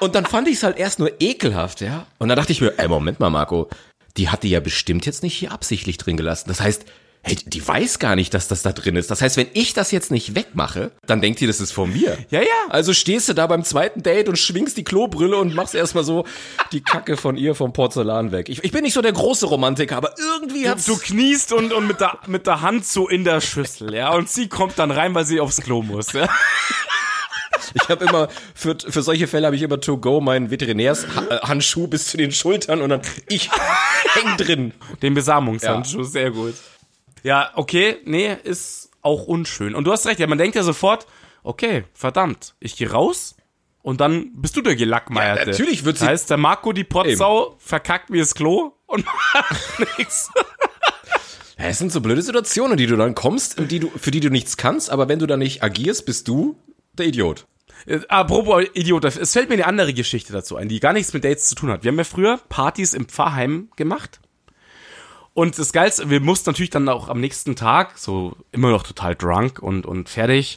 und 0.00 0.14
dann 0.14 0.26
fand 0.26 0.48
ich 0.48 0.56
es 0.56 0.62
halt 0.62 0.76
erst 0.76 0.98
nur 0.98 1.10
ekelhaft, 1.20 1.80
ja. 1.80 2.06
Und 2.18 2.28
dann 2.28 2.36
dachte 2.36 2.52
ich 2.52 2.60
mir, 2.60 2.78
ey, 2.78 2.88
Moment 2.88 3.18
mal, 3.20 3.30
Marco, 3.30 3.68
die 4.16 4.28
hat 4.28 4.42
die 4.42 4.50
ja 4.50 4.60
bestimmt 4.60 5.06
jetzt 5.06 5.22
nicht 5.22 5.34
hier 5.34 5.52
absichtlich 5.52 5.96
drin 5.98 6.16
gelassen. 6.16 6.48
Das 6.48 6.60
heißt, 6.60 6.84
hey, 7.26 7.36
die 7.44 7.66
weiß 7.66 7.98
gar 7.98 8.14
nicht, 8.14 8.32
dass 8.34 8.46
das 8.46 8.62
da 8.62 8.72
drin 8.72 8.94
ist. 8.94 9.10
Das 9.10 9.20
heißt, 9.20 9.36
wenn 9.36 9.48
ich 9.52 9.74
das 9.74 9.90
jetzt 9.90 10.12
nicht 10.12 10.36
wegmache, 10.36 10.92
dann 11.06 11.20
denkt 11.20 11.40
die, 11.40 11.48
das 11.48 11.60
ist 11.60 11.72
von 11.72 11.92
mir. 11.92 12.16
Ja, 12.30 12.40
ja. 12.40 12.46
Also 12.68 12.92
stehst 12.92 13.28
du 13.28 13.32
da 13.32 13.48
beim 13.48 13.64
zweiten 13.64 14.04
Date 14.04 14.28
und 14.28 14.38
schwingst 14.38 14.76
die 14.76 14.84
Klobrille 14.84 15.36
und 15.36 15.52
machst 15.52 15.74
erstmal 15.74 16.04
so 16.04 16.24
die 16.70 16.82
Kacke 16.82 17.16
von 17.16 17.36
ihr 17.36 17.56
vom 17.56 17.72
Porzellan 17.72 18.30
weg. 18.30 18.48
Ich, 18.48 18.62
ich 18.62 18.70
bin 18.70 18.84
nicht 18.84 18.94
so 18.94 19.02
der 19.02 19.12
große 19.12 19.46
Romantiker, 19.46 19.96
aber 19.96 20.14
irgendwie 20.18 20.68
hat's... 20.68 20.86
Du 20.86 20.96
kniest 20.96 21.52
und, 21.52 21.72
und 21.72 21.88
mit, 21.88 22.00
der, 22.00 22.18
mit 22.28 22.46
der 22.46 22.60
Hand 22.60 22.86
so 22.86 23.08
in 23.08 23.24
der 23.24 23.40
Schüssel, 23.40 23.92
ja. 23.92 24.12
Und 24.12 24.30
sie 24.30 24.48
kommt 24.48 24.78
dann 24.78 24.92
rein, 24.92 25.12
weil 25.14 25.24
sie 25.24 25.40
aufs 25.40 25.60
Klo 25.60 25.82
muss, 25.82 26.12
ja. 26.12 26.28
Ich 27.74 27.88
habe 27.88 28.04
immer, 28.04 28.28
für, 28.54 28.76
für 28.78 29.02
solche 29.02 29.26
Fälle 29.26 29.46
habe 29.46 29.56
ich 29.56 29.62
immer 29.62 29.80
to 29.80 29.98
go 29.98 30.20
meinen 30.20 30.50
Veterinärshandschuh 30.50 31.88
bis 31.88 32.06
zu 32.06 32.16
den 32.16 32.30
Schultern 32.30 32.80
und 32.80 32.90
dann 32.90 33.00
ich 33.28 33.50
häng 34.14 34.36
drin. 34.36 34.72
Den 35.02 35.14
Besamungshandschuh, 35.14 36.04
sehr 36.04 36.30
gut. 36.30 36.54
Ja, 37.26 37.50
okay, 37.56 37.96
nee, 38.04 38.36
ist 38.44 38.90
auch 39.02 39.24
unschön. 39.26 39.74
Und 39.74 39.82
du 39.84 39.90
hast 39.90 40.06
recht, 40.06 40.20
ja, 40.20 40.28
man 40.28 40.38
denkt 40.38 40.54
ja 40.54 40.62
sofort, 40.62 41.08
okay, 41.42 41.82
verdammt, 41.92 42.54
ich 42.60 42.76
gehe 42.76 42.88
raus 42.90 43.34
und 43.82 44.00
dann 44.00 44.30
bist 44.34 44.56
du 44.56 44.62
der 44.62 44.76
Gelackmeierte. 44.76 45.40
Ja, 45.40 45.46
natürlich 45.50 45.84
wird 45.84 45.96
sie- 45.98 46.04
Das 46.04 46.10
heißt, 46.10 46.30
der 46.30 46.36
Marco, 46.36 46.72
die 46.72 46.84
Potsau, 46.84 47.56
verkackt 47.58 48.12
wie 48.12 48.18
das 48.20 48.36
Klo 48.36 48.74
und 48.86 49.04
macht 49.34 49.98
nichts. 49.98 50.30
Ja, 51.58 51.64
es 51.64 51.78
sind 51.78 51.90
so 51.90 52.00
blöde 52.00 52.22
Situationen, 52.22 52.76
die 52.76 52.86
du 52.86 52.96
dann 52.96 53.16
kommst, 53.16 53.58
die 53.70 53.80
du, 53.80 53.90
für 53.96 54.12
die 54.12 54.20
du 54.20 54.30
nichts 54.30 54.56
kannst, 54.56 54.90
aber 54.90 55.08
wenn 55.08 55.18
du 55.18 55.26
dann 55.26 55.40
nicht 55.40 55.64
agierst, 55.64 56.06
bist 56.06 56.28
du 56.28 56.56
der 56.92 57.06
Idiot. 57.06 57.46
Äh, 57.86 58.00
Apropos 58.08 58.64
Idiot, 58.74 59.04
es 59.04 59.32
fällt 59.32 59.48
mir 59.48 59.54
eine 59.56 59.66
andere 59.66 59.94
Geschichte 59.94 60.32
dazu 60.32 60.54
ein, 60.54 60.68
die 60.68 60.78
gar 60.78 60.92
nichts 60.92 61.12
mit 61.12 61.24
Dates 61.24 61.48
zu 61.48 61.56
tun 61.56 61.70
hat. 61.70 61.82
Wir 61.82 61.90
haben 61.90 61.98
ja 61.98 62.04
früher 62.04 62.38
Partys 62.48 62.92
im 62.94 63.06
Pfarrheim 63.08 63.68
gemacht. 63.74 64.20
Und 65.36 65.58
das 65.58 65.72
Geilste, 65.74 66.08
wir 66.08 66.20
mussten 66.20 66.48
natürlich 66.48 66.70
dann 66.70 66.88
auch 66.88 67.10
am 67.10 67.20
nächsten 67.20 67.56
Tag, 67.56 67.98
so 67.98 68.34
immer 68.52 68.70
noch 68.70 68.84
total 68.84 69.14
drunk 69.14 69.58
und, 69.58 69.84
und 69.84 70.08
fertig, 70.08 70.56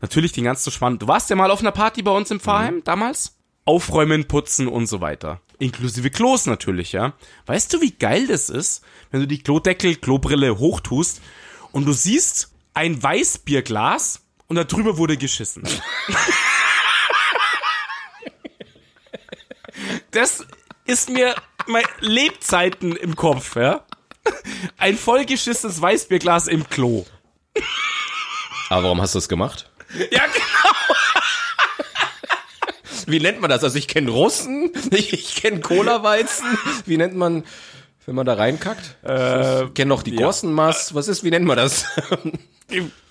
natürlich 0.00 0.32
den 0.32 0.42
ganzen 0.42 0.72
Schwand. 0.72 1.00
Du 1.00 1.06
warst 1.06 1.30
ja 1.30 1.36
mal 1.36 1.52
auf 1.52 1.60
einer 1.60 1.70
Party 1.70 2.02
bei 2.02 2.10
uns 2.10 2.32
im 2.32 2.40
Pfarrheim 2.40 2.82
damals? 2.82 3.36
Aufräumen, 3.66 4.26
putzen 4.26 4.66
und 4.66 4.88
so 4.88 5.00
weiter. 5.00 5.40
Inklusive 5.60 6.10
Klos 6.10 6.46
natürlich, 6.46 6.90
ja. 6.90 7.12
Weißt 7.46 7.72
du, 7.72 7.80
wie 7.80 7.92
geil 7.92 8.26
das 8.26 8.50
ist, 8.50 8.82
wenn 9.12 9.20
du 9.20 9.28
die 9.28 9.44
Klodeckel, 9.44 9.94
Klobrille 9.94 10.58
hochtust 10.58 11.22
und 11.70 11.86
du 11.86 11.92
siehst 11.92 12.52
ein 12.74 13.00
Weißbierglas 13.00 14.22
und 14.48 14.56
da 14.56 14.64
drüber 14.64 14.98
wurde 14.98 15.16
geschissen. 15.16 15.62
das 20.10 20.44
ist 20.84 21.10
mir 21.10 21.36
mein 21.68 21.84
Lebzeiten 22.00 22.96
im 22.96 23.14
Kopf, 23.14 23.54
ja. 23.54 23.85
Ein 24.78 24.96
vollgeschissenes 24.96 25.80
Weißbierglas 25.80 26.48
im 26.48 26.68
Klo. 26.68 27.04
Aber 28.68 28.84
warum 28.84 29.00
hast 29.00 29.14
du 29.14 29.18
das 29.18 29.28
gemacht? 29.28 29.70
Ja, 30.10 30.24
genau. 30.26 30.76
Wie 33.06 33.20
nennt 33.20 33.40
man 33.40 33.48
das? 33.50 33.62
Also 33.62 33.78
ich 33.78 33.86
kenne 33.86 34.10
Russen, 34.10 34.72
ich, 34.90 35.12
ich 35.12 35.36
kenne 35.36 35.60
Cola-Weizen. 35.60 36.46
Wie 36.86 36.96
nennt 36.96 37.14
man, 37.14 37.44
wenn 38.04 38.16
man 38.16 38.26
da 38.26 38.34
reinkackt? 38.34 38.96
Äh, 39.04 39.64
ich 39.64 39.74
kenne 39.74 39.90
noch 39.90 40.02
die 40.02 40.16
Gossenmaß. 40.16 40.94
Was 40.94 41.06
ist, 41.06 41.22
wie 41.22 41.30
nennt 41.30 41.46
man 41.46 41.56
das? 41.56 41.86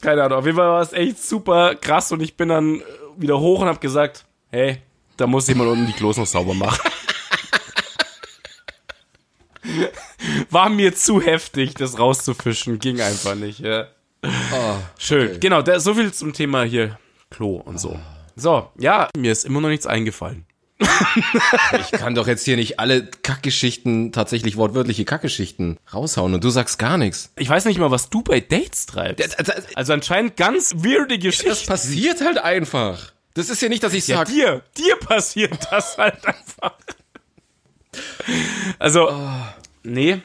Keine 0.02 0.24
Ahnung. 0.24 0.40
Auf 0.40 0.46
jeden 0.46 0.58
Fall 0.58 0.68
war 0.68 0.82
es 0.82 0.92
echt 0.92 1.24
super 1.24 1.76
krass 1.76 2.12
und 2.12 2.22
ich 2.22 2.36
bin 2.36 2.50
dann 2.50 2.84
wieder 3.16 3.40
hoch 3.40 3.62
und 3.62 3.68
habe 3.68 3.80
gesagt, 3.80 4.26
hey, 4.52 4.82
da 5.16 5.28
muss 5.28 5.48
jemand 5.48 5.70
unten 5.70 5.88
die 5.88 5.94
Klos 5.94 6.18
noch 6.18 6.26
sauber 6.26 6.54
machen. 6.54 6.92
War 10.50 10.70
mir 10.70 10.96
zu 10.96 11.22
heftig, 11.22 11.74
das 11.76 11.98
rauszufischen, 12.00 12.80
ging 12.80 13.02
einfach 13.02 13.36
nicht. 13.36 13.60
Ja. 13.60 13.88
Schön. 14.98 15.40
Genau, 15.40 15.62
der, 15.62 15.80
so 15.80 15.94
viel 15.94 16.12
zum 16.14 16.34
Thema 16.34 16.64
hier 16.64 16.98
Klo 17.30 17.56
und 17.58 17.80
so. 17.80 18.00
So, 18.36 18.70
ja, 18.78 19.10
mir 19.16 19.32
ist 19.32 19.46
immer 19.46 19.62
noch 19.62 19.70
nichts 19.70 19.86
eingefallen. 19.88 20.46
Ich 21.80 21.92
kann 21.92 22.16
doch 22.16 22.28
jetzt 22.28 22.44
hier 22.46 22.56
nicht 22.58 22.80
alle 22.80 23.06
Kackgeschichten, 23.06 24.12
tatsächlich 24.12 24.58
wortwörtliche 24.58 25.06
Kackgeschichten 25.06 25.78
raushauen 25.94 26.34
und 26.34 26.44
du 26.44 26.50
sagst 26.50 26.80
gar 26.80 26.98
nichts. 26.98 27.32
Ich 27.38 27.50
weiß 27.50 27.66
nicht 27.66 27.80
mal, 27.80 27.92
was 27.92 28.10
du 28.10 28.22
bei 28.22 28.40
Dates 28.40 28.86
treibst. 28.86 29.38
Das, 29.40 29.46
das, 29.46 29.76
Also 29.76 29.94
anscheinend 29.94 30.38
ganz 30.38 30.74
weirde 30.76 31.18
das 31.18 31.24
Geschichten. 31.24 31.68
passiert 31.68 32.22
halt 32.22 32.38
einfach. 32.38 33.12
Das 33.34 33.50
ist 33.50 33.62
ja 33.62 33.70
nicht, 33.70 33.84
dass 33.84 33.94
ich 33.94 34.08
Ja, 34.08 34.18
sag, 34.18 34.28
dir, 34.30 34.62
dir 34.78 34.96
passiert 34.98 35.68
das 35.72 35.98
halt 35.98 36.26
einfach. 36.26 36.74
Also, 38.80 39.10
nee, 39.84 40.22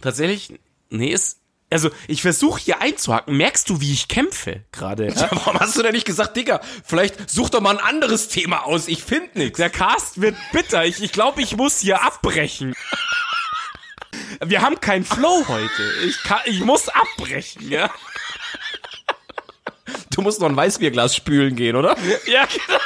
tatsächlich, 0.00 0.58
nee, 0.88 1.12
ist, 1.12 1.40
also 1.70 1.90
ich 2.08 2.22
versuche 2.22 2.60
hier 2.60 2.80
einzuhaken. 2.80 3.36
Merkst 3.36 3.70
du, 3.70 3.80
wie 3.80 3.92
ich 3.92 4.08
kämpfe 4.08 4.64
gerade? 4.72 5.08
Ja? 5.08 5.28
warum 5.30 5.58
hast 5.60 5.76
du 5.76 5.82
denn 5.82 5.92
nicht 5.92 6.06
gesagt, 6.06 6.36
Digga, 6.36 6.60
vielleicht 6.84 7.30
such 7.30 7.50
doch 7.50 7.60
mal 7.60 7.78
ein 7.78 7.84
anderes 7.84 8.28
Thema 8.28 8.66
aus, 8.66 8.88
ich 8.88 9.04
find 9.04 9.36
nix. 9.36 9.56
Der 9.56 9.70
Cast 9.70 10.20
wird 10.20 10.36
bitter. 10.52 10.84
Ich, 10.84 11.02
ich 11.02 11.12
glaube, 11.12 11.40
ich 11.42 11.56
muss 11.56 11.78
hier 11.78 12.02
abbrechen. 12.02 12.74
Wir 14.44 14.62
haben 14.62 14.80
keinen 14.80 15.04
Flow 15.04 15.44
heute. 15.46 15.92
Ich, 16.06 16.22
kann, 16.22 16.40
ich 16.44 16.60
muss 16.60 16.88
abbrechen, 16.88 17.70
ja? 17.70 17.90
Du 20.10 20.22
musst 20.22 20.40
noch 20.40 20.48
ein 20.48 20.56
Weißbierglas 20.56 21.14
spülen 21.14 21.56
gehen, 21.56 21.76
oder? 21.76 21.96
Ja, 22.26 22.46
genau. 22.46 22.80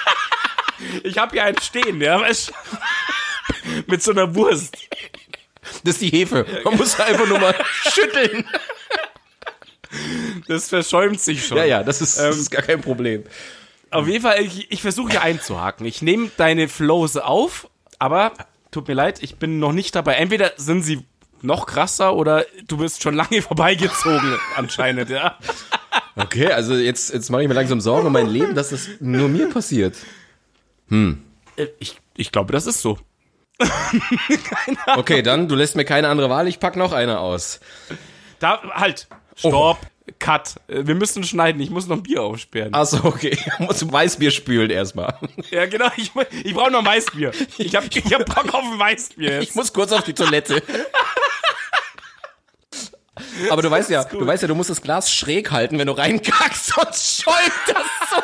Ich 1.05 1.19
habe 1.19 1.33
hier 1.33 1.45
einen 1.45 1.61
stehen, 1.61 2.01
ja, 2.01 2.21
weißt 2.21 2.49
du? 2.49 2.53
Mit 3.87 4.03
so 4.03 4.11
einer 4.13 4.35
Wurst. 4.35 4.77
Das 5.83 5.95
ist 5.95 6.01
die 6.03 6.11
Hefe. 6.11 6.47
Man 6.65 6.77
muss 6.77 6.99
einfach 7.01 7.27
nur 7.27 7.39
mal 7.39 7.55
schütteln. 7.93 8.45
Das 10.49 10.69
verschäumt 10.69 11.21
sich 11.21 11.47
schon. 11.47 11.57
Ja, 11.57 11.65
ja, 11.65 11.83
das 11.83 12.01
ist, 12.03 12.19
das 12.19 12.37
ist 12.37 12.51
gar 12.51 12.63
kein 12.63 12.81
Problem. 12.81 13.25
Auf 13.91 14.09
jeden 14.09 14.23
Fall, 14.23 14.41
ich, 14.43 14.71
ich 14.73 14.83
versuche 14.83 15.13
hier 15.13 15.23
einzuhaken. 15.23 15.87
Ich 15.87 16.03
nehme 16.03 16.31
deine 16.37 16.69
Flows 16.69 17.17
auf, 17.17 17.69
aber 17.99 18.33
tut 18.73 18.89
mir 18.89 18.95
leid, 18.95 19.23
ich 19.23 19.37
bin 19.37 19.59
noch 19.61 19.73
nicht 19.73 19.95
dabei. 19.95 20.15
Entweder 20.15 20.53
sind 20.57 20.83
sie 20.83 21.05
noch 21.43 21.67
krasser 21.67 22.15
oder 22.17 22.45
du 22.67 22.79
bist 22.79 23.03
schon 23.03 23.15
lange 23.15 23.41
vorbeigezogen, 23.43 24.37
anscheinend, 24.57 25.11
ja. 25.11 25.39
Okay, 26.17 26.49
also 26.51 26.75
jetzt, 26.75 27.13
jetzt 27.13 27.31
mache 27.31 27.43
ich 27.43 27.49
mir 27.49 27.55
langsam 27.55 27.81
Sorgen 27.81 28.07
um 28.07 28.13
mein 28.13 28.29
Leben, 28.29 28.55
dass 28.55 28.71
das 28.71 28.89
nur 29.01 29.29
mir 29.29 29.49
passiert. 29.49 29.95
Äh, 30.91 31.67
Ich, 31.79 32.01
ich 32.17 32.33
glaube, 32.33 32.53
das 32.53 32.67
ist 32.67 32.83
so. 32.83 32.99
Okay, 34.97 35.23
dann, 35.23 35.49
du 35.49 35.55
lässt 35.55 35.77
mir 35.77 35.85
keine 35.85 36.09
andere 36.09 36.31
Wahl, 36.31 36.49
ich 36.49 36.61
pack 36.61 36.77
noch 36.77 36.93
eine 36.93 37.19
aus. 37.21 37.61
Da, 38.39 38.61
halt, 38.75 39.07
stopp, 39.37 39.79
cut. 40.19 40.55
Äh, 40.69 40.87
Wir 40.87 40.95
müssen 40.95 41.25
schneiden, 41.25 41.61
ich 41.61 41.71
muss 41.71 41.87
noch 41.87 41.97
ein 41.97 42.03
Bier 42.03 42.23
aufsperren. 42.23 42.75
Achso, 42.75 42.99
okay. 43.05 43.31
Ich 43.59 43.59
muss 43.59 43.91
Weißbier 43.93 44.31
spülen 44.31 44.71
erstmal. 44.71 45.19
Ja, 45.51 45.67
genau, 45.67 45.89
ich, 45.97 46.13
ich 46.45 46.55
brauche 46.55 46.71
noch 46.71 46.85
Weißbier. 46.85 47.33
Ich 47.59 47.75
hab, 47.75 47.85
ich 47.95 48.13
hab 48.15 48.25
Bock 48.27 48.53
auf 48.55 48.65
ein 48.65 48.79
Weißbier 48.79 49.39
Ich 49.41 49.47
jetzt. 49.49 49.57
muss 49.57 49.73
kurz 49.73 49.93
auf 49.93 50.03
die 50.05 50.15
Toilette. 50.15 50.63
Aber 53.49 53.63
du 53.63 53.71
weißt 53.71 53.91
ja, 53.91 54.05
du 54.05 54.27
weißt 54.27 54.43
ja, 54.43 54.49
du 54.49 54.55
musst 54.55 54.71
das 54.71 54.83
Glas 54.83 55.13
schräg 55.13 55.51
halten, 55.53 55.79
wenn 55.79 55.87
du 55.87 55.93
reinkackst, 55.93 56.67
sonst 56.75 57.23
schäumt 57.23 57.37
das 57.67 57.85
so. 58.11 58.17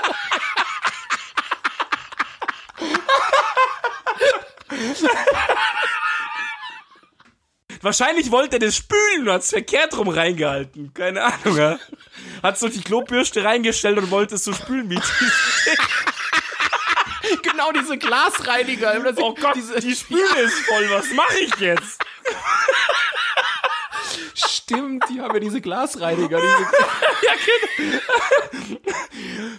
Wahrscheinlich 7.83 8.31
wollte 8.31 8.57
er 8.57 8.61
das 8.61 8.77
spülen 8.77 9.23
und 9.27 9.31
hat's 9.31 9.51
verkehrt 9.51 9.97
rum 9.97 10.09
reingehalten. 10.09 10.93
Keine 10.93 11.23
Ahnung, 11.25 11.57
ja. 11.57 11.79
Hat 12.43 12.59
so 12.59 12.69
die 12.69 12.83
Klobürste 12.83 13.43
reingestellt 13.43 13.97
und 13.99 14.11
wollte 14.11 14.35
es 14.35 14.45
so 14.45 14.53
spülen 14.53 14.91
wie. 14.91 15.01
Genau 17.43 17.71
diese 17.73 17.97
Glasreiniger. 17.99 19.15
Oh 19.19 19.35
Gott, 19.35 19.57
die 19.83 19.95
Spüle 19.95 20.41
ist 20.41 20.59
voll. 20.61 20.91
Was 20.91 21.13
mache 21.13 21.39
ich 21.39 21.55
jetzt? 21.57 22.01
Stimmt, 24.35 25.05
die 25.09 25.21
haben 25.21 25.35
ja 25.35 25.41
diese 25.41 25.61
Glasreiniger. 25.61 26.41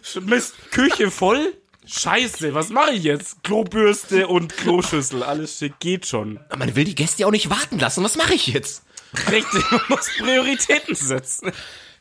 Diese 0.02 0.22
Mist, 0.22 0.56
Küche 0.72 1.12
voll? 1.12 1.61
Scheiße, 1.86 2.54
was 2.54 2.70
mache 2.70 2.92
ich 2.92 3.04
jetzt? 3.04 3.44
Klobürste 3.44 4.28
und 4.28 4.56
Kloschüssel, 4.56 5.24
alles 5.24 5.58
schick, 5.58 5.80
geht 5.80 6.06
schon. 6.06 6.40
Man 6.56 6.76
will 6.76 6.86
die 6.86 6.96
Gäste 6.96 7.22
ja 7.22 7.28
auch 7.28 7.32
nicht 7.32 7.50
warten 7.50 7.80
lassen. 7.80 8.04
Was 8.04 8.18
mache 8.18 8.36
ich 8.36 8.48
jetzt? 8.48 8.84
Richtig, 9.32 9.70
man 9.72 9.82
muss 9.90 10.10
Prioritäten 10.18 10.96
setzen. 10.96 11.52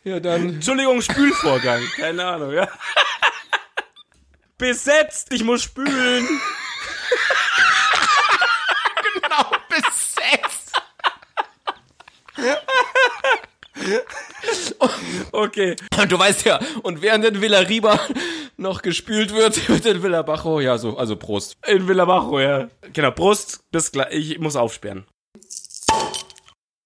Ja, 0.05 0.21
dann. 0.21 0.55
Entschuldigung, 0.55 1.03
Spülvorgang. 1.03 1.83
Keine 1.97 2.25
Ahnung, 2.25 2.53
ja. 2.53 2.69
Besetzt, 4.59 5.33
ich 5.33 5.43
muss 5.43 5.63
spülen. 5.63 6.29
Genau, 9.15 9.51
besetzt. 9.69 10.73
Okay. 15.33 15.77
Und 16.01 16.11
du 16.13 16.19
weißt 16.19 16.45
ja, 16.45 16.59
und 16.83 17.03
während 17.03 17.25
in 17.25 17.41
Villa 17.41 17.61
Riba 17.61 18.01
noch 18.57 18.83
gespült 18.83 19.33
wird, 19.35 19.69
wird 19.69 19.87
in 19.87 20.03
Villa 20.03 20.23
Bajo, 20.23 20.61
ja, 20.61 20.79
so, 20.79 20.97
also 20.97 21.17
Prost. 21.17 21.57
In 21.67 21.89
Villabajo, 21.89 22.41
ja. 22.41 22.69
Genau, 22.93 23.11
Brust, 23.11 23.61
bis 23.71 23.93
gleich. 23.93 24.13
Ich 24.13 24.39
muss 24.39 24.57
aufsperren. 24.57 25.05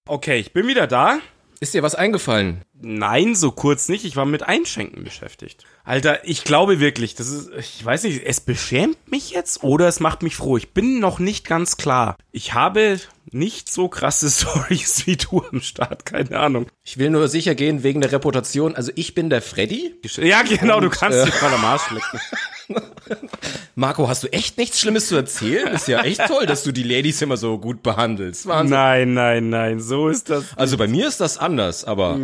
Okay, 0.07 0.37
ich 0.37 0.53
bin 0.53 0.67
wieder 0.67 0.87
da. 0.87 1.19
Ist 1.59 1.73
dir 1.73 1.83
was 1.83 1.95
eingefallen? 1.95 2.63
Nein, 2.81 3.35
so 3.35 3.51
kurz 3.51 3.87
nicht. 3.87 4.05
Ich 4.05 4.15
war 4.15 4.25
mit 4.25 4.43
Einschenken 4.43 5.03
beschäftigt. 5.03 5.65
Alter, 5.83 6.27
ich 6.27 6.43
glaube 6.43 6.79
wirklich, 6.79 7.15
das 7.15 7.29
ist, 7.29 7.49
ich 7.57 7.83
weiß 7.83 8.03
nicht, 8.03 8.23
es 8.25 8.41
beschämt 8.41 9.09
mich 9.09 9.31
jetzt 9.31 9.63
oder 9.63 9.87
es 9.87 9.99
macht 9.99 10.21
mich 10.21 10.35
froh. 10.35 10.57
Ich 10.57 10.73
bin 10.73 10.99
noch 10.99 11.19
nicht 11.19 11.47
ganz 11.47 11.77
klar. 11.77 12.17
Ich 12.31 12.53
habe 12.53 12.99
nicht 13.31 13.71
so 13.71 13.87
krasse 13.87 14.29
Stories 14.31 15.07
wie 15.07 15.17
du 15.17 15.43
am 15.51 15.61
Start, 15.61 16.05
keine 16.05 16.37
Ahnung. 16.39 16.67
Ich 16.83 16.97
will 16.97 17.09
nur 17.09 17.27
sicher 17.27 17.55
gehen 17.55 17.83
wegen 17.83 18.01
der 18.01 18.11
Reputation. 18.11 18.75
Also 18.75 18.91
ich 18.95 19.13
bin 19.15 19.29
der 19.29 19.41
Freddy. 19.41 19.95
Ja, 20.17 20.41
genau, 20.41 20.79
du 20.81 20.89
kannst 20.89 21.19
äh, 21.19 21.25
dich 21.25 21.41
mal 21.41 21.53
am 21.53 21.63
Arsch 21.63 21.89
lecken. 21.91 22.19
Marco, 23.75 24.07
hast 24.07 24.23
du 24.23 24.31
echt 24.31 24.57
nichts 24.57 24.79
Schlimmes 24.79 25.07
zu 25.07 25.15
erzählen? 25.15 25.73
Ist 25.73 25.87
ja 25.87 26.01
echt 26.01 26.25
toll, 26.27 26.45
dass 26.45 26.63
du 26.63 26.71
die 26.71 26.83
Ladies 26.83 27.21
immer 27.21 27.37
so 27.37 27.57
gut 27.57 27.83
behandelst. 27.83 28.47
Wahnsinn. 28.47 28.75
Nein, 28.75 29.13
nein, 29.13 29.49
nein, 29.49 29.79
so 29.79 30.09
ist 30.09 30.29
das. 30.29 30.57
Also 30.57 30.77
bei 30.77 30.87
mir 30.87 31.07
ist 31.07 31.19
das 31.19 31.37
anders, 31.37 31.83
aber 31.85 32.17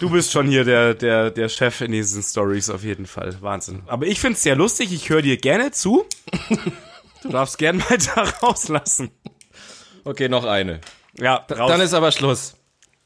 Du 0.00 0.10
bist 0.10 0.32
schon 0.32 0.48
hier 0.48 0.64
der, 0.64 0.94
der, 0.94 1.30
der 1.30 1.48
Chef 1.48 1.80
in 1.80 1.92
diesen 1.92 2.22
Stories 2.22 2.68
auf 2.68 2.82
jeden 2.82 3.06
Fall. 3.06 3.36
Wahnsinn. 3.40 3.82
Aber 3.86 4.06
ich 4.06 4.20
find's 4.20 4.42
sehr 4.42 4.56
lustig, 4.56 4.92
ich 4.92 5.08
höre 5.08 5.22
dir 5.22 5.36
gerne 5.36 5.70
zu. 5.70 6.04
Du 7.22 7.30
darfst 7.30 7.56
gern 7.56 7.78
mal 7.78 7.96
da 8.14 8.24
rauslassen. 8.42 9.10
okay, 10.04 10.28
noch 10.28 10.44
eine. 10.44 10.82
Ja, 11.18 11.36
raus. 11.36 11.70
Dann 11.70 11.80
ist 11.80 11.94
aber 11.94 12.12
Schluss. 12.12 12.54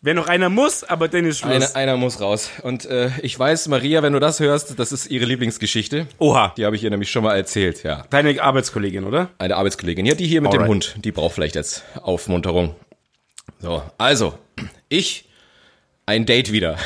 Wenn 0.01 0.14
noch 0.14 0.28
einer 0.28 0.49
muss, 0.49 0.84
aber 0.84 1.09
dann 1.09 1.24
ist 1.24 1.38
Schluss. 1.38 1.74
Eine, 1.74 1.74
einer 1.74 1.96
muss 1.96 2.20
raus. 2.20 2.51
Und 2.62 2.84
äh, 2.86 3.11
ich 3.20 3.36
weiß, 3.36 3.66
Maria, 3.66 4.01
wenn 4.03 4.12
du 4.12 4.20
das 4.20 4.38
hörst, 4.38 4.78
das 4.78 4.92
ist 4.92 5.11
ihre 5.11 5.24
Lieblingsgeschichte. 5.24 6.07
Oha. 6.18 6.55
Die 6.57 6.64
habe 6.64 6.76
ich 6.76 6.84
ihr 6.84 6.90
nämlich 6.90 7.11
schon 7.11 7.24
mal 7.24 7.34
erzählt, 7.34 7.82
ja. 7.82 8.05
Deine 8.11 8.40
Arbeitskollegin, 8.40 9.03
oder? 9.03 9.30
Eine 9.38 9.57
Arbeitskollegin. 9.57 10.07
Ja, 10.07 10.14
die 10.14 10.26
hier 10.26 10.40
mit 10.40 10.53
dem 10.53 10.61
Alright. 10.61 10.70
Hund. 10.70 11.05
Die 11.05 11.11
braucht 11.11 11.34
vielleicht 11.34 11.57
jetzt 11.57 11.82
Aufmunterung. 12.01 12.76
So, 13.59 13.82
also, 13.99 14.38
ich, 14.88 15.24
ein 16.07 16.26
Date 16.26 16.53
wieder. 16.53 16.76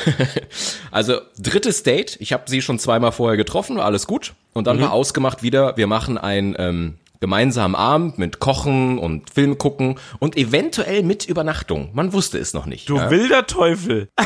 also, 0.91 1.21
drittes 1.37 1.83
Date. 1.83 2.17
Ich 2.19 2.33
habe 2.33 2.45
sie 2.47 2.63
schon 2.63 2.79
zweimal 2.79 3.11
vorher 3.11 3.37
getroffen, 3.37 3.77
war 3.77 3.85
alles 3.85 4.07
gut. 4.07 4.33
Und 4.53 4.65
dann 4.65 4.81
war 4.81 4.91
ausgemacht 4.91 5.43
wieder, 5.43 5.77
wir 5.77 5.87
machen 5.87 6.17
ein 6.17 6.55
ähm, 6.57 6.97
gemeinsamen 7.23 7.73
Abend 7.73 8.17
mit 8.17 8.39
Kochen 8.39 8.99
und 8.99 9.29
Film 9.29 9.57
gucken 9.57 9.95
und 10.19 10.35
eventuell 10.35 11.03
mit 11.03 11.25
Übernachtung. 11.25 11.89
Man 11.93 12.11
wusste 12.11 12.37
es 12.37 12.53
noch 12.53 12.65
nicht. 12.65 12.89
Du 12.89 12.97
ja. 12.97 13.09
wilder 13.09 13.47
Teufel. 13.47 14.09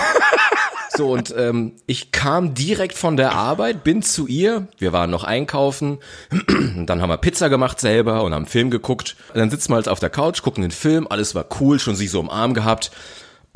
So, 0.95 1.11
und 1.11 1.31
ähm, 1.37 1.73
ich 1.85 2.11
kam 2.11 2.55
direkt 2.55 2.97
von 2.97 3.17
der 3.17 3.33
Arbeit, 3.33 3.83
bin 3.83 4.01
zu 4.01 4.25
ihr, 4.25 4.67
wir 4.79 4.93
waren 4.93 5.11
noch 5.11 5.25
einkaufen, 5.25 5.99
dann 6.87 7.03
haben 7.03 7.09
wir 7.09 7.17
Pizza 7.17 7.49
gemacht 7.49 7.79
selber 7.79 8.23
und 8.23 8.33
haben 8.33 8.47
Film 8.47 8.71
geguckt. 8.71 9.15
Und 9.31 9.37
dann 9.37 9.51
sitzen 9.51 9.69
wir 9.69 9.75
halt 9.75 9.89
auf 9.89 9.99
der 9.99 10.09
Couch, 10.09 10.41
gucken 10.41 10.63
den 10.63 10.71
Film, 10.71 11.05
alles 11.07 11.35
war 11.35 11.45
cool, 11.59 11.77
schon 11.77 11.95
sie 11.95 12.07
so 12.07 12.19
im 12.19 12.31
Arm 12.31 12.55
gehabt. 12.55 12.89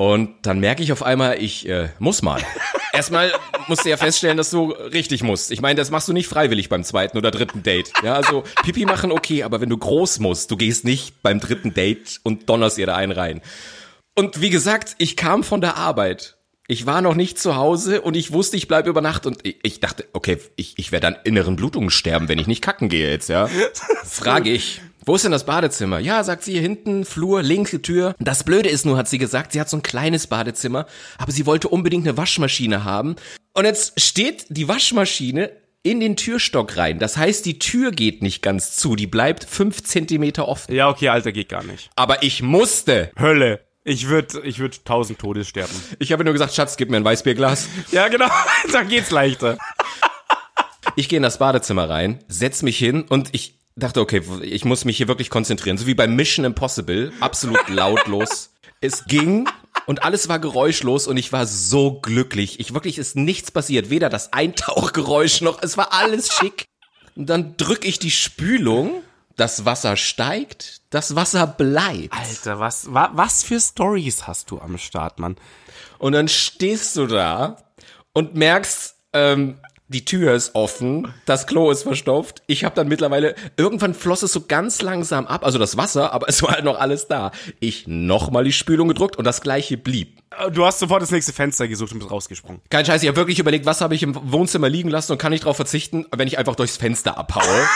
Und 0.02 0.34
dann 0.42 0.58
merke 0.58 0.82
ich 0.82 0.90
auf 0.90 1.04
einmal, 1.04 1.40
ich 1.40 1.68
äh, 1.68 1.90
muss 2.00 2.22
mal. 2.22 2.42
Erstmal 2.92 3.30
musst 3.68 3.84
du 3.84 3.88
ja 3.88 3.96
feststellen, 3.96 4.36
dass 4.36 4.50
du 4.50 4.72
richtig 4.72 5.22
musst. 5.22 5.52
Ich 5.52 5.60
meine, 5.60 5.76
das 5.76 5.92
machst 5.92 6.08
du 6.08 6.12
nicht 6.12 6.26
freiwillig 6.26 6.68
beim 6.68 6.82
zweiten 6.82 7.16
oder 7.18 7.30
dritten 7.30 7.62
Date. 7.62 7.92
Ja, 8.02 8.14
also 8.14 8.42
Pipi 8.64 8.84
machen 8.84 9.12
okay, 9.12 9.44
aber 9.44 9.60
wenn 9.60 9.68
du 9.68 9.78
groß 9.78 10.18
musst, 10.18 10.50
du 10.50 10.56
gehst 10.56 10.84
nicht 10.84 11.22
beim 11.22 11.38
dritten 11.38 11.72
Date 11.72 12.18
und 12.24 12.48
donnerst 12.48 12.78
ihr 12.78 12.86
da 12.86 12.96
einen 12.96 13.12
rein. 13.12 13.42
Und 14.16 14.40
wie 14.40 14.50
gesagt, 14.50 14.96
ich 14.98 15.16
kam 15.16 15.44
von 15.44 15.60
der 15.60 15.76
Arbeit. 15.76 16.36
Ich 16.66 16.84
war 16.84 17.00
noch 17.00 17.14
nicht 17.14 17.38
zu 17.38 17.54
Hause 17.54 18.00
und 18.00 18.16
ich 18.16 18.32
wusste, 18.32 18.56
ich 18.56 18.66
bleibe 18.66 18.90
über 18.90 19.02
Nacht 19.02 19.24
und 19.24 19.38
ich, 19.46 19.58
ich 19.62 19.78
dachte, 19.78 20.08
okay, 20.14 20.38
ich, 20.56 20.78
ich 20.78 20.90
werde 20.90 21.06
an 21.06 21.16
inneren 21.22 21.54
Blutungen 21.54 21.90
sterben, 21.90 22.28
wenn 22.28 22.40
ich 22.40 22.48
nicht 22.48 22.62
kacken 22.62 22.88
gehe 22.88 23.08
jetzt, 23.08 23.28
ja. 23.28 23.48
Frage 24.04 24.50
ich, 24.50 24.80
wo 25.04 25.14
ist 25.14 25.24
denn 25.24 25.32
das 25.32 25.46
Badezimmer? 25.46 25.98
Ja, 25.98 26.22
sagt 26.22 26.44
sie, 26.44 26.52
hier 26.52 26.60
hinten, 26.60 27.04
Flur, 27.04 27.42
linke 27.42 27.82
Tür. 27.82 28.14
Das 28.18 28.44
Blöde 28.44 28.68
ist 28.68 28.86
nur, 28.86 28.96
hat 28.96 29.08
sie 29.08 29.18
gesagt, 29.18 29.52
sie 29.52 29.60
hat 29.60 29.68
so 29.68 29.76
ein 29.76 29.82
kleines 29.82 30.26
Badezimmer, 30.26 30.86
aber 31.18 31.32
sie 31.32 31.46
wollte 31.46 31.68
unbedingt 31.68 32.06
eine 32.06 32.16
Waschmaschine 32.16 32.84
haben. 32.84 33.16
Und 33.54 33.64
jetzt 33.64 34.00
steht 34.00 34.46
die 34.48 34.68
Waschmaschine 34.68 35.50
in 35.82 36.00
den 36.00 36.16
Türstock 36.16 36.76
rein. 36.76 36.98
Das 36.98 37.16
heißt, 37.16 37.44
die 37.44 37.58
Tür 37.58 37.90
geht 37.90 38.22
nicht 38.22 38.42
ganz 38.42 38.76
zu, 38.76 38.94
die 38.94 39.06
bleibt 39.08 39.44
fünf 39.44 39.82
Zentimeter 39.82 40.46
offen. 40.46 40.72
Ja, 40.74 40.88
okay, 40.88 41.08
Alter, 41.08 41.32
geht 41.32 41.48
gar 41.48 41.64
nicht. 41.64 41.90
Aber 41.96 42.22
ich 42.22 42.42
musste. 42.42 43.10
Hölle. 43.18 43.60
Ich 43.84 44.06
würde 44.08 44.42
ich 44.42 44.60
würd 44.60 44.84
tausend 44.84 45.18
Todes 45.18 45.48
sterben. 45.48 45.74
Ich 45.98 46.12
habe 46.12 46.22
nur 46.22 46.32
gesagt, 46.32 46.54
Schatz, 46.54 46.76
gib 46.76 46.90
mir 46.90 46.98
ein 46.98 47.04
Weißbierglas. 47.04 47.68
Ja, 47.90 48.06
genau. 48.06 48.28
Dann 48.72 48.88
geht's 48.88 49.10
leichter. 49.10 49.58
Ich 50.94 51.08
gehe 51.08 51.16
in 51.16 51.22
das 51.22 51.38
Badezimmer 51.38 51.90
rein, 51.90 52.22
setz 52.28 52.62
mich 52.62 52.78
hin 52.78 53.02
und 53.02 53.30
ich 53.32 53.61
dachte, 53.76 54.00
okay, 54.00 54.22
ich 54.42 54.64
muss 54.64 54.84
mich 54.84 54.96
hier 54.96 55.08
wirklich 55.08 55.30
konzentrieren. 55.30 55.78
So 55.78 55.86
wie 55.86 55.94
bei 55.94 56.06
Mission 56.06 56.44
Impossible, 56.44 57.12
absolut 57.20 57.68
lautlos. 57.68 58.48
Es 58.84 59.04
ging 59.04 59.48
und 59.86 60.02
alles 60.02 60.28
war 60.28 60.40
geräuschlos 60.40 61.06
und 61.06 61.16
ich 61.16 61.32
war 61.32 61.46
so 61.46 62.00
glücklich. 62.00 62.58
Ich 62.58 62.74
wirklich 62.74 62.98
ist 62.98 63.14
nichts 63.14 63.52
passiert, 63.52 63.90
weder 63.90 64.08
das 64.08 64.32
Eintauchgeräusch 64.32 65.40
noch, 65.40 65.62
es 65.62 65.76
war 65.76 65.92
alles 65.92 66.32
schick. 66.40 66.64
Und 67.14 67.30
dann 67.30 67.56
drück 67.56 67.84
ich 67.84 68.00
die 68.00 68.10
Spülung, 68.10 69.04
das 69.36 69.64
Wasser 69.64 69.96
steigt, 69.96 70.82
das 70.90 71.14
Wasser 71.14 71.46
bleibt. 71.46 72.12
Alter, 72.12 72.58
was, 72.58 72.92
wa, 72.92 73.10
was 73.14 73.44
für 73.44 73.60
Stories 73.60 74.26
hast 74.26 74.50
du 74.50 74.60
am 74.60 74.78
Start, 74.78 75.20
Mann? 75.20 75.36
Und 75.98 76.12
dann 76.12 76.26
stehst 76.26 76.96
du 76.96 77.06
da 77.06 77.62
und 78.12 78.34
merkst, 78.34 78.96
ähm, 79.12 79.58
die 79.92 80.04
Tür 80.04 80.34
ist 80.34 80.54
offen, 80.54 81.12
das 81.26 81.46
Klo 81.46 81.70
ist 81.70 81.82
verstopft. 81.84 82.42
Ich 82.46 82.64
habe 82.64 82.74
dann 82.74 82.88
mittlerweile, 82.88 83.34
irgendwann 83.56 83.94
floss 83.94 84.22
es 84.22 84.32
so 84.32 84.42
ganz 84.48 84.82
langsam 84.82 85.26
ab, 85.26 85.44
also 85.44 85.58
das 85.58 85.76
Wasser, 85.76 86.12
aber 86.12 86.28
es 86.28 86.42
war 86.42 86.52
halt 86.52 86.64
noch 86.64 86.78
alles 86.80 87.06
da. 87.06 87.30
Ich 87.60 87.86
nochmal 87.86 88.44
die 88.44 88.52
Spülung 88.52 88.88
gedrückt 88.88 89.16
und 89.16 89.24
das 89.24 89.40
gleiche 89.40 89.76
blieb. 89.76 90.18
Du 90.52 90.64
hast 90.64 90.78
sofort 90.78 91.02
das 91.02 91.10
nächste 91.10 91.32
Fenster 91.32 91.68
gesucht 91.68 91.92
und 91.92 91.98
bist 91.98 92.10
rausgesprungen. 92.10 92.62
Kein 92.70 92.84
Scheiß, 92.86 93.02
ich 93.02 93.08
habe 93.08 93.16
wirklich 93.16 93.38
überlegt, 93.38 93.66
was 93.66 93.80
habe 93.82 93.94
ich 93.94 94.02
im 94.02 94.32
Wohnzimmer 94.32 94.68
liegen 94.68 94.88
lassen 94.88 95.12
und 95.12 95.18
kann 95.18 95.32
ich 95.32 95.40
darauf 95.40 95.56
verzichten, 95.56 96.06
wenn 96.10 96.26
ich 96.26 96.38
einfach 96.38 96.56
durchs 96.56 96.76
Fenster 96.78 97.18
abhaue. 97.18 97.42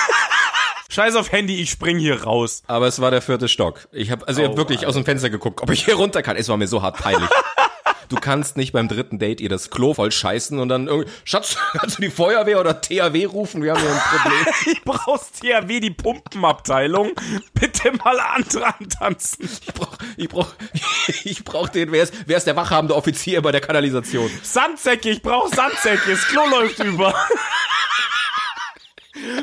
Scheiß 0.89 1.17
auf 1.17 1.33
Handy, 1.33 1.61
ich 1.61 1.71
spring 1.71 1.99
hier 1.99 2.23
raus. 2.23 2.63
Aber 2.67 2.87
es 2.87 3.01
war 3.01 3.11
der 3.11 3.21
vierte 3.21 3.49
Stock. 3.49 3.89
Ich 3.93 4.11
habe 4.11 4.27
also 4.27 4.41
ich 4.41 4.47
hab 4.47 4.55
Oh, 4.55 4.57
wirklich 4.57 4.87
aus 4.87 4.95
dem 4.95 5.05
Fenster 5.05 5.29
geguckt, 5.29 5.61
ob 5.61 5.71
ich 5.71 5.85
hier 5.85 5.97
runter 5.97 6.23
kann. 6.23 6.37
Es 6.37 6.49
war 6.49 6.57
mir 6.57 6.69
so 6.69 6.81
hart 6.81 6.97
peinlich. 6.97 7.29
Du 8.09 8.17
kannst 8.17 8.57
nicht 8.57 8.73
beim 8.73 8.89
dritten 8.89 9.19
Date 9.19 9.41
ihr 9.41 9.49
das 9.49 9.71
Klo 9.71 9.95
voll 9.95 10.13
scheißen 10.13 10.59
und 10.59 10.69
dann 10.69 10.87
irgendwie, 10.87 11.11
Schatz, 11.25 11.57
kannst 11.73 11.99
du 11.99 12.03
die 12.03 12.11
Feuerwehr 12.11 12.61
oder 12.61 12.81
THW 12.81 13.25
rufen? 13.25 13.63
Wir 13.63 13.73
haben 13.73 13.81
hier 13.81 13.93
ein 13.93 14.01
Problem. 14.01 14.47
Ich 14.67 14.83
brauchst 14.83 15.41
THW, 15.41 15.81
die 15.81 15.91
Pumpenabteilung. 15.91 17.13
Bitte 17.55 17.93
mal 17.93 18.19
an 18.19 18.45
dran 18.45 18.89
tanzen. 18.89 19.45
Ich 19.45 19.75
brauch, 19.75 19.97
ich 20.17 20.29
brauch, 20.29 20.49
ich 21.25 21.45
brauch 21.45 21.69
den, 21.69 21.93
wer 21.93 22.03
ist, 22.05 22.15
wer 22.27 22.37
ist 22.37 22.47
der 22.47 22.57
wachhabende 22.57 22.95
Offizier 22.95 23.43
bei 23.43 23.53
der 23.53 23.61
Kanalisation? 23.61 24.31
Sandsäcke, 24.43 25.11
ich 25.11 25.23
brauch 25.23 25.49
Sandsäcke, 25.53 26.11
das 26.11 26.27
Klo 26.29 26.47
läuft 26.49 26.79
über. 26.81 27.15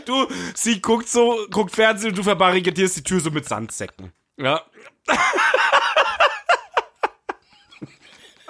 Du, 0.05 0.27
sie 0.53 0.81
guckt 0.81 1.09
so, 1.09 1.47
guckt 1.49 1.75
Fernsehen 1.75 2.11
und 2.11 2.17
du 2.17 2.23
verbarrikadierst 2.23 2.97
die 2.97 3.03
Tür 3.03 3.19
so 3.19 3.31
mit 3.31 3.47
Sandsäcken. 3.47 4.11
Ja. 4.37 4.61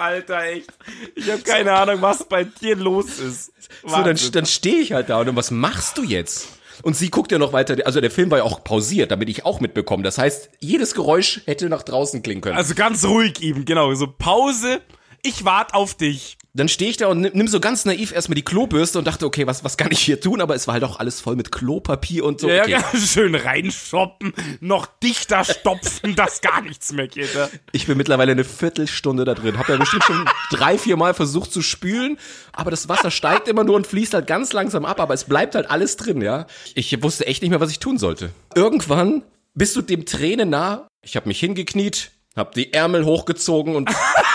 Alter, 0.03 0.43
echt. 0.43 0.69
Ich 1.15 1.31
habe 1.31 1.41
keine 1.41 1.71
Ahnung, 1.73 2.01
was 2.01 2.27
bei 2.27 2.43
dir 2.43 2.75
los 2.75 3.19
ist. 3.19 3.53
So, 3.83 3.89
dann, 3.89 4.05
Wahnsinn. 4.05 4.31
dann 4.33 4.45
stehe 4.45 4.77
ich 4.77 4.91
halt 4.91 5.09
da 5.09 5.19
und 5.21 5.35
was 5.35 5.49
machst 5.49 5.97
du 5.97 6.03
jetzt? 6.03 6.47
Und 6.81 6.97
sie 6.97 7.09
guckt 7.09 7.31
ja 7.31 7.37
noch 7.37 7.53
weiter, 7.53 7.77
also 7.85 8.01
der 8.01 8.11
Film 8.11 8.29
war 8.29 8.39
ja 8.39 8.43
auch 8.43 8.63
pausiert, 8.63 9.11
damit 9.11 9.29
ich 9.29 9.45
auch 9.45 9.61
mitbekomme. 9.61 10.03
Das 10.03 10.17
heißt, 10.17 10.49
jedes 10.59 10.93
Geräusch 10.93 11.41
hätte 11.45 11.69
nach 11.69 11.83
draußen 11.83 12.21
klingen 12.21 12.41
können. 12.41 12.57
Also 12.57 12.75
ganz 12.75 13.05
ruhig 13.05 13.41
eben, 13.41 13.63
genau. 13.63 13.93
So 13.93 14.07
Pause. 14.07 14.81
Ich 15.21 15.45
warte 15.45 15.73
auf 15.75 15.93
dich. 15.93 16.37
Dann 16.55 16.69
stehe 16.69 16.91
ich 16.91 16.97
da 16.97 17.07
und 17.07 17.21
nimm, 17.21 17.47
so 17.47 17.59
ganz 17.59 17.83
naiv 17.83 18.11
erstmal 18.11 18.35
die 18.35 18.43
Klobürste 18.43 18.99
und 18.99 19.07
dachte, 19.07 19.25
okay, 19.25 19.47
was, 19.47 19.63
was 19.63 19.75
kann 19.75 19.91
ich 19.91 20.01
hier 20.01 20.21
tun? 20.21 20.39
Aber 20.39 20.53
es 20.53 20.67
war 20.67 20.75
halt 20.75 20.83
auch 20.83 20.99
alles 20.99 21.19
voll 21.19 21.35
mit 21.35 21.51
Klopapier 21.51 22.23
und 22.23 22.39
so. 22.39 22.47
Ja, 22.47 22.61
okay. 22.61 22.71
ja, 22.71 22.83
schön 22.99 23.33
reinschoppen, 23.33 24.33
noch 24.59 24.85
dichter 24.85 25.43
stopfen, 25.43 26.15
dass 26.15 26.41
gar 26.41 26.61
nichts 26.61 26.93
mehr 26.93 27.07
geht. 27.07 27.33
Ja. 27.33 27.49
Ich 27.71 27.87
bin 27.87 27.97
mittlerweile 27.97 28.33
eine 28.33 28.43
Viertelstunde 28.43 29.25
da 29.25 29.33
drin. 29.33 29.57
Hab 29.57 29.67
ja 29.67 29.77
bestimmt 29.77 30.03
schon 30.03 30.29
drei, 30.51 30.77
vier 30.77 30.95
Mal 30.95 31.15
versucht 31.15 31.51
zu 31.51 31.63
spülen, 31.63 32.19
aber 32.51 32.69
das 32.69 32.87
Wasser 32.87 33.09
steigt 33.09 33.47
immer 33.47 33.63
nur 33.63 33.75
und 33.75 33.87
fließt 33.87 34.13
halt 34.13 34.27
ganz 34.27 34.53
langsam 34.53 34.85
ab, 34.85 34.99
aber 34.99 35.15
es 35.15 35.23
bleibt 35.23 35.55
halt 35.55 35.71
alles 35.71 35.97
drin, 35.97 36.21
ja. 36.21 36.45
Ich 36.75 37.01
wusste 37.01 37.25
echt 37.25 37.41
nicht 37.41 37.49
mehr, 37.49 37.61
was 37.61 37.71
ich 37.71 37.79
tun 37.79 37.97
sollte. 37.97 38.29
Irgendwann 38.53 39.23
bist 39.55 39.75
du 39.75 39.81
dem 39.81 40.05
Tränen 40.05 40.51
nah. 40.51 40.87
Ich 41.03 41.15
habe 41.15 41.27
mich 41.27 41.39
hingekniet, 41.39 42.11
hab 42.35 42.53
die 42.53 42.73
Ärmel 42.73 43.05
hochgezogen 43.05 43.75
und 43.75 43.89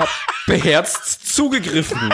hab 0.00 0.08
beherzt 0.46 1.34
zugegriffen. 1.34 2.12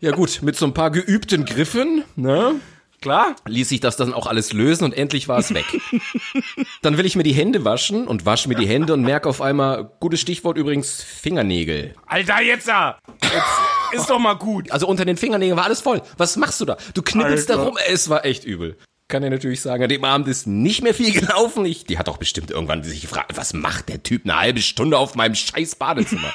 Ja 0.00 0.10
gut, 0.10 0.40
mit 0.42 0.56
so 0.56 0.66
ein 0.66 0.74
paar 0.74 0.90
geübten 0.90 1.44
Griffen, 1.44 2.04
ne? 2.16 2.60
Klar? 3.00 3.36
ließ 3.46 3.68
sich 3.68 3.80
das 3.80 3.96
dann 3.96 4.12
auch 4.12 4.26
alles 4.26 4.52
lösen 4.52 4.84
und 4.84 4.92
endlich 4.92 5.28
war 5.28 5.38
es 5.38 5.54
weg. 5.54 5.64
dann 6.82 6.96
will 6.96 7.06
ich 7.06 7.14
mir 7.14 7.22
die 7.22 7.32
Hände 7.32 7.64
waschen 7.64 8.08
und 8.08 8.26
wasche 8.26 8.48
mir 8.48 8.56
die 8.56 8.66
Hände 8.66 8.94
und 8.94 9.02
merke 9.02 9.28
auf 9.28 9.40
einmal, 9.40 9.90
gutes 10.00 10.20
Stichwort 10.20 10.56
übrigens, 10.56 11.02
Fingernägel. 11.02 11.94
Alter, 12.06 12.42
jetzt 12.42 12.68
da! 12.68 12.98
Jetzt 13.22 14.00
ist 14.00 14.10
doch 14.10 14.18
mal 14.18 14.34
gut. 14.34 14.70
Also 14.72 14.86
unter 14.86 15.04
den 15.04 15.16
Fingernägeln 15.16 15.56
war 15.56 15.64
alles 15.64 15.80
voll. 15.80 16.02
Was 16.16 16.36
machst 16.36 16.60
du 16.60 16.64
da? 16.64 16.76
Du 16.94 17.02
knippelst 17.02 17.48
da 17.50 17.62
rum. 17.62 17.76
Es 17.86 18.08
war 18.08 18.24
echt 18.24 18.44
übel. 18.44 18.76
Kann 19.08 19.22
ich 19.22 19.30
natürlich 19.30 19.60
sagen, 19.60 19.84
an 19.84 19.88
dem 19.88 20.04
Abend 20.04 20.26
ist 20.26 20.46
nicht 20.48 20.82
mehr 20.82 20.92
viel 20.92 21.12
gelaufen. 21.12 21.64
Ich, 21.64 21.84
die 21.84 21.96
hat 21.98 22.08
doch 22.08 22.16
bestimmt 22.16 22.50
irgendwann 22.50 22.82
sich 22.82 23.00
gefragt, 23.00 23.32
was 23.36 23.52
macht 23.52 23.88
der 23.88 24.02
Typ 24.02 24.24
eine 24.24 24.36
halbe 24.36 24.60
Stunde 24.60 24.98
auf 24.98 25.14
meinem 25.14 25.36
scheiß 25.36 25.76
Badezimmer? 25.76 26.32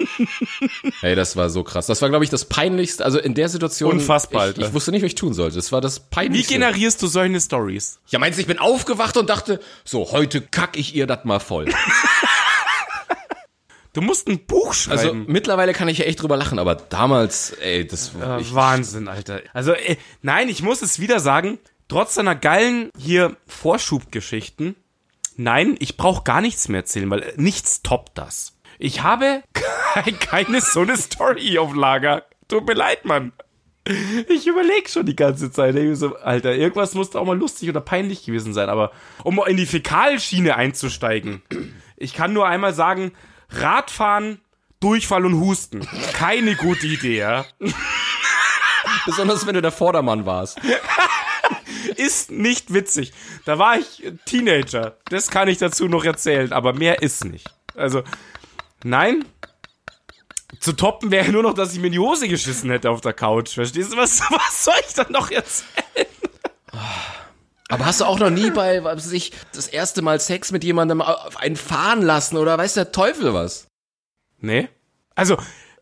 Ey, 1.02 1.16
das 1.16 1.36
war 1.36 1.50
so 1.50 1.64
krass. 1.64 1.88
Das 1.88 2.02
war, 2.02 2.08
glaube 2.10 2.24
ich, 2.24 2.32
das 2.32 2.46
peinlichste, 2.46 3.04
also 3.04 3.20
in 3.20 3.34
der 3.34 3.50
Situation. 3.50 3.92
Unfassbar, 3.92 4.52
ich, 4.52 4.58
ich 4.58 4.74
wusste 4.74 4.92
nicht, 4.92 5.02
was 5.02 5.08
ich 5.08 5.16
tun 5.16 5.34
sollte. 5.34 5.58
Das 5.58 5.72
war 5.74 5.82
das 5.82 6.00
Wie 6.00 6.04
peinlichste. 6.12 6.54
generierst 6.54 7.02
du 7.02 7.08
solche 7.08 7.42
Stories? 7.42 8.00
ja, 8.08 8.20
meinst 8.20 8.38
du, 8.38 8.42
ich 8.42 8.48
bin 8.48 8.60
aufgewacht 8.60 9.18
und 9.18 9.30
dachte, 9.30 9.60
so, 9.84 10.12
heute 10.12 10.42
kack 10.42 10.78
ich 10.78 10.96
ihr 10.96 11.08
das 11.08 11.26
mal 11.26 11.40
voll. 11.40 11.66
Du 13.94 14.00
musst 14.00 14.30
ein 14.30 14.46
Buch 14.46 14.68
Also 14.88 15.08
schreiben. 15.10 15.26
mittlerweile 15.28 15.74
kann 15.74 15.90
ich 15.90 15.98
ja 15.98 16.06
echt 16.06 16.22
drüber 16.22 16.38
lachen, 16.38 16.60
aber 16.60 16.76
damals, 16.76 17.52
ey, 17.60 17.86
das 17.86 18.18
war. 18.18 18.40
Äh, 18.40 18.54
Wahnsinn, 18.54 19.10
Alter. 19.10 19.42
Also, 19.52 19.74
äh, 19.74 19.98
nein, 20.22 20.48
ich 20.48 20.62
muss 20.62 20.82
es 20.82 21.00
wieder 21.02 21.20
sagen, 21.20 21.60
trotz 21.92 22.14
seiner 22.14 22.36
geilen 22.36 22.90
hier 22.98 23.36
Vorschubgeschichten, 23.48 24.78
nein, 25.36 25.76
ich 25.80 25.98
brauche 25.98 26.24
gar 26.24 26.40
nichts 26.40 26.70
mehr 26.70 26.80
erzählen, 26.80 27.10
weil 27.10 27.34
nichts 27.36 27.82
toppt 27.84 28.18
das. 28.18 28.58
Ich 28.80 29.04
habe 29.04 29.44
ke- 29.54 30.14
keine 30.20 30.62
so 30.62 30.80
eine 30.82 30.96
Story 30.96 31.58
auf 31.58 31.76
Lager. 31.76 32.24
Tut 32.48 32.66
mir 32.66 32.76
leid, 32.76 33.04
Mann. 33.04 33.34
Ich 34.30 34.48
überlege 34.48 34.88
schon 34.88 35.06
die 35.06 35.18
ganze 35.18 35.52
Zeit. 35.52 35.76
So, 35.98 36.16
Alter, 36.16 36.54
irgendwas 36.56 36.94
muss 36.94 37.10
da 37.10 37.20
auch 37.20 37.26
mal 37.26 37.38
lustig 37.38 37.68
oder 37.68 37.82
peinlich 37.82 38.24
gewesen 38.24 38.54
sein. 38.54 38.70
Aber 38.70 38.92
um 39.26 39.42
in 39.46 39.58
die 39.58 39.66
Fäkalschiene 39.66 40.56
einzusteigen, 40.56 41.42
ich 41.98 42.14
kann 42.14 42.32
nur 42.32 42.48
einmal 42.48 42.74
sagen, 42.74 43.12
Radfahren, 43.50 44.40
Durchfall 44.80 45.26
und 45.26 45.42
Husten. 45.42 45.86
Keine 46.14 46.56
gute 46.56 46.88
Idee, 46.88 47.18
ja. 47.18 47.44
besonders 49.06 49.46
wenn 49.46 49.56
du 49.56 49.62
der 49.62 49.72
Vordermann 49.74 50.26
warst. 50.26 50.58
ist 51.96 52.32
nicht 52.32 52.74
witzig. 52.74 53.14
Da 53.46 53.60
war 53.60 53.78
ich 53.78 54.04
Teenager. 54.26 54.98
Das 55.10 55.30
kann 55.30 55.48
ich 55.48 55.58
dazu 55.58 55.88
noch 55.88 56.04
erzählen, 56.04 56.54
aber 56.54 56.74
mehr 56.74 57.02
ist 57.02 57.26
nicht. 57.26 57.48
Also, 57.76 58.04
nein. 58.84 59.26
Zu 60.60 60.74
toppen 60.74 61.12
wäre 61.12 61.32
nur 61.32 61.44
noch, 61.44 61.54
dass 61.54 61.74
ich 61.74 61.80
mir 61.80 61.88
in 61.88 61.94
die 61.94 62.00
Hose 62.00 62.28
geschissen 62.28 62.70
hätte 62.70 62.90
auf 62.90 63.02
der 63.02 63.14
Couch. 63.14 63.54
Verstehst 63.54 63.94
du? 63.94 63.98
Was, 63.98 64.22
was 64.30 64.66
soll 64.66 64.76
ich 64.88 64.94
dann 64.94 65.12
noch 65.12 65.32
erzählen? 65.32 66.08
Aber 67.70 67.86
hast 67.86 68.02
du 68.02 68.06
auch 68.06 68.20
noch 68.20 68.30
nie 68.30 68.52
bei, 68.52 68.84
was 68.84 69.06
weiß 69.06 69.14
ich, 69.14 69.32
das 69.54 69.68
erste 69.68 70.02
Mal 70.02 70.20
Sex 70.20 70.52
mit 70.52 70.64
jemandem 70.64 71.02
auf 71.02 71.38
einen 71.38 71.56
fahren 71.56 72.02
lassen 72.02 72.38
oder 72.38 72.58
weiß 72.58 72.74
der 72.74 72.92
Teufel 72.92 73.34
was? 73.34 73.68
Nee. 74.40 74.70
Also, 75.16 75.38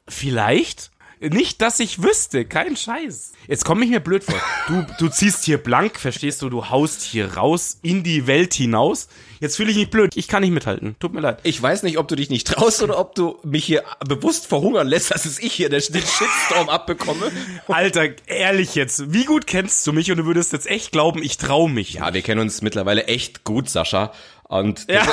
vielleicht. 0.07 0.91
Nicht, 1.21 1.61
dass 1.61 1.81
ich 1.81 2.01
wüsste, 2.01 2.45
kein 2.45 2.77
Scheiß. 2.77 3.33
Jetzt 3.47 3.65
komme 3.65 3.83
ich 3.83 3.91
mir 3.91 3.99
blöd 3.99 4.23
vor. 4.23 4.41
Du, 4.67 4.85
du 4.99 5.09
ziehst 5.09 5.43
hier 5.43 5.57
blank, 5.57 5.99
verstehst 5.99 6.41
du, 6.41 6.49
du 6.49 6.69
haust 6.69 7.01
hier 7.01 7.35
raus 7.35 7.77
in 7.81 8.03
die 8.03 8.25
Welt 8.25 8.53
hinaus. 8.53 9.09
Jetzt 9.41 9.57
fühle 9.57 9.71
ich 9.71 9.75
mich 9.75 9.89
blöd. 9.89 10.15
Ich 10.15 10.29
kann 10.29 10.43
nicht 10.43 10.51
mithalten. 10.51 10.95
Tut 10.99 11.13
mir 11.13 11.19
leid. 11.19 11.39
Ich 11.43 11.61
weiß 11.61 11.83
nicht, 11.83 11.97
ob 11.97 12.07
du 12.07 12.15
dich 12.15 12.29
nicht 12.29 12.47
traust 12.47 12.81
oder 12.83 12.97
ob 12.97 13.15
du 13.15 13.37
mich 13.43 13.65
hier 13.65 13.83
bewusst 14.07 14.47
verhungern 14.47 14.87
lässt, 14.87 15.11
dass 15.11 15.25
es 15.25 15.39
ich 15.39 15.51
hier 15.51 15.69
den 15.69 15.81
den 15.89 16.01
Shitstorm 16.01 16.69
abbekomme. 16.69 17.31
Alter, 17.67 18.07
ehrlich 18.27 18.75
jetzt, 18.75 19.11
wie 19.11 19.25
gut 19.25 19.45
kennst 19.45 19.85
du 19.87 19.91
mich 19.91 20.09
und 20.11 20.17
du 20.17 20.25
würdest 20.25 20.53
jetzt 20.53 20.67
echt 20.67 20.93
glauben, 20.93 21.21
ich 21.21 21.37
traue 21.37 21.69
mich. 21.69 21.95
Ja, 21.95 22.13
wir 22.13 22.21
kennen 22.21 22.39
uns 22.39 22.61
mittlerweile 22.61 23.05
echt 23.07 23.43
gut, 23.43 23.69
Sascha. 23.69 24.13
Und 24.43 24.85
Ja. 24.89 25.05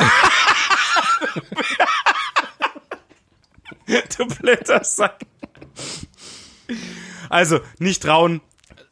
du 4.17 4.27
blöder 4.27 4.85
Sack. 4.85 5.21
Also, 7.29 7.61
nicht 7.79 8.03
trauen, 8.03 8.41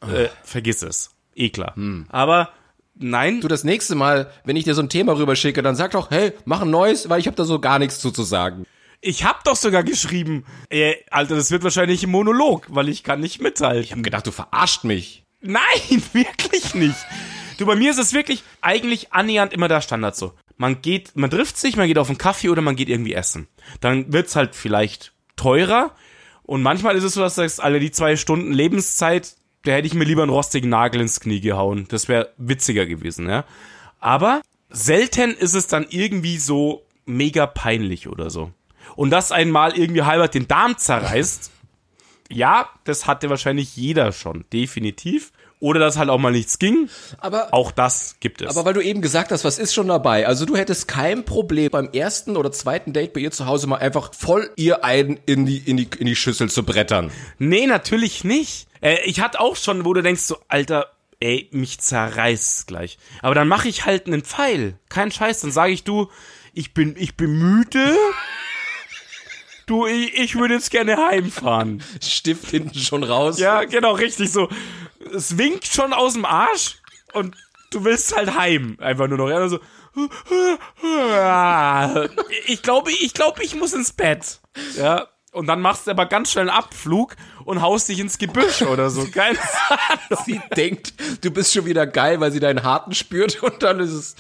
äh, 0.01 0.29
vergiss 0.43 0.83
es. 0.83 1.11
Eh 1.35 1.51
klar. 1.51 1.75
Aber 2.09 2.51
nein, 2.95 3.41
du 3.41 3.49
das 3.49 3.65
nächste 3.65 3.95
Mal, 3.95 4.31
wenn 4.45 4.57
ich 4.57 4.65
dir 4.65 4.75
so 4.75 4.83
ein 4.83 4.89
Thema 4.89 5.17
rüberschicke, 5.17 5.63
dann 5.63 5.77
sag 5.77 5.93
doch, 5.93 6.11
hey, 6.11 6.33
mach 6.45 6.63
ein 6.63 6.71
neues, 6.71 7.09
weil 7.09 7.21
ich 7.21 7.27
habe 7.27 7.37
da 7.37 7.45
so 7.45 7.59
gar 7.59 7.79
nichts 7.79 7.99
zu, 7.99 8.11
zu 8.11 8.23
sagen. 8.23 8.67
ich 9.01 9.25
hab 9.25 9.45
doch 9.45 9.57
sogar 9.57 9.83
geschrieben, 9.83 10.45
äh, 10.71 10.95
Alter, 11.11 11.37
das 11.37 11.51
wird 11.51 11.63
wahrscheinlich 11.65 12.05
ein 12.05 12.11
Monolog, 12.11 12.67
weil 12.71 12.89
ich 12.89 13.03
kann 13.03 13.21
nicht 13.21 13.41
mithalten. 13.41 13.83
Ich 13.83 13.93
habe 13.93 14.03
gedacht, 14.03 14.27
du 14.27 14.31
verarscht 14.31 14.85
mich. 14.85 15.25
Nein, 15.41 15.63
wirklich 16.13 16.75
nicht. 16.75 16.97
Du, 17.59 17.67
bei 17.67 17.77
mir 17.77 17.91
ist 17.91 17.99
es 17.99 18.13
wirklich 18.13 18.43
eigentlich 18.61 19.13
annähernd 19.13 19.53
immer 19.53 19.69
der 19.69 19.81
Standard 19.81 20.17
so. 20.17 20.33
Man 20.57 20.83
geht, 20.83 21.17
man 21.17 21.31
trifft 21.31 21.59
sich, 21.59 21.77
man 21.77 21.89
geht 21.89 21.99
auf 21.99 22.09
einen 22.09 22.19
Kaffee 22.19 22.49
oder 22.49 22.63
man 22.63 22.77
geht 22.77 22.89
irgendwie 22.89 23.15
essen. 23.15 23.49
Dann 23.81 24.13
wird's 24.13 24.37
halt 24.37 24.55
vielleicht 24.55 25.13
teurer 25.37 25.95
und 26.47 26.63
manchmal 26.63 26.97
ist 26.97 27.05
es 27.05 27.15
so, 27.15 27.21
dass 27.21 27.35
du 27.35 27.43
sagst, 27.43 27.63
alle 27.63 27.81
die 27.81 27.91
zwei 27.91 28.17
Stunden 28.17 28.53
Lebenszeit, 28.53 29.35
da 29.65 29.73
hätte 29.73 29.87
ich 29.87 29.95
mir 29.95 30.05
lieber 30.05 30.23
einen 30.23 30.31
rostigen 30.31 30.71
Nagel 30.71 31.01
ins 31.01 31.21
Knie 31.21 31.41
gehauen. 31.41 31.87
Das 31.89 32.09
wäre 32.09 32.33
witziger 32.37 32.87
gewesen, 32.87 33.29
ja. 33.29 33.45
Aber 33.99 34.43
selten 34.69 35.31
ist 35.31 35.55
es 35.55 35.67
dann 35.67 35.87
irgendwie 35.89 36.39
so 36.39 36.83
mega 37.07 37.47
peinlich 37.47 38.09
oder 38.09 38.29
so. 38.29 38.53
Und 38.97 39.11
das 39.11 39.33
einmal 39.33 39.77
irgendwie 39.77 40.03
halber 40.03 40.29
den 40.29 40.47
Darm 40.47 40.77
zerreißt, 40.77 41.51
ja, 42.31 42.69
das 42.85 43.07
hatte 43.07 43.31
wahrscheinlich 43.31 43.77
jeder 43.77 44.13
schon, 44.13 44.45
definitiv. 44.53 45.33
Oder 45.65 45.81
dass 45.81 45.97
halt 45.97 46.11
auch 46.11 46.19
mal 46.19 46.31
nichts 46.31 46.59
ging. 46.59 46.91
Aber 47.17 47.49
Auch 47.53 47.71
das 47.71 48.17
gibt 48.21 48.43
es. 48.43 48.55
Aber 48.55 48.67
weil 48.67 48.75
du 48.75 48.83
eben 48.83 49.01
gesagt 49.01 49.33
hast, 49.33 49.45
was 49.45 49.59
ist 49.59 49.73
schon 49.73 49.89
dabei? 49.89 50.27
Also 50.27 50.45
du 50.45 50.59
hättest 50.59 50.89
kein 50.89 51.25
Problem 51.25 51.71
beim 51.71 51.89
ersten 51.91 52.37
oder 52.37 52.53
zweiten 52.53 52.93
Date 52.93 53.15
bei 53.15 53.21
ihr 53.21 53.31
zu 53.31 53.47
Hause 53.47 53.67
mal 53.67 53.79
einfach 53.79 54.13
voll 54.13 54.51
ihr 54.57 54.85
einen 54.85 55.19
in 55.25 55.47
die, 55.47 55.57
in 55.57 55.79
die, 55.79 55.89
in 55.99 56.05
die 56.05 56.17
Schüssel 56.17 56.51
zu 56.51 56.65
brettern. 56.65 57.11
nee, 57.39 57.67
natürlich 57.67 58.25
nicht. 58.25 58.69
Äh, 58.83 58.99
ich 59.07 59.21
hatte 59.21 59.41
auch 59.41 59.57
schon, 59.57 59.87
wo 59.87 59.95
du 59.95 60.03
denkst 60.03 60.21
so, 60.21 60.37
Alter, 60.49 60.91
ey, 61.21 61.49
mich 61.51 61.81
zerreißt 61.81 62.67
gleich. 62.67 62.99
Aber 63.23 63.35
dann 63.35 63.49
mache 63.49 63.67
ich 63.69 63.87
halt 63.87 64.07
einen 64.07 64.21
Pfeil. 64.21 64.75
Kein 64.91 65.11
Scheiß. 65.11 65.41
Dann 65.41 65.51
sage 65.51 65.73
ich, 65.73 65.83
du, 65.83 66.11
ich 66.53 66.75
bin, 66.75 66.95
ich 66.99 67.17
bin 67.17 67.31
müde. 67.39 67.97
Du, 69.67 69.87
ich, 69.87 70.15
ich 70.15 70.37
würde 70.37 70.55
jetzt 70.55 70.71
gerne 70.71 70.97
heimfahren. 70.97 71.83
Stift 72.03 72.51
hinten 72.51 72.79
schon 72.79 73.03
raus. 73.03 73.39
Ja, 73.39 73.65
genau, 73.65 73.93
richtig 73.93 74.31
so. 74.31 74.49
Es 75.15 75.39
winkt 75.39 75.67
schon 75.67 75.93
aus 75.93 76.15
dem 76.15 76.25
Arsch 76.25 76.77
und 77.13 77.37
du 77.71 77.85
willst 77.85 78.15
halt 78.17 78.35
heim. 78.37 78.77
Einfach 78.81 79.09
nur 79.09 79.19
noch. 79.19 79.29
Ja, 79.29 79.49
so. 79.49 79.59
Ich 82.47 82.63
glaube, 82.63 82.91
ich 82.91 83.15
glaube, 83.15 83.43
ich 83.43 83.55
muss 83.55 83.73
ins 83.73 83.93
Bett. 83.93 84.41
Ja. 84.77 85.09
Und 85.33 85.47
dann 85.47 85.61
machst 85.61 85.87
du 85.87 85.91
aber 85.91 86.07
ganz 86.07 86.31
schnell 86.31 86.49
einen 86.49 86.57
Abflug 86.57 87.17
und 87.45 87.61
haust 87.61 87.89
dich 87.89 87.99
ins 87.99 88.19
Gebüsch 88.19 88.63
oder 88.63 88.89
so. 88.91 89.05
Keine 89.07 89.39
Ahnung. 89.69 90.23
Sie 90.27 90.41
denkt, 90.57 90.95
du 91.23 91.31
bist 91.31 91.53
schon 91.53 91.65
wieder 91.65 91.87
geil, 91.87 92.21
weil 92.21 92.31
sie 92.31 92.41
deinen 92.41 92.63
Harten 92.63 92.95
spürt 92.95 93.43
und 93.43 93.63
dann 93.63 93.81
ist 93.81 93.93
es. 93.93 94.15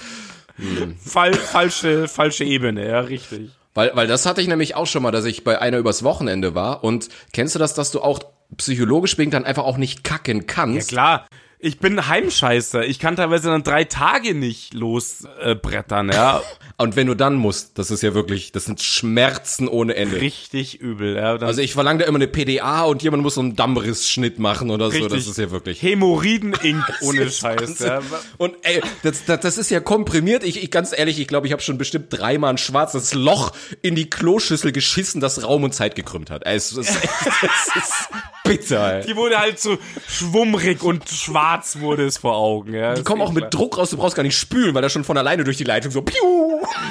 Fall, 1.05 1.34
falsche, 1.34 2.09
falsche 2.09 2.45
Ebene, 2.45 2.88
ja, 2.88 3.01
richtig. 3.01 3.51
Weil, 3.75 3.91
weil 3.95 4.07
das 4.07 4.25
hatte 4.25 4.41
ich 4.41 4.49
nämlich 4.49 4.77
auch 4.77 4.87
schon 4.87 5.03
mal, 5.03 5.11
dass 5.11 5.25
ich 5.25 5.45
bei 5.45 5.61
einer 5.61 5.79
übers 5.79 6.05
Wochenende 6.05 6.55
war 6.55 6.85
und 6.85 7.09
kennst 7.33 7.55
du 7.55 7.59
das, 7.59 7.75
dass 7.75 7.91
du 7.91 8.01
auch 8.01 8.20
psychologisch 8.57 9.18
wegen 9.18 9.31
dann 9.31 9.45
einfach 9.45 9.64
auch 9.64 9.77
nicht 9.77 10.05
kacken 10.05 10.47
kannst? 10.47 10.89
Klar. 10.89 11.27
Ich 11.59 11.79
bin 11.79 12.09
Heimscheißer. 12.09 12.85
Ich 12.85 12.99
kann 12.99 13.16
teilweise 13.16 13.49
dann 13.49 13.62
drei 13.62 13.85
Tage 13.85 14.35
nicht 14.35 14.75
losbrettern, 14.75 16.11
äh, 16.11 16.14
ja. 16.14 16.43
Und 16.77 16.97
wenn 16.97 17.07
du 17.07 17.14
dann 17.14 17.37
musst, 17.37 17.79
das 17.79 17.93
ist 17.93 18.03
ja 18.03 18.14
wirklich, 18.14 18.51
das 18.51 18.64
sind 18.64 18.83
Schmerzen 18.83 19.68
ohne 19.68 19.95
Ende. 19.95 20.20
Richtig 20.20 20.81
übel, 20.81 21.14
ja. 21.14 21.37
Also 21.37 21.61
ich 21.61 21.72
verlange 21.72 22.01
da 22.01 22.07
immer 22.07 22.18
eine 22.18 22.27
PDA 22.27 22.83
und 22.83 23.01
jemand 23.05 23.22
muss 23.22 23.35
so 23.35 23.43
einen 23.43 23.55
Dammrissschnitt 23.55 24.41
machen 24.41 24.70
oder 24.70 24.91
so. 24.91 24.99
Das 24.99 25.12
Richtig. 25.12 25.31
ist 25.31 25.39
ja 25.39 25.53
wirklich. 25.53 25.83
Hämorrhoiden-Ink 25.83 26.85
ohne 27.03 27.31
Scheiß. 27.31 27.79
Ja. 27.79 28.01
Und 28.39 28.57
ey, 28.62 28.81
das, 29.05 29.25
das, 29.25 29.41
das 29.41 29.59
ist 29.59 29.70
ja 29.70 29.79
komprimiert. 29.79 30.43
Ich, 30.43 30.61
ich 30.61 30.70
ganz 30.72 30.93
ehrlich, 30.97 31.20
ich 31.20 31.29
glaube, 31.29 31.47
ich 31.47 31.53
habe 31.53 31.62
schon 31.62 31.79
bestimmt 31.79 32.07
dreimal 32.11 32.51
ein 32.51 32.59
schwarzes 32.59 33.14
Loch 33.14 33.53
in 33.81 33.95
die 33.95 34.11
Kloschüssel 34.11 34.72
geschissen, 34.72 35.20
das 35.20 35.45
Raum 35.45 35.62
und 35.62 35.75
Zeit 35.75 35.95
gekrümmt 35.95 36.31
hat. 36.31 36.43
Es 36.45 36.72
ist, 36.72 36.91
echt, 36.91 37.14
es 37.43 37.77
ist 37.77 38.09
bitter. 38.43 38.95
Ey. 38.99 39.07
Die 39.07 39.14
wurde 39.14 39.39
halt 39.39 39.61
so 39.61 39.79
schwummrig 40.09 40.83
und 40.83 41.09
schwarz 41.09 41.79
wurde 41.79 42.05
es 42.05 42.18
vor 42.18 42.37
Augen. 42.37 42.75
Ja. 42.75 42.95
Die 42.95 43.05
kommen 43.05 43.22
auch 43.22 43.33
mit 43.33 43.55
Druck 43.55 43.79
raus, 43.79 43.91
du 43.91 43.97
brauchst 43.97 44.16
gar 44.16 44.25
nicht 44.25 44.37
spülen, 44.37 44.75
weil 44.75 44.83
das 44.83 44.93
schon 44.93 45.05
von 45.05 45.16
alleine 45.16 45.45
durch 45.45 45.57
die 45.57 45.64
Leitung 45.64 45.93
so 45.93 46.03
piu. 46.03 46.43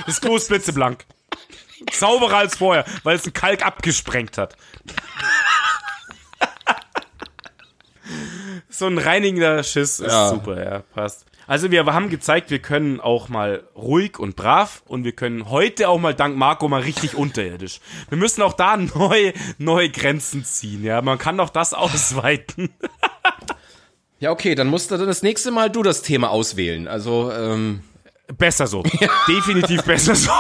Das 0.06 0.22
Klo 0.22 0.36
ist 0.36 0.48
blitzeblank. 0.50 1.06
Sauberer 1.92 2.38
als 2.38 2.56
vorher, 2.58 2.86
weil 3.04 3.16
es 3.16 3.24
einen 3.26 3.34
Kalk 3.34 3.66
abgesprengt 3.66 4.38
hat. 4.38 4.56
so 8.70 8.88
ein 8.88 8.98
reinigender 8.98 9.64
Schiss 9.64 10.00
ist 10.00 10.12
Ja. 10.12 10.30
super, 10.30 10.64
ja, 10.64 10.80
passt. 10.94 11.26
Also 11.46 11.72
wir 11.72 11.86
haben 11.86 12.10
gezeigt, 12.10 12.52
wir 12.52 12.60
können 12.60 13.02
auch 13.02 13.28
mal 13.28 13.64
ruhig 13.76 14.18
und 14.18 14.38
brav 14.38 14.82
und 14.86 15.04
wir 15.04 15.12
können 15.12 15.50
heute 15.50 15.90
auch 15.90 16.00
mal 16.00 16.14
dank 16.16 16.38
Marco 16.38 16.70
mal 16.70 16.82
richtig 16.82 17.16
unterirdisch. 17.16 17.82
Wir 18.08 18.18
müssen 18.18 18.42
auch 18.42 18.54
da 18.54 18.78
neue, 18.78 19.34
neue 19.58 19.90
Grenzen 19.90 20.46
ziehen, 20.46 20.84
ja. 20.86 21.02
Man 21.02 21.18
kann 21.18 21.40
auch 21.42 21.50
das 21.50 21.74
ausweiten. 21.74 22.70
Ja, 24.20 24.32
okay, 24.32 24.56
dann 24.56 24.68
musst 24.68 24.90
du 24.90 24.96
dann 24.98 25.06
das 25.08 25.22
nächste 25.22 25.52
Mal 25.52 25.70
du 25.70 25.84
das 25.84 26.02
Thema 26.02 26.30
auswählen. 26.30 26.88
Also, 26.88 27.30
ähm, 27.32 27.84
Besser 28.28 28.68
so. 28.68 28.84
Definitiv 29.28 29.84
besser 29.84 30.16
so. 30.16 30.32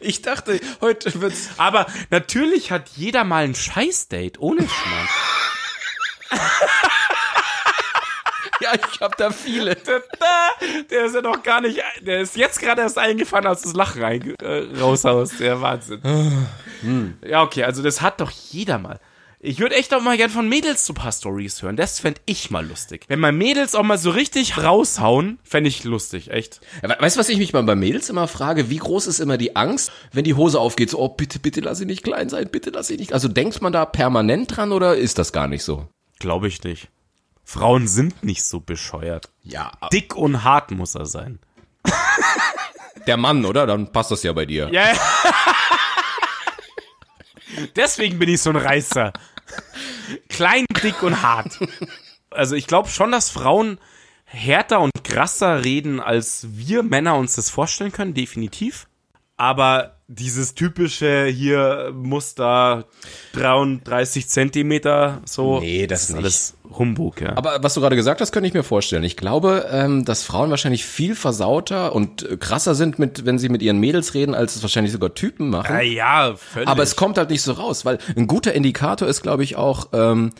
ich 0.00 0.22
dachte, 0.22 0.60
heute 0.80 1.20
wird's. 1.20 1.50
Aber 1.56 1.86
natürlich 2.10 2.72
hat 2.72 2.88
jeder 2.96 3.24
mal 3.24 3.44
ein 3.44 3.54
Scheißdate, 3.54 4.40
ohne 4.40 4.68
Schmarrn. 4.68 5.08
ja, 8.60 8.72
ich 8.74 9.00
hab 9.00 9.16
da 9.16 9.30
viele. 9.30 9.76
Der 10.90 11.04
ist 11.06 11.14
ja 11.14 11.22
noch 11.22 11.42
gar 11.42 11.60
nicht, 11.60 11.80
der 12.00 12.20
ist 12.20 12.36
jetzt 12.36 12.60
gerade 12.60 12.82
erst 12.82 12.98
eingefallen, 12.98 13.46
als 13.46 13.62
das 13.62 13.74
Lachen 13.74 14.02
rein, 14.02 14.34
äh, 14.42 14.78
raushaust. 14.80 15.40
Der 15.40 15.60
Wahnsinn. 15.60 16.00
Ja, 17.22 17.42
okay, 17.42 17.64
also 17.64 17.82
das 17.82 18.00
hat 18.00 18.20
doch 18.20 18.30
jeder 18.30 18.78
mal. 18.78 19.00
Ich 19.42 19.58
würde 19.58 19.74
echt 19.76 19.94
auch 19.94 20.02
mal 20.02 20.18
gern 20.18 20.28
von 20.28 20.46
Mädels 20.50 20.84
so 20.84 20.92
ein 20.92 20.96
paar 20.96 21.12
Stories 21.12 21.62
hören. 21.62 21.74
Das 21.76 21.98
fänd 21.98 22.20
ich 22.26 22.50
mal 22.50 22.66
lustig. 22.66 23.06
Wenn 23.08 23.20
mal 23.20 23.32
Mädels 23.32 23.74
auch 23.74 23.82
mal 23.82 23.96
so 23.96 24.10
richtig 24.10 24.58
raushauen, 24.58 25.38
fänd 25.44 25.66
ich 25.66 25.82
lustig, 25.84 26.30
echt. 26.30 26.60
Ja, 26.82 26.90
we- 26.90 26.96
Weißt 27.00 27.16
du, 27.16 27.20
was 27.20 27.30
ich 27.30 27.38
mich 27.38 27.54
mal 27.54 27.62
bei 27.62 27.74
Mädels 27.74 28.10
immer 28.10 28.28
frage? 28.28 28.68
Wie 28.68 28.76
groß 28.76 29.06
ist 29.06 29.18
immer 29.18 29.38
die 29.38 29.56
Angst, 29.56 29.92
wenn 30.12 30.24
die 30.24 30.34
Hose 30.34 30.60
aufgeht? 30.60 30.90
So, 30.90 30.98
oh, 30.98 31.08
bitte, 31.08 31.38
bitte 31.38 31.60
lass 31.62 31.78
sie 31.78 31.86
nicht 31.86 32.02
klein 32.04 32.28
sein, 32.28 32.50
bitte 32.52 32.68
lass 32.68 32.88
sie 32.88 32.98
nicht. 32.98 33.14
Also 33.14 33.28
denkt 33.28 33.62
man 33.62 33.72
da 33.72 33.86
permanent 33.86 34.54
dran 34.54 34.72
oder 34.72 34.94
ist 34.96 35.18
das 35.18 35.32
gar 35.32 35.48
nicht 35.48 35.64
so? 35.64 35.86
Glaube 36.18 36.48
ich 36.48 36.62
nicht. 36.62 36.88
Frauen 37.42 37.88
sind 37.88 38.22
nicht 38.22 38.44
so 38.44 38.60
bescheuert. 38.60 39.30
Ja, 39.42 39.72
Dick 39.90 40.14
und 40.16 40.44
hart 40.44 40.70
muss 40.70 40.94
er 40.94 41.06
sein. 41.06 41.38
der 43.06 43.16
Mann, 43.16 43.46
oder? 43.46 43.66
Dann 43.66 43.90
passt 43.90 44.10
das 44.10 44.22
ja 44.22 44.34
bei 44.34 44.44
dir. 44.44 44.68
Ja. 44.70 44.92
Deswegen 47.76 48.18
bin 48.18 48.28
ich 48.28 48.42
so 48.42 48.50
ein 48.50 48.56
Reißer. 48.56 49.12
Klein, 50.28 50.64
dick 50.82 51.02
und 51.02 51.22
hart. 51.22 51.58
Also 52.30 52.54
ich 52.54 52.66
glaube 52.66 52.88
schon, 52.88 53.10
dass 53.10 53.30
Frauen 53.30 53.78
härter 54.24 54.80
und 54.80 54.92
krasser 55.02 55.64
reden, 55.64 55.98
als 56.00 56.46
wir 56.50 56.82
Männer 56.82 57.16
uns 57.16 57.34
das 57.34 57.50
vorstellen 57.50 57.92
können, 57.92 58.14
definitiv. 58.14 58.86
Aber 59.36 59.99
dieses 60.12 60.54
typische 60.54 61.26
hier 61.26 61.92
muss 61.94 62.34
da 62.34 62.84
33 63.34 64.28
Zentimeter 64.28 65.22
so. 65.24 65.60
Nee, 65.60 65.86
das 65.86 66.02
ist 66.02 66.10
nicht. 66.10 66.18
alles 66.18 66.54
Humbug, 66.68 67.20
ja. 67.20 67.36
Aber 67.36 67.62
was 67.62 67.74
du 67.74 67.80
gerade 67.80 67.94
gesagt 67.94 68.20
hast, 68.20 68.32
könnte 68.32 68.48
ich 68.48 68.54
mir 68.54 68.64
vorstellen. 68.64 69.04
Ich 69.04 69.16
glaube, 69.16 69.68
ähm, 69.70 70.04
dass 70.04 70.24
Frauen 70.24 70.50
wahrscheinlich 70.50 70.84
viel 70.84 71.14
versauter 71.14 71.94
und 71.94 72.26
krasser 72.40 72.74
sind, 72.74 72.98
mit, 72.98 73.24
wenn 73.24 73.38
sie 73.38 73.48
mit 73.48 73.62
ihren 73.62 73.78
Mädels 73.78 74.14
reden, 74.14 74.34
als 74.34 74.56
es 74.56 74.62
wahrscheinlich 74.62 74.92
sogar 74.92 75.14
Typen 75.14 75.48
machen. 75.48 75.72
ja, 75.76 75.80
ja, 75.80 76.34
völlig. 76.34 76.68
Aber 76.68 76.82
es 76.82 76.96
kommt 76.96 77.16
halt 77.16 77.30
nicht 77.30 77.42
so 77.42 77.52
raus, 77.52 77.84
weil 77.84 77.98
ein 78.16 78.26
guter 78.26 78.52
Indikator 78.52 79.06
ist, 79.06 79.22
glaube 79.22 79.44
ich, 79.44 79.54
auch, 79.54 79.90
ähm, 79.92 80.32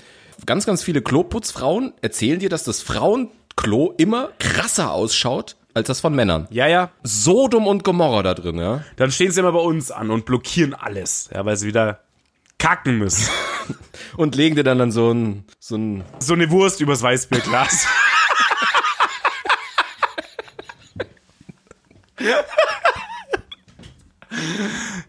ganz, 0.46 0.66
ganz 0.66 0.82
viele 0.82 1.00
Kloputzfrauen 1.00 1.92
erzählen 2.00 2.40
dir, 2.40 2.48
dass 2.48 2.64
das 2.64 2.82
Frauenklo 2.82 3.94
immer 3.98 4.30
krasser 4.38 4.90
ausschaut 4.92 5.56
als 5.74 5.86
das 5.86 6.00
von 6.00 6.14
Männern. 6.14 6.48
ja, 6.50 6.66
ja. 6.66 6.90
Sodom 7.02 7.66
und 7.66 7.84
Gomorra 7.84 8.22
da 8.22 8.34
drin, 8.34 8.58
ja. 8.58 8.84
Dann 8.96 9.10
stehen 9.10 9.30
sie 9.32 9.40
immer 9.40 9.52
bei 9.52 9.60
uns 9.60 9.90
an 9.90 10.10
und 10.10 10.24
blockieren 10.26 10.74
alles, 10.74 11.30
ja, 11.32 11.44
weil 11.44 11.56
sie 11.56 11.66
wieder 11.66 12.00
kacken 12.58 12.98
müssen. 12.98 13.28
Und 14.16 14.34
legen 14.34 14.56
dir 14.56 14.64
dann 14.64 14.78
dann 14.78 14.90
so 14.92 15.12
ein, 15.12 15.44
so 15.58 15.76
ein, 15.76 16.02
so 16.18 16.34
eine 16.34 16.50
Wurst 16.50 16.80
übers 16.80 17.02
Weißbierglas. 17.02 17.86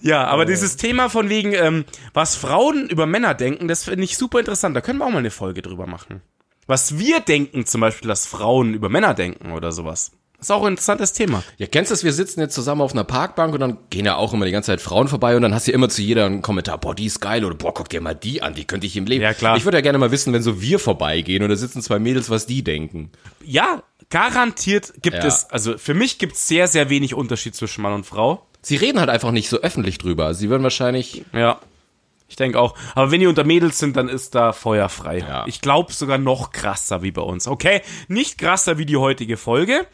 ja, 0.02 0.26
aber 0.26 0.46
dieses 0.46 0.78
Thema 0.78 1.10
von 1.10 1.30
wegen, 1.30 1.54
ähm, 1.54 1.86
was 2.14 2.36
Frauen 2.36 2.88
über 2.90 3.06
Männer 3.06 3.34
denken, 3.34 3.68
das 3.68 3.86
finde 3.86 4.04
ich 4.04 4.18
super 4.18 4.40
interessant. 4.40 4.76
Da 4.76 4.82
können 4.82 5.00
wir 5.00 5.06
auch 5.06 5.12
mal 5.12 5.18
eine 5.20 5.32
Folge 5.32 5.62
drüber 5.62 5.88
machen. 5.88 6.22
Was 6.68 6.98
wir 7.00 7.20
denken, 7.20 7.66
zum 7.66 7.82
Beispiel, 7.82 8.08
dass 8.08 8.26
Frauen 8.26 8.74
über 8.74 8.88
Männer 8.90 9.14
denken 9.14 9.52
oder 9.52 9.72
sowas. 9.72 10.12
Ist 10.42 10.52
auch 10.52 10.64
ein 10.64 10.74
interessantes 10.74 11.14
Thema. 11.14 11.44
ja, 11.60 11.68
kennst 11.68 11.92
du 11.92 11.94
das? 11.94 12.04
Wir 12.04 12.14
sitzen 12.14 12.40
jetzt 12.40 12.56
zusammen 12.56 12.82
auf 12.82 12.94
einer 12.94 13.04
Parkbank 13.04 13.54
und 13.54 13.60
dann 13.60 13.78
gehen 13.92 14.06
ja 14.06 14.16
auch 14.16 14.34
immer 14.34 14.46
die 14.46 14.52
ganze 14.52 14.68
Zeit 14.72 14.82
Frauen 14.82 15.08
vorbei 15.08 15.36
und 15.36 15.44
dann 15.44 15.54
hast 15.54 15.68
du 15.68 15.72
ja 15.72 15.76
immer 15.76 15.88
zu 15.88 16.02
jeder 16.02 16.26
einen 16.26 16.42
Kommentar, 16.42 16.80
boah, 16.80 16.96
die 16.96 17.06
ist 17.06 17.20
geil 17.20 17.46
oder 17.46 17.54
boah, 17.54 17.74
guck 17.74 17.90
dir 17.90 18.02
mal 18.02 18.16
die 18.16 18.42
an, 18.42 18.56
wie 18.58 18.66
könnte 18.66 18.88
ich 18.88 18.98
im 18.98 19.06
Leben. 19.06 19.22
Ja, 19.24 19.34
klar. 19.36 19.56
Ich 19.56 19.66
würde 19.66 19.78
ja 19.78 19.82
gerne 19.82 20.00
mal 20.00 20.10
wissen, 20.10 20.34
wenn 20.34 20.42
so 20.42 20.60
wir 20.60 20.80
vorbeigehen 20.80 21.44
und 21.44 21.50
da 21.50 21.56
sitzen 21.56 21.82
zwei 21.84 22.00
Mädels, 22.00 22.32
was 22.32 22.48
die 22.48 22.64
denken. 22.64 23.12
Ja, 23.46 23.84
garantiert 24.10 24.94
gibt 25.02 25.18
Ja. 25.18 25.26
es, 25.26 25.48
also 25.52 25.78
für 25.78 25.94
mich 25.94 26.18
gibt 26.18 26.34
es 26.34 26.48
sehr, 26.48 26.68
sehr 26.68 26.90
wenig 26.90 27.14
Unterschied 27.14 27.56
zwischen 27.56 27.82
Mann 27.84 27.94
und 27.94 28.06
Frau. 28.08 28.46
Sie 28.64 28.76
reden 28.78 29.00
halt 29.00 29.10
einfach 29.10 29.32
nicht 29.32 29.48
so 29.50 29.58
öffentlich 29.58 29.98
drüber. 30.00 30.34
Sie 30.34 30.50
würden 30.50 30.64
wahrscheinlich, 30.64 31.24
Ja. 31.34 31.60
Ich 32.30 32.38
denke 32.38 32.58
auch. 32.62 32.76
Aber 32.96 33.12
wenn 33.12 33.20
die 33.20 33.28
unter 33.28 33.44
Mädels 33.44 33.78
sind, 33.78 33.98
dann 33.98 34.08
ist 34.08 34.36
da 34.36 34.54
Feuer 34.54 34.88
frei. 34.88 35.18
Ja. 35.18 35.44
Ich 35.48 35.60
glaube 35.60 35.92
sogar 35.92 36.18
noch 36.18 36.52
krasser 36.54 37.02
wie 37.04 37.12
bei 37.12 37.22
uns. 37.22 37.46
Okay, 37.46 37.82
nicht 38.08 38.38
krasser 38.38 38.78
wie 38.78 38.86
die 38.86 38.96
heutige 38.96 39.36
Folge, 39.36 39.86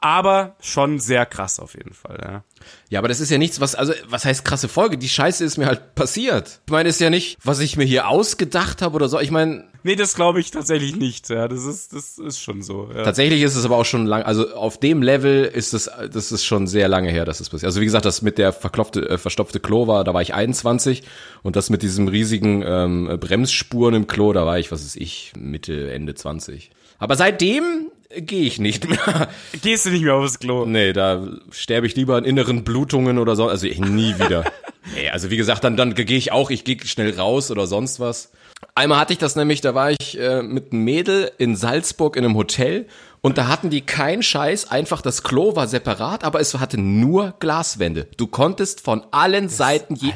aber 0.00 0.56
schon 0.60 0.98
sehr 0.98 1.26
krass 1.26 1.58
auf 1.58 1.74
jeden 1.74 1.94
Fall. 1.94 2.18
Ja. 2.22 2.44
Ja, 2.88 3.00
aber 3.00 3.08
das 3.08 3.20
ist 3.20 3.30
ja 3.30 3.38
nichts, 3.38 3.60
was, 3.60 3.74
also, 3.74 3.92
was 4.08 4.24
heißt 4.24 4.44
krasse 4.44 4.68
Folge? 4.68 4.98
Die 4.98 5.08
Scheiße 5.08 5.44
ist 5.44 5.56
mir 5.56 5.66
halt 5.66 5.94
passiert. 5.94 6.60
Ich 6.66 6.72
meine, 6.72 6.88
ist 6.88 7.00
ja 7.00 7.10
nicht, 7.10 7.38
was 7.42 7.60
ich 7.60 7.76
mir 7.76 7.84
hier 7.84 8.08
ausgedacht 8.08 8.82
habe 8.82 8.94
oder 8.94 9.08
so. 9.08 9.20
Ich 9.20 9.30
meine, 9.30 9.64
Nee, 9.86 9.94
das 9.94 10.16
glaube 10.16 10.40
ich 10.40 10.50
tatsächlich 10.50 10.96
nicht. 10.96 11.28
Ja, 11.30 11.46
das 11.46 11.64
ist, 11.64 11.92
das 11.92 12.18
ist 12.18 12.40
schon 12.40 12.60
so. 12.60 12.90
Ja. 12.92 13.04
tatsächlich 13.04 13.40
ist 13.42 13.54
es 13.54 13.64
aber 13.64 13.76
auch 13.76 13.84
schon 13.84 14.04
lang, 14.04 14.24
also 14.24 14.52
auf 14.52 14.80
dem 14.80 15.00
Level 15.00 15.44
ist 15.44 15.74
es, 15.74 15.88
das 16.12 16.32
ist 16.32 16.44
schon 16.44 16.66
sehr 16.66 16.88
lange 16.88 17.08
her, 17.08 17.24
dass 17.24 17.38
es 17.38 17.50
passiert. 17.50 17.68
Also 17.68 17.80
wie 17.80 17.84
gesagt, 17.84 18.04
das 18.04 18.20
mit 18.20 18.36
der 18.36 18.52
verklopfte, 18.52 19.08
äh, 19.08 19.16
verstopfte 19.16 19.60
Klo 19.60 19.86
war, 19.86 20.02
da 20.02 20.12
war 20.12 20.22
ich 20.22 20.34
21 20.34 21.04
und 21.44 21.54
das 21.54 21.70
mit 21.70 21.82
diesem 21.82 22.08
riesigen 22.08 22.64
ähm, 22.66 23.16
Bremsspuren 23.20 23.94
im 23.94 24.08
Klo, 24.08 24.32
da 24.32 24.44
war 24.44 24.58
ich, 24.58 24.72
was 24.72 24.82
ist 24.82 24.96
ich, 24.96 25.32
Mitte, 25.38 25.92
Ende 25.92 26.16
20. 26.16 26.72
Aber 26.98 27.14
seitdem 27.14 27.92
gehe 28.10 28.42
ich 28.42 28.58
nicht 28.58 28.88
mehr. 28.88 29.28
Gehst 29.62 29.86
du 29.86 29.90
nicht 29.90 30.02
mehr 30.02 30.14
aufs 30.14 30.38
Klo? 30.38 30.64
Nee, 30.66 30.92
da 30.92 31.26
sterbe 31.50 31.86
ich 31.86 31.96
lieber 31.96 32.16
an 32.16 32.24
inneren 32.24 32.64
Blutungen 32.64 33.18
oder 33.18 33.36
so. 33.36 33.48
Also 33.48 33.66
ich 33.66 33.78
nie 33.78 34.18
wieder. 34.18 34.44
nee, 34.94 35.08
also 35.10 35.30
wie 35.30 35.36
gesagt, 35.36 35.64
dann, 35.64 35.76
dann 35.76 35.94
gehe 35.94 36.18
ich 36.18 36.32
auch, 36.32 36.50
ich 36.50 36.64
gehe 36.64 36.78
schnell 36.84 37.18
raus 37.18 37.50
oder 37.50 37.66
sonst 37.66 38.00
was. 38.00 38.32
Einmal 38.74 38.98
hatte 38.98 39.12
ich 39.12 39.18
das 39.18 39.36
nämlich, 39.36 39.60
da 39.60 39.74
war 39.74 39.90
ich 39.90 40.18
äh, 40.18 40.42
mit 40.42 40.72
einem 40.72 40.84
Mädel 40.84 41.30
in 41.38 41.56
Salzburg 41.56 42.16
in 42.16 42.24
einem 42.24 42.36
Hotel 42.36 42.86
und 43.20 43.38
da 43.38 43.48
hatten 43.48 43.70
die 43.70 43.80
keinen 43.80 44.22
Scheiß, 44.22 44.70
einfach 44.70 45.02
das 45.02 45.22
Klo 45.22 45.56
war 45.56 45.66
separat, 45.66 46.22
aber 46.24 46.40
es 46.40 46.54
hatte 46.54 46.78
nur 46.80 47.34
Glaswände. 47.40 48.06
Du 48.16 48.28
konntest 48.28 48.80
von 48.80 49.02
allen 49.10 49.48
Seiten, 49.48 49.96
je, 49.96 50.12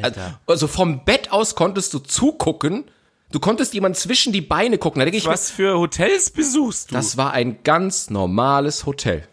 also 0.46 0.68
vom 0.68 1.04
Bett 1.04 1.32
aus 1.32 1.54
konntest 1.54 1.92
du 1.92 1.98
zugucken. 1.98 2.84
Du 3.32 3.38
konntest 3.40 3.74
jemand 3.74 3.96
zwischen 3.96 4.32
die 4.32 4.40
Beine 4.40 4.78
gucken. 4.78 4.98
Da 5.00 5.04
denke 5.04 5.18
ich 5.18 5.26
Was 5.26 5.50
für 5.50 5.78
Hotels 5.78 6.30
besuchst 6.30 6.90
du? 6.90 6.94
das 6.94 7.16
war 7.16 7.32
ein 7.32 7.62
ganz 7.62 8.10
normales 8.10 8.86
Hotel. 8.86 9.26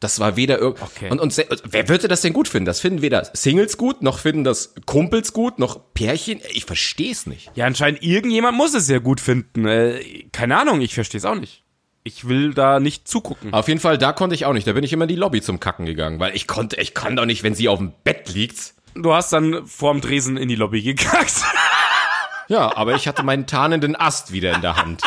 Das 0.00 0.20
war 0.20 0.36
weder 0.36 0.58
irgend 0.58 0.82
Okay. 0.82 1.08
und, 1.10 1.18
und 1.20 1.32
se- 1.32 1.46
wer 1.64 1.88
würde 1.88 2.08
das 2.08 2.20
denn 2.20 2.32
gut 2.34 2.46
finden? 2.48 2.66
Das 2.66 2.80
finden 2.80 3.00
weder 3.00 3.24
Singles 3.32 3.78
gut, 3.78 4.02
noch 4.02 4.18
finden 4.18 4.44
das 4.44 4.74
Kumpels 4.84 5.32
gut, 5.32 5.58
noch 5.58 5.80
Pärchen. 5.94 6.40
Ich 6.52 6.66
verstehe 6.66 7.10
es 7.12 7.26
nicht. 7.26 7.50
ja, 7.54 7.64
anscheinend 7.64 8.02
irgendjemand 8.02 8.56
muss 8.56 8.74
es 8.74 8.88
ja 8.88 8.98
gut 8.98 9.20
finden. 9.20 9.66
Äh, 9.66 10.24
keine 10.32 10.58
Ahnung, 10.58 10.80
ich 10.82 10.94
verstehe 10.94 11.18
es 11.18 11.24
auch 11.24 11.36
nicht. 11.36 11.62
Ich 12.02 12.28
will 12.28 12.52
da 12.52 12.80
nicht 12.80 13.08
zugucken. 13.08 13.54
Auf 13.54 13.66
jeden 13.68 13.80
Fall, 13.80 13.96
da 13.96 14.12
konnte 14.12 14.34
ich 14.34 14.44
auch 14.44 14.52
nicht. 14.52 14.66
Da 14.66 14.72
bin 14.74 14.84
ich 14.84 14.92
immer 14.92 15.04
in 15.04 15.08
die 15.08 15.16
Lobby 15.16 15.40
zum 15.40 15.58
Kacken 15.58 15.86
gegangen, 15.86 16.20
weil 16.20 16.36
ich 16.36 16.46
konnte, 16.46 16.76
ich 16.76 16.92
kann 16.92 17.16
doch 17.16 17.24
nicht, 17.24 17.42
wenn 17.42 17.54
sie 17.54 17.68
auf 17.68 17.78
dem 17.78 17.92
Bett 18.04 18.28
liegt. 18.28 18.74
Du 18.94 19.14
hast 19.14 19.32
dann 19.32 19.66
vorm 19.66 20.02
Dresen 20.02 20.36
in 20.36 20.48
die 20.48 20.56
Lobby 20.56 20.82
gekackt. 20.82 21.32
Ja, 22.48 22.76
aber 22.76 22.94
ich 22.94 23.08
hatte 23.08 23.22
meinen 23.22 23.46
tarnenden 23.46 23.96
Ast 23.96 24.32
wieder 24.32 24.54
in 24.54 24.60
der 24.60 24.76
Hand. 24.76 25.02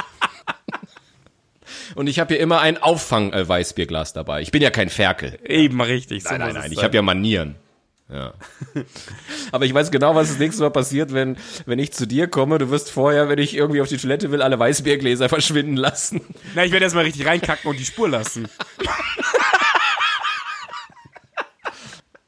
Und 1.96 2.08
ich 2.08 2.20
habe 2.20 2.34
hier 2.34 2.42
immer 2.42 2.60
ein 2.62 2.82
Auffang-Weißbierglas 2.82 4.14
dabei. 4.14 4.42
Ich 4.42 4.52
bin 4.52 4.62
ja 4.62 4.70
kein 4.70 4.90
Ferkel. 4.90 5.40
Eben 5.46 5.82
richtig. 5.82 6.24
So 6.24 6.30
Nein, 6.30 6.40
nein, 6.40 6.54
nein, 6.54 6.72
ich 6.72 6.84
habe 6.84 6.96
ja 6.96 7.02
Manieren. 7.02 7.56
Ja. 8.10 8.34
Aber 9.52 9.66
ich 9.66 9.74
weiß 9.74 9.92
genau, 9.92 10.16
was 10.16 10.30
das 10.30 10.40
nächste 10.40 10.64
Mal 10.64 10.70
passiert, 10.70 11.14
wenn, 11.14 11.38
wenn 11.66 11.80
ich 11.80 11.92
zu 11.92 12.08
dir 12.08 12.28
komme. 12.28 12.58
Du 12.58 12.70
wirst 12.70 12.90
vorher, 12.90 13.28
wenn 13.30 13.40
ich 13.40 13.56
irgendwie 13.56 13.82
auf 13.82 13.90
die 13.90 13.98
Toilette 13.98 14.32
will, 14.32 14.42
alle 14.42 14.58
Weißbiergläser 14.58 15.28
verschwinden 15.30 15.76
lassen. 15.76 16.22
Na, 16.56 16.64
ich 16.64 16.72
werde 16.72 16.86
erstmal 16.86 17.04
richtig 17.04 17.26
reinkacken 17.26 17.70
und 17.70 17.78
die 17.80 17.86
Spur 17.86 18.08
lassen. 18.08 18.48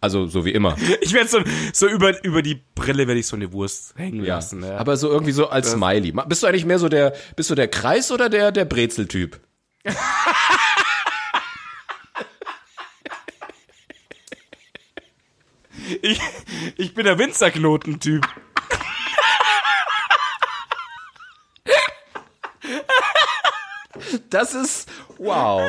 Also, 0.01 0.27
so 0.27 0.45
wie 0.45 0.51
immer. 0.51 0.77
Ich 1.01 1.13
werde 1.13 1.29
so, 1.29 1.41
so 1.73 1.87
über, 1.87 2.23
über 2.23 2.41
die 2.41 2.55
Brille 2.75 3.07
werde 3.07 3.19
ich 3.19 3.27
so 3.27 3.35
eine 3.35 3.51
Wurst 3.51 3.93
hängen 3.97 4.23
lassen. 4.23 4.63
Ja. 4.63 4.77
Aber 4.77 4.95
so 4.97 5.09
irgendwie 5.09 5.31
so 5.31 5.49
als 5.49 5.71
Smiley. 5.71 6.11
Bist 6.27 6.43
du 6.43 6.47
eigentlich 6.47 6.65
mehr 6.65 6.79
so 6.79 6.89
der, 6.89 7.13
bist 7.35 7.49
du 7.49 7.55
der 7.55 7.67
Kreis 7.67 8.11
oder 8.11 8.29
der, 8.29 8.51
der 8.51 8.65
Brezeltyp? 8.65 9.39
ich, 16.01 16.19
ich 16.77 16.93
bin 16.93 17.05
der 17.05 17.17
Winzerknoten-Typ. 17.17 18.27
Das 24.29 24.53
ist, 24.53 24.89
wow. 25.17 25.61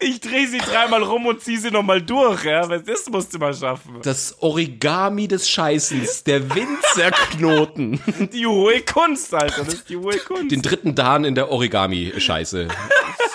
Ich 0.00 0.20
drehe 0.20 0.46
sie 0.48 0.58
dreimal 0.58 1.02
rum 1.02 1.26
und 1.26 1.40
ziehe 1.42 1.58
sie 1.58 1.70
nochmal 1.70 2.02
durch. 2.02 2.44
Ja? 2.44 2.68
Weil 2.68 2.82
Das 2.82 3.08
musst 3.08 3.32
du 3.34 3.38
mal 3.38 3.54
schaffen. 3.54 4.00
Das 4.02 4.36
Origami 4.40 5.28
des 5.28 5.48
Scheißens, 5.48 6.24
der 6.24 6.54
Winzerknoten. 6.54 8.00
Die 8.32 8.46
hohe 8.46 8.82
Kunst, 8.82 9.32
Alter. 9.34 9.64
Das 9.64 9.74
ist 9.74 9.88
die 9.88 9.96
hohe 9.96 10.18
Kunst. 10.18 10.50
Den 10.50 10.62
dritten 10.62 10.94
Dan 10.94 11.24
in 11.24 11.34
der 11.34 11.50
Origami-Scheiße. 11.50 12.68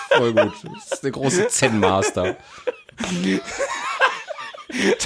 Voll 0.09 0.33
gut. 0.33 0.53
Das 0.75 0.91
ist 0.93 1.03
der 1.03 1.11
große 1.11 1.47
Zen-Master. 1.47 2.35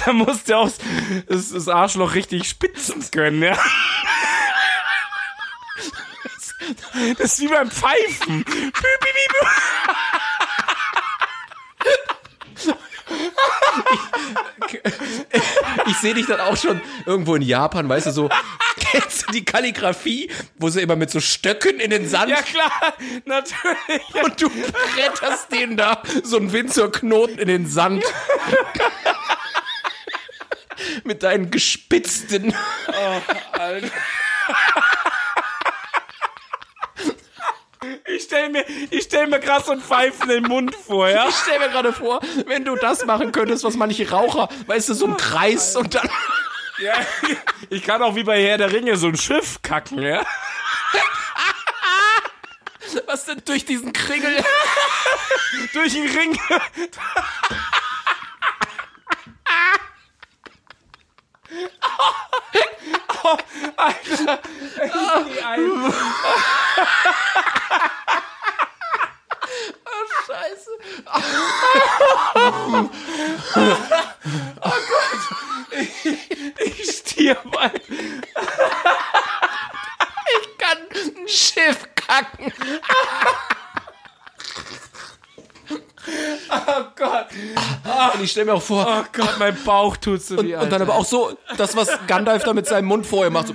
Da 0.04 0.12
musst 0.12 0.48
du 0.48 0.56
auch 0.56 0.70
das, 1.28 1.50
das 1.50 1.68
Arschloch 1.68 2.14
richtig 2.14 2.48
spitzen 2.48 3.00
können, 3.12 3.42
ja. 3.42 3.56
Das 7.18 7.32
ist 7.34 7.40
wie 7.40 7.48
beim 7.48 7.70
Pfeifen. 7.70 8.44
Bü. 13.22 14.78
Ich 15.86 15.96
sehe 15.98 16.14
dich 16.14 16.26
dann 16.26 16.40
auch 16.40 16.56
schon 16.56 16.80
irgendwo 17.06 17.34
in 17.34 17.42
Japan, 17.42 17.88
weißt 17.88 18.06
du, 18.06 18.10
so, 18.12 18.30
kennst 18.80 19.28
du 19.28 19.32
die 19.32 19.44
Kalligrafie, 19.44 20.30
wo 20.58 20.68
sie 20.68 20.80
immer 20.80 20.96
mit 20.96 21.10
so 21.10 21.20
Stöcken 21.20 21.80
in 21.80 21.90
den 21.90 22.08
Sand 22.08 22.30
Ja 22.30 22.42
klar, 22.42 22.72
natürlich. 23.24 24.24
und 24.24 24.40
du 24.40 24.48
bretterst 24.48 25.52
den 25.52 25.76
da 25.76 26.02
so 26.22 26.36
einen 26.36 26.52
Winzerknoten 26.52 27.38
in 27.38 27.48
den 27.48 27.66
Sand. 27.66 28.04
mit 31.04 31.22
deinen 31.22 31.50
gespitzten. 31.50 32.54
Alter. 33.52 33.88
Ich 38.06 38.24
stell 38.24 38.48
mir, 38.50 38.64
ich 38.90 39.04
stell 39.04 39.26
mir 39.26 39.40
gerade 39.40 39.64
so 39.64 39.72
einen 39.72 39.80
pfeifenden 39.80 40.44
Mund 40.44 40.74
vor, 40.74 41.08
ja? 41.08 41.28
Ich 41.28 41.34
stell 41.34 41.58
mir 41.58 41.68
gerade 41.68 41.92
vor, 41.92 42.20
wenn 42.46 42.64
du 42.64 42.76
das 42.76 43.04
machen 43.04 43.32
könntest, 43.32 43.64
was 43.64 43.74
manche 43.74 44.08
Raucher, 44.08 44.48
weißt 44.66 44.90
du, 44.90 44.94
so 44.94 45.06
ein 45.06 45.16
Kreis 45.16 45.76
und 45.76 45.94
dann. 45.94 46.08
ja? 46.78 46.94
Ich 47.70 47.82
kann 47.82 48.02
auch 48.02 48.14
wie 48.14 48.24
bei 48.24 48.42
Herr 48.42 48.58
der 48.58 48.72
Ringe 48.72 48.96
so 48.96 49.08
ein 49.08 49.16
Schiff 49.16 49.60
kacken, 49.62 50.00
ja? 50.02 50.24
Was 53.06 53.24
denn 53.24 53.42
durch 53.44 53.64
diesen 53.64 53.92
Kringel? 53.92 54.44
Durch 55.72 55.92
den 55.92 56.08
Ring. 56.08 56.38
Oh, 63.24 63.36
Alter. 63.76 64.40
Ich 64.84 64.92
geh 65.34 65.42
ein. 65.42 65.92
Scheiße. 72.34 72.90
Ich 76.64 76.90
stirb, 76.90 77.56
Alter. 77.58 77.80
Ich 80.28 80.58
kann 80.58 80.78
ein 80.94 81.28
Schiff 81.28 81.88
kacken. 81.94 82.52
Oh 86.50 86.84
Gott. 86.96 87.26
Und 88.14 88.22
ich 88.22 88.30
stell 88.32 88.44
mir 88.44 88.54
auch 88.54 88.62
vor, 88.62 88.86
Oh 88.86 89.04
Gott, 89.12 89.38
mein 89.38 89.56
Bauch 89.64 89.96
tut 89.96 90.20
so 90.22 90.36
weh, 90.42 90.56
und 90.56 90.70
dann 90.70 90.82
aber 90.82 90.94
auch 90.94 91.04
so, 91.04 91.38
das, 91.56 91.76
was 91.76 91.88
Gandalf 92.06 92.42
da 92.44 92.52
mit 92.52 92.66
seinem 92.66 92.86
Mund 92.86 93.06
vorher 93.06 93.30
macht, 93.30 93.48
so, 93.48 93.54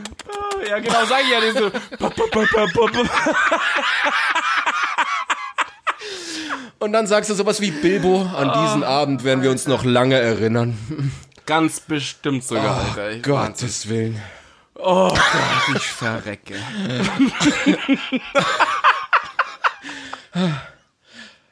Ja, 0.68 0.80
genau, 0.80 1.06
sag 1.06 1.24
ich 1.24 1.30
ja 1.30 1.40
nicht 1.42 1.58
so. 1.58 1.70
und 6.88 6.94
dann 6.94 7.06
sagst 7.08 7.30
du 7.30 7.34
sowas 7.36 7.62
wie 7.62 7.72
Bilbo, 7.72 8.22
an 8.36 8.52
diesen 8.66 8.84
Abend 8.84 9.24
werden 9.24 9.44
wir 9.44 9.52
uns 9.52 9.68
noch 9.68 9.84
lange 9.86 10.16
erinnern. 10.16 10.78
Ganz 11.46 11.80
bestimmt 11.82 12.44
sogar, 12.44 12.78
Alter. 12.84 13.12
Ich- 13.12 13.24
Gottes 13.24 13.88
Willen. 13.90 14.20
Oh 14.76 15.10
Gott, 15.10 15.76
ich 15.76 15.84
verrecke. 15.88 16.56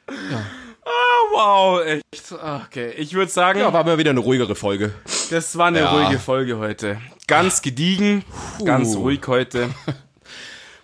Ah, 0.08 1.20
wow, 1.32 1.84
echt. 1.84 2.32
Okay, 2.32 2.90
ich 2.96 3.12
würde 3.14 3.30
sagen, 3.30 3.58
Ja, 3.60 3.72
war 3.72 3.84
mal 3.84 3.98
wieder 3.98 4.10
eine 4.10 4.20
ruhigere 4.20 4.54
Folge. 4.54 4.92
das 5.30 5.56
war 5.58 5.66
eine 5.66 5.80
Ja. 5.80 5.90
ruhige 5.90 6.18
Folge 6.20 6.58
heute. 6.58 7.00
Ganz 7.26 7.60
gediegen, 7.62 8.24
ganz 8.64 8.94
ruhig 8.96 9.20
heute. 9.26 9.70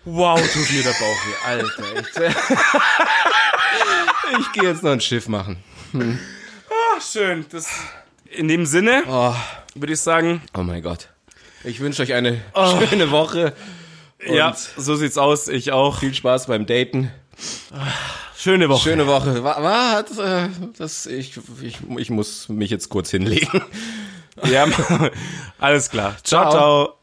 Wow, 0.04 0.36
tut 0.52 0.68
mir 0.72 0.82
der 0.82 0.90
Bauch 0.90 0.98
weh, 0.98 1.46
Alter, 1.46 1.96
echt. 1.96 2.34
Ich 4.38 4.52
gehe 4.52 4.64
jetzt 4.68 4.82
noch 4.82 4.92
ein 4.92 5.00
Schiff 5.00 5.28
machen. 5.28 5.62
Ach, 5.94 7.02
schön. 7.02 7.44
Das, 7.50 7.68
in 8.30 8.48
dem 8.48 8.66
Sinne 8.66 9.02
Oh, 9.08 9.34
würde 9.74 9.92
ich 9.92 10.00
sagen, 10.00 10.42
oh 10.56 10.62
mein 10.62 10.82
Gott. 10.82 11.08
Ich 11.64 11.80
wünsche 11.80 12.02
euch 12.02 12.12
eine 12.12 12.40
schöne 12.88 13.10
Woche. 13.10 13.54
Ja, 14.26 14.54
so 14.76 14.94
sieht's 14.96 15.18
aus. 15.18 15.48
Ich 15.48 15.72
auch. 15.72 15.98
Viel 15.98 16.14
Spaß 16.14 16.46
beim 16.46 16.66
Daten. 16.66 17.10
Schöne 18.36 18.68
Woche. 18.68 18.82
Schöne 18.82 19.06
Woche. 19.06 19.42
War, 19.44 19.62
war 19.62 20.00
äh, 20.00 20.48
das, 20.76 21.06
ich, 21.06 21.38
ich, 21.62 21.78
ich 21.96 22.10
muss 22.10 22.48
mich 22.48 22.70
jetzt 22.70 22.88
kurz 22.88 23.10
hinlegen. 23.10 23.62
Ja, 24.44 24.66
alles 25.58 25.90
klar. 25.90 26.16
ciao. 26.22 26.50
Ciao. 26.50 26.52
ciao. 26.52 27.01